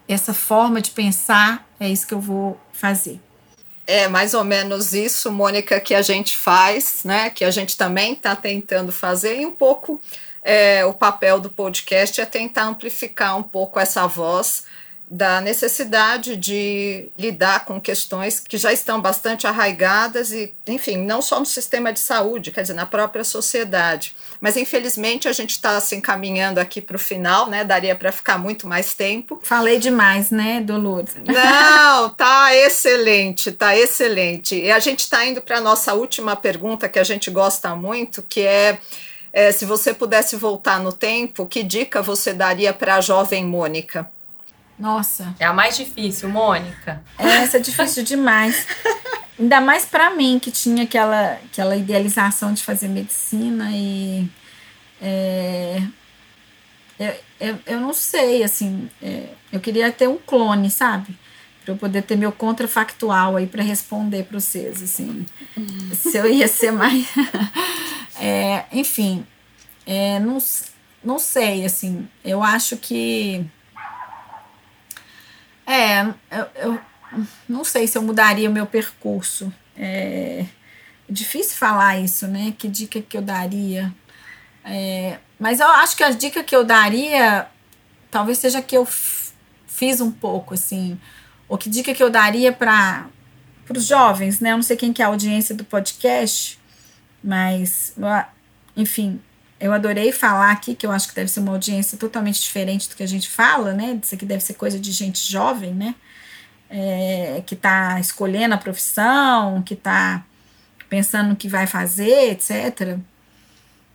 essa 0.08 0.34
forma 0.34 0.80
de 0.80 0.92
pensar, 0.92 1.68
é 1.80 1.90
isso 1.90 2.08
que 2.08 2.14
eu 2.14 2.22
vou 2.22 2.58
fazer. 2.72 3.20
É 3.86 4.08
mais 4.08 4.34
ou 4.34 4.44
menos 4.44 4.94
isso, 4.94 5.32
Mônica, 5.32 5.80
que 5.80 5.94
a 5.94 6.02
gente 6.02 6.38
faz, 6.38 7.04
né? 7.04 7.30
Que 7.30 7.44
a 7.44 7.52
gente 7.52 7.78
também 7.78 8.14
está 8.14 8.36
tentando 8.36 8.92
fazer, 8.92 9.40
e 9.40 9.46
um 9.46 9.52
pouco 9.52 10.02
é, 10.44 10.86
o 10.86 10.94
papel 10.94 11.40
do 11.42 11.50
podcast 11.50 12.22
é 12.22 12.26
tentar 12.26 12.64
amplificar 12.64 13.38
um 13.38 13.44
pouco 13.44 13.80
essa 13.80 14.08
voz 14.08 14.64
da 15.10 15.40
necessidade 15.40 16.36
de 16.36 17.10
lidar 17.18 17.64
com 17.64 17.80
questões 17.80 18.42
que 18.42 18.58
já 18.58 18.74
estão 18.74 19.02
bastante 19.02 19.48
arraigadas 19.48 20.34
e, 20.34 20.54
enfim, 20.68 20.98
não 20.98 21.22
só 21.22 21.40
no 21.40 21.46
sistema 21.46 21.94
de 21.94 22.00
saúde, 22.02 22.52
quer 22.52 22.62
dizer, 22.62 22.74
na 22.74 22.86
própria 22.86 23.24
sociedade. 23.24 24.16
Mas, 24.42 24.58
infelizmente, 24.58 25.28
a 25.28 25.32
gente 25.32 25.52
está 25.52 25.80
se 25.80 25.96
encaminhando 25.96 26.60
aqui 26.60 26.82
para 26.82 26.98
o 26.98 27.00
final, 27.00 27.50
né? 27.50 27.64
Daria 27.64 27.96
para 27.96 28.12
ficar 28.12 28.38
muito 28.38 28.68
mais 28.68 28.94
tempo. 28.94 29.40
Falei 29.44 29.80
demais, 29.80 30.30
né, 30.30 30.60
Dolores? 30.60 31.16
Não, 31.26 32.10
tá 32.10 32.54
excelente, 32.54 33.54
tá 33.54 33.78
excelente. 33.78 34.60
E 34.60 34.70
a 34.70 34.80
gente 34.80 35.00
está 35.00 35.26
indo 35.26 35.42
para 35.42 35.60
a 35.60 35.62
nossa 35.62 35.94
última 35.94 36.36
pergunta, 36.36 36.90
que 36.90 37.00
a 37.00 37.04
gente 37.06 37.32
gosta 37.32 37.74
muito, 37.76 38.22
que 38.22 38.42
é, 38.42 38.78
é 39.32 39.54
se 39.54 39.64
você 39.64 39.94
pudesse 39.94 40.36
voltar 40.36 40.82
no 40.82 40.92
tempo, 40.92 41.46
que 41.46 41.64
dica 41.64 42.02
você 42.02 42.34
daria 42.34 42.74
para 42.74 42.96
a 42.96 43.02
jovem 43.02 43.46
Mônica? 43.46 44.12
Nossa. 44.78 45.36
É 45.40 45.46
a 45.46 45.54
mais 45.54 45.76
difícil, 45.76 46.30
Mônica. 46.30 47.04
Essa 47.18 47.58
é 47.58 47.60
difícil 47.60 48.04
demais. 48.04 48.68
Ainda 49.40 49.60
mais 49.60 49.86
para 49.86 50.12
mim, 50.12 50.40
que 50.40 50.52
tinha 50.52 50.84
aquela, 50.84 51.34
aquela 51.46 51.76
idealização 51.76 52.54
de 52.54 52.64
fazer 52.64 52.88
medicina 52.88 53.70
e. 53.72 54.28
É, 55.02 55.82
eu, 57.00 57.14
eu, 57.40 57.60
eu 57.66 57.80
não 57.80 57.94
sei, 57.94 58.44
assim. 58.44 58.90
É, 59.02 59.30
eu 59.52 59.60
queria 59.60 59.92
ter 59.92 60.08
um 60.08 60.18
clone, 60.18 60.70
sabe? 60.70 61.18
Para 61.64 61.74
eu 61.74 61.78
poder 61.78 62.04
ter 62.04 62.16
meu 62.16 62.32
contrafactual 62.32 63.36
aí 63.36 63.46
para 63.46 63.64
responder 63.64 64.24
para 64.24 64.40
vocês, 64.40 64.82
assim. 64.82 65.26
Se 65.94 66.18
eu 66.18 66.28
ia 66.28 66.48
ser 66.48 66.72
mais. 66.72 67.08
é, 68.20 68.66
enfim, 68.72 69.26
é, 69.86 70.20
não, 70.20 70.38
não 71.04 71.20
sei, 71.20 71.66
assim. 71.66 72.08
Eu 72.24 72.42
acho 72.42 72.78
que 72.78 73.46
é, 75.68 76.02
eu, 76.32 76.48
eu 76.56 76.80
não 77.48 77.64
sei 77.66 77.88
se 77.88 77.98
eu 77.98 78.02
mudaria 78.02 78.50
o 78.50 78.54
meu 78.54 78.66
percurso. 78.66 79.54
É, 79.76 80.46
difícil 81.10 81.58
falar 81.58 82.00
isso, 82.00 82.26
né? 82.28 82.54
Que 82.58 82.68
dica 82.68 83.02
que 83.02 83.18
eu 83.18 83.22
daria? 83.22 83.94
É, 84.64 85.20
mas 85.38 85.60
eu 85.60 85.68
acho 85.68 85.96
que 85.96 86.04
a 86.04 86.12
dica 86.12 86.44
que 86.44 86.56
eu 86.56 86.64
daria 86.64 87.48
talvez 88.10 88.38
seja 88.38 88.62
que 88.62 88.76
eu 88.76 88.88
fiz 89.68 90.02
um 90.02 90.12
pouco, 90.12 90.54
assim. 90.54 91.00
Ou 91.48 91.58
que 91.58 91.70
dica 91.70 91.94
que 91.94 92.02
eu 92.02 92.10
daria 92.10 92.52
para 92.52 93.08
os 93.70 93.86
jovens, 93.86 94.40
né? 94.40 94.52
Eu 94.52 94.56
não 94.56 94.64
sei 94.64 94.78
quem 94.78 94.94
que 94.94 95.02
é 95.02 95.06
a 95.06 95.10
audiência 95.10 95.54
do 95.54 95.64
podcast, 95.64 96.60
mas, 97.24 97.94
enfim, 98.76 99.22
eu 99.60 99.74
adorei 99.74 100.12
falar 100.12 100.52
aqui, 100.52 100.76
que 100.76 100.86
eu 100.86 100.92
acho 100.92 101.08
que 101.08 101.16
deve 101.16 101.30
ser 101.30 101.40
uma 101.40 101.52
audiência 101.52 101.98
totalmente 101.98 102.42
diferente 102.42 102.90
do 102.90 102.96
que 102.96 103.04
a 103.04 103.08
gente 103.08 103.28
fala, 103.30 103.74
né? 103.74 104.00
Isso 104.02 104.14
aqui 104.14 104.26
deve 104.26 104.44
ser 104.44 104.54
coisa 104.54 104.80
de 104.80 104.92
gente 104.92 105.20
jovem, 105.32 105.74
né? 105.74 105.96
É, 106.70 107.42
que 107.46 107.56
está 107.56 108.00
escolhendo 108.00 108.54
a 108.54 108.58
profissão, 108.58 109.62
que 109.62 109.74
está 109.74 110.24
pensando 110.90 111.30
no 111.30 111.36
que 111.36 111.48
vai 111.48 111.66
fazer, 111.66 112.32
etc. 112.32 112.98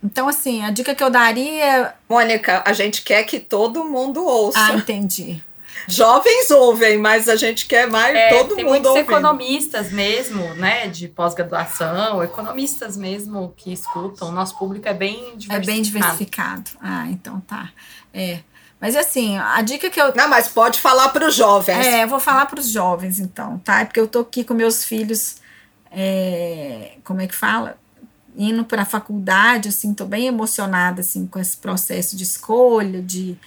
Então, 0.03 0.27
assim, 0.27 0.63
a 0.63 0.69
dica 0.71 0.93
que 0.93 1.03
eu 1.03 1.09
daria. 1.09 1.93
Mônica, 2.09 2.61
a 2.65 2.73
gente 2.73 3.01
quer 3.03 3.23
que 3.23 3.39
todo 3.39 3.85
mundo 3.85 4.25
ouça. 4.25 4.59
Ah, 4.59 4.73
entendi. 4.73 5.41
Jovens 5.87 6.51
ouvem, 6.51 6.97
mas 6.97 7.27
a 7.27 7.35
gente 7.35 7.65
quer 7.65 7.87
mais 7.89 8.15
é, 8.15 8.29
todo 8.29 8.55
tem 8.55 8.63
mundo 8.63 8.73
muitos 8.73 8.89
ouvindo. 8.91 9.11
economistas 9.11 9.91
mesmo, 9.91 10.53
né, 10.55 10.87
de 10.87 11.07
pós-graduação, 11.07 12.23
economistas 12.23 12.95
mesmo 12.95 13.53
que 13.57 13.73
escutam. 13.73 14.29
O 14.29 14.31
nosso 14.31 14.57
público 14.57 14.87
é 14.87 14.93
bem 14.93 15.35
diversificado. 15.35 15.61
É 15.61 15.65
bem 15.65 15.81
diversificado. 15.81 16.71
Ah, 16.81 17.07
então 17.09 17.39
tá. 17.41 17.69
É. 18.13 18.39
Mas 18.79 18.95
assim, 18.97 19.37
a 19.37 19.61
dica 19.61 19.89
que 19.89 20.01
eu. 20.01 20.13
Não, 20.13 20.27
mas 20.27 20.49
pode 20.49 20.79
falar 20.79 21.09
para 21.09 21.27
os 21.27 21.35
jovens. 21.35 21.85
É, 21.85 22.03
eu 22.03 22.07
vou 22.07 22.19
falar 22.19 22.45
para 22.47 22.59
os 22.59 22.69
jovens, 22.69 23.17
então, 23.17 23.57
tá? 23.59 23.79
É 23.79 23.85
porque 23.85 23.99
eu 23.99 24.07
tô 24.07 24.19
aqui 24.19 24.43
com 24.43 24.53
meus 24.53 24.83
filhos. 24.83 25.37
É, 25.89 26.97
como 27.03 27.21
é 27.21 27.27
que 27.27 27.35
fala? 27.35 27.77
Indo 28.35 28.65
para 28.65 28.81
a 28.81 28.85
faculdade, 28.85 29.69
assim, 29.69 29.93
tô 29.93 30.05
bem 30.05 30.25
emocionada, 30.27 31.01
assim, 31.01 31.25
com 31.27 31.39
esse 31.39 31.55
processo 31.55 32.17
de 32.17 32.23
escolha, 32.23 33.01
de 33.01 33.37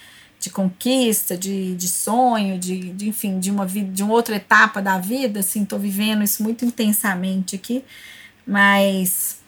de 0.47 0.53
conquista, 0.53 1.37
de, 1.37 1.75
de 1.75 1.87
sonho, 1.87 2.57
de, 2.57 2.91
de 2.93 3.09
enfim, 3.09 3.39
de 3.39 3.51
uma 3.51 3.65
vida, 3.65 3.91
de 3.91 4.01
uma 4.01 4.13
outra 4.13 4.35
etapa 4.35 4.81
da 4.81 4.97
vida, 4.97 5.41
assim, 5.41 5.65
tô 5.65 5.77
vivendo 5.77 6.23
isso 6.23 6.41
muito 6.41 6.63
intensamente 6.63 7.55
aqui, 7.55 7.83
mas 8.45 9.39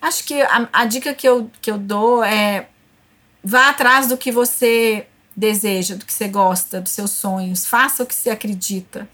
acho 0.00 0.24
que 0.24 0.40
a, 0.40 0.68
a 0.72 0.84
dica 0.84 1.12
que 1.12 1.28
eu, 1.28 1.50
que 1.60 1.70
eu 1.70 1.76
dou 1.76 2.22
é 2.22 2.68
vá 3.42 3.70
atrás 3.70 4.08
do 4.08 4.16
que 4.16 4.30
você 4.30 5.06
deseja, 5.36 5.96
do 5.96 6.04
que 6.04 6.12
você 6.12 6.28
gosta, 6.28 6.80
dos 6.80 6.92
seus 6.92 7.10
sonhos, 7.10 7.66
faça 7.66 8.02
o 8.02 8.06
que 8.06 8.14
você 8.14 8.30
acredita, 8.30 9.08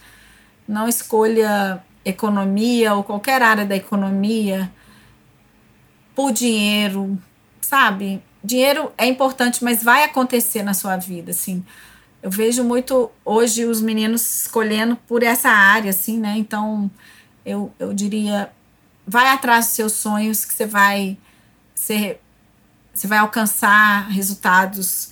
não 0.68 0.88
escolha 0.88 1.82
economia 2.04 2.94
ou 2.94 3.02
qualquer 3.02 3.40
área 3.40 3.64
da 3.64 3.76
economia 3.76 4.70
por 6.14 6.32
dinheiro, 6.32 7.18
sabe? 7.60 8.22
Dinheiro 8.44 8.92
é 8.98 9.06
importante, 9.06 9.64
mas 9.64 9.82
vai 9.82 10.04
acontecer 10.04 10.62
na 10.62 10.74
sua 10.74 10.96
vida, 10.96 11.30
assim. 11.30 11.64
Eu 12.22 12.30
vejo 12.30 12.62
muito 12.62 13.10
hoje 13.24 13.64
os 13.64 13.80
meninos 13.80 14.42
escolhendo 14.42 14.96
por 14.96 15.22
essa 15.22 15.48
área, 15.48 15.90
assim, 15.90 16.18
né? 16.18 16.34
Então, 16.36 16.90
eu, 17.44 17.72
eu 17.78 17.92
diria, 17.92 18.50
vai 19.06 19.28
atrás 19.28 19.66
dos 19.66 19.74
seus 19.74 19.92
sonhos 19.92 20.44
que 20.44 20.52
você 20.52 20.66
vai 20.66 21.16
ser, 21.74 22.20
você 22.92 23.06
vai 23.06 23.18
alcançar 23.18 24.08
resultados 24.10 25.10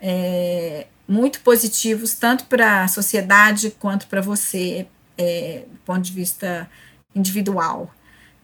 é, 0.00 0.86
muito 1.06 1.40
positivos, 1.40 2.14
tanto 2.14 2.44
para 2.46 2.84
a 2.84 2.88
sociedade 2.88 3.70
quanto 3.78 4.06
para 4.06 4.20
você, 4.20 4.86
é, 5.16 5.64
do 5.70 5.78
ponto 5.78 6.00
de 6.00 6.12
vista 6.12 6.68
individual. 7.14 7.92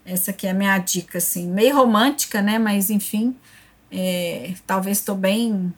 Essa 0.04 0.30
aqui 0.30 0.46
é 0.46 0.50
a 0.50 0.54
minha 0.54 0.78
dica, 0.78 1.18
assim, 1.18 1.46
meio 1.48 1.76
romântica, 1.76 2.40
né? 2.40 2.58
Mas, 2.58 2.90
enfim, 2.90 3.36
É, 3.90 4.54
talvez 4.66 4.98
estou 4.98 5.14
bem. 5.14 5.72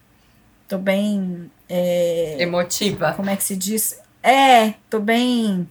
Tô 0.69 0.79
bem. 0.79 1.51
É, 1.69 2.37
Emotiva. 2.41 3.13
Como 3.15 3.31
é 3.31 3.37
que 3.37 3.45
se 3.45 3.57
diz? 3.57 3.99
É, 4.23 4.75
tô 4.89 5.01
bem 5.01 5.69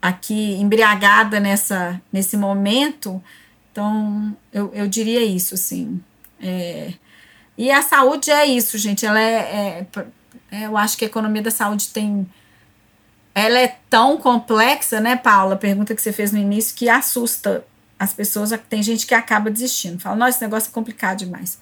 aqui 0.00 0.54
embriagada 0.54 1.40
nessa, 1.40 2.00
nesse 2.12 2.36
momento. 2.36 3.22
Então, 3.72 4.36
eu, 4.52 4.70
eu 4.72 4.86
diria 4.86 5.24
isso, 5.24 5.54
assim. 5.54 6.00
É, 6.40 6.92
e 7.58 7.70
a 7.70 7.82
saúde 7.82 8.30
é 8.30 8.46
isso, 8.46 8.78
gente. 8.78 9.04
Ela 9.04 9.20
é, 9.20 9.34
é, 9.34 9.86
é, 10.52 10.66
Eu 10.66 10.76
acho 10.76 10.96
que 10.96 11.04
a 11.04 11.08
economia 11.08 11.42
da 11.42 11.50
saúde 11.50 11.88
tem. 11.88 12.26
Ela 13.34 13.58
é 13.58 13.76
tão 13.90 14.16
complexa, 14.16 15.00
né, 15.00 15.16
Paula? 15.16 15.54
A 15.54 15.58
pergunta 15.58 15.94
que 15.94 16.00
você 16.00 16.12
fez 16.12 16.32
no 16.32 16.38
início 16.38 16.74
que 16.74 16.88
assusta 16.88 17.64
as 17.98 18.12
pessoas. 18.12 18.50
Tem 18.68 18.82
gente 18.82 19.06
que 19.06 19.14
acaba 19.14 19.50
desistindo. 19.50 19.98
Fala, 19.98 20.16
nossa, 20.16 20.30
esse 20.30 20.42
negócio 20.42 20.70
é 20.70 20.72
complicado 20.72 21.18
demais. 21.18 21.58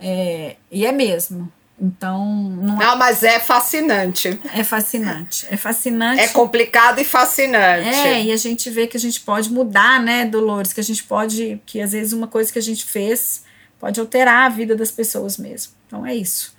É, 0.00 0.56
e 0.70 0.86
é 0.86 0.92
mesmo. 0.92 1.52
Então. 1.80 2.26
Não, 2.60 2.76
não, 2.76 2.96
mas 2.96 3.22
é 3.22 3.38
fascinante. 3.38 4.38
É 4.52 4.64
fascinante. 4.64 5.46
É 5.48 5.56
fascinante. 5.56 6.20
É 6.20 6.28
complicado 6.28 6.98
e 7.00 7.04
fascinante. 7.04 7.88
É, 7.88 8.24
e 8.24 8.32
a 8.32 8.36
gente 8.36 8.68
vê 8.68 8.86
que 8.86 8.96
a 8.96 9.00
gente 9.00 9.20
pode 9.20 9.50
mudar, 9.50 10.02
né, 10.02 10.24
Dolores? 10.24 10.72
Que 10.72 10.80
a 10.80 10.84
gente 10.84 11.04
pode. 11.04 11.60
Que 11.64 11.80
às 11.80 11.92
vezes 11.92 12.12
uma 12.12 12.26
coisa 12.26 12.52
que 12.52 12.58
a 12.58 12.62
gente 12.62 12.84
fez 12.84 13.44
pode 13.78 14.00
alterar 14.00 14.46
a 14.46 14.48
vida 14.48 14.74
das 14.74 14.90
pessoas 14.90 15.38
mesmo. 15.38 15.72
Então 15.86 16.04
é 16.04 16.14
isso. 16.14 16.56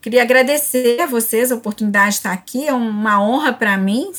Queria 0.00 0.22
agradecer 0.22 1.00
a 1.00 1.06
vocês 1.06 1.52
a 1.52 1.54
oportunidade 1.54 2.12
de 2.12 2.16
estar 2.16 2.32
aqui. 2.32 2.66
É 2.66 2.72
uma 2.72 3.22
honra 3.22 3.52
para 3.52 3.76
mim, 3.76 4.12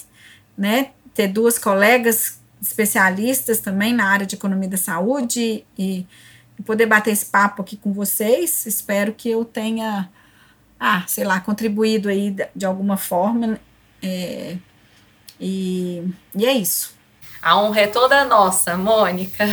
né, 0.58 0.92
ter 1.14 1.28
duas 1.28 1.58
colegas 1.58 2.40
especialistas 2.62 3.60
também 3.60 3.94
na 3.94 4.08
área 4.08 4.26
de 4.26 4.36
economia 4.36 4.70
da 4.70 4.78
saúde 4.78 5.66
e, 5.78 6.06
e 6.58 6.64
poder 6.64 6.86
bater 6.86 7.12
esse 7.12 7.26
papo 7.26 7.62
aqui 7.62 7.78
com 7.78 7.94
vocês. 7.94 8.66
Espero 8.66 9.14
que 9.14 9.30
eu 9.30 9.46
tenha 9.46 10.10
ah, 10.80 11.04
sei 11.08 11.24
lá, 11.24 11.40
contribuído 11.40 12.10
aí 12.10 12.36
de 12.56 12.66
alguma 12.66 12.98
forma. 12.98 13.60
É, 14.02 14.58
e, 15.40 16.04
e 16.36 16.46
é 16.46 16.54
isso. 16.54 16.94
A 17.42 17.58
honra 17.60 17.82
é 17.82 17.88
toda 17.88 18.26
nossa, 18.26 18.78
Mônica. 18.78 19.46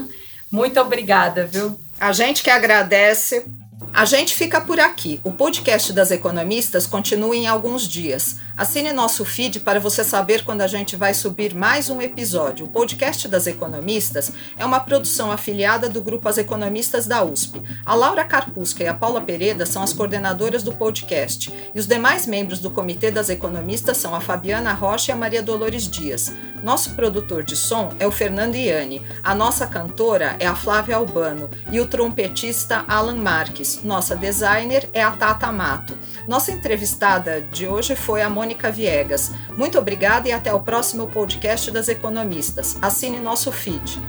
Muito 0.50 0.80
obrigada, 0.80 1.46
viu? 1.46 1.78
A 1.98 2.12
gente 2.12 2.42
que 2.42 2.50
agradece. 2.50 3.46
A 3.92 4.04
gente 4.04 4.34
fica 4.34 4.60
por 4.60 4.80
aqui. 4.80 5.20
O 5.24 5.32
podcast 5.32 5.92
das 5.92 6.10
economistas 6.10 6.86
continua 6.86 7.36
em 7.36 7.46
alguns 7.46 7.86
dias. 7.86 8.36
Assine 8.54 8.92
nosso 8.92 9.24
feed 9.24 9.60
para 9.60 9.80
você 9.80 10.04
saber 10.04 10.44
quando 10.44 10.60
a 10.60 10.66
gente 10.66 10.94
vai 10.94 11.14
subir 11.14 11.54
mais 11.54 11.88
um 11.88 12.02
episódio. 12.02 12.66
O 12.66 12.68
podcast 12.68 13.26
das 13.26 13.46
economistas 13.46 14.30
é 14.58 14.64
uma 14.64 14.78
produção 14.78 15.32
afiliada 15.32 15.88
do 15.88 16.02
grupo 16.02 16.28
As 16.28 16.36
Economistas 16.36 17.06
da 17.06 17.24
USP. 17.24 17.62
A 17.84 17.94
Laura 17.94 18.24
Carpusca 18.24 18.84
e 18.84 18.88
a 18.88 18.92
Paula 18.92 19.22
Pereda 19.22 19.64
são 19.64 19.82
as 19.82 19.94
coordenadoras 19.94 20.62
do 20.62 20.72
podcast, 20.72 21.50
e 21.74 21.80
os 21.80 21.86
demais 21.86 22.26
membros 22.26 22.60
do 22.60 22.70
comitê 22.70 23.10
das 23.10 23.30
economistas 23.30 23.96
são 23.96 24.14
a 24.14 24.20
Fabiana 24.20 24.74
Rocha 24.74 25.10
e 25.10 25.14
a 25.14 25.16
Maria 25.16 25.42
Dolores 25.42 25.88
Dias. 25.88 26.30
Nosso 26.62 26.94
produtor 26.94 27.42
de 27.42 27.56
som 27.56 27.92
é 27.98 28.06
o 28.06 28.12
Fernando 28.12 28.54
Iani, 28.54 29.02
a 29.24 29.34
nossa 29.34 29.66
cantora 29.66 30.36
é 30.38 30.46
a 30.46 30.54
Flávia 30.54 30.96
Albano 30.96 31.50
e 31.72 31.80
o 31.80 31.86
trompetista 31.86 32.84
Alan 32.86 33.16
Marques. 33.16 33.82
Nossa 33.82 34.14
designer 34.14 34.88
é 34.92 35.02
a 35.02 35.10
Tata 35.10 35.50
Mato. 35.50 35.98
Nossa 36.28 36.52
entrevistada 36.52 37.40
de 37.40 37.66
hoje 37.66 37.96
foi 37.96 38.22
a 38.22 38.30
Mônica 38.42 38.72
Viegas. 38.72 39.30
Muito 39.56 39.78
obrigada 39.78 40.28
e 40.28 40.32
até 40.32 40.52
o 40.52 40.58
próximo 40.58 41.06
podcast 41.06 41.70
das 41.70 41.88
Economistas. 41.88 42.76
Assine 42.82 43.20
nosso 43.20 43.52
feed. 43.52 44.02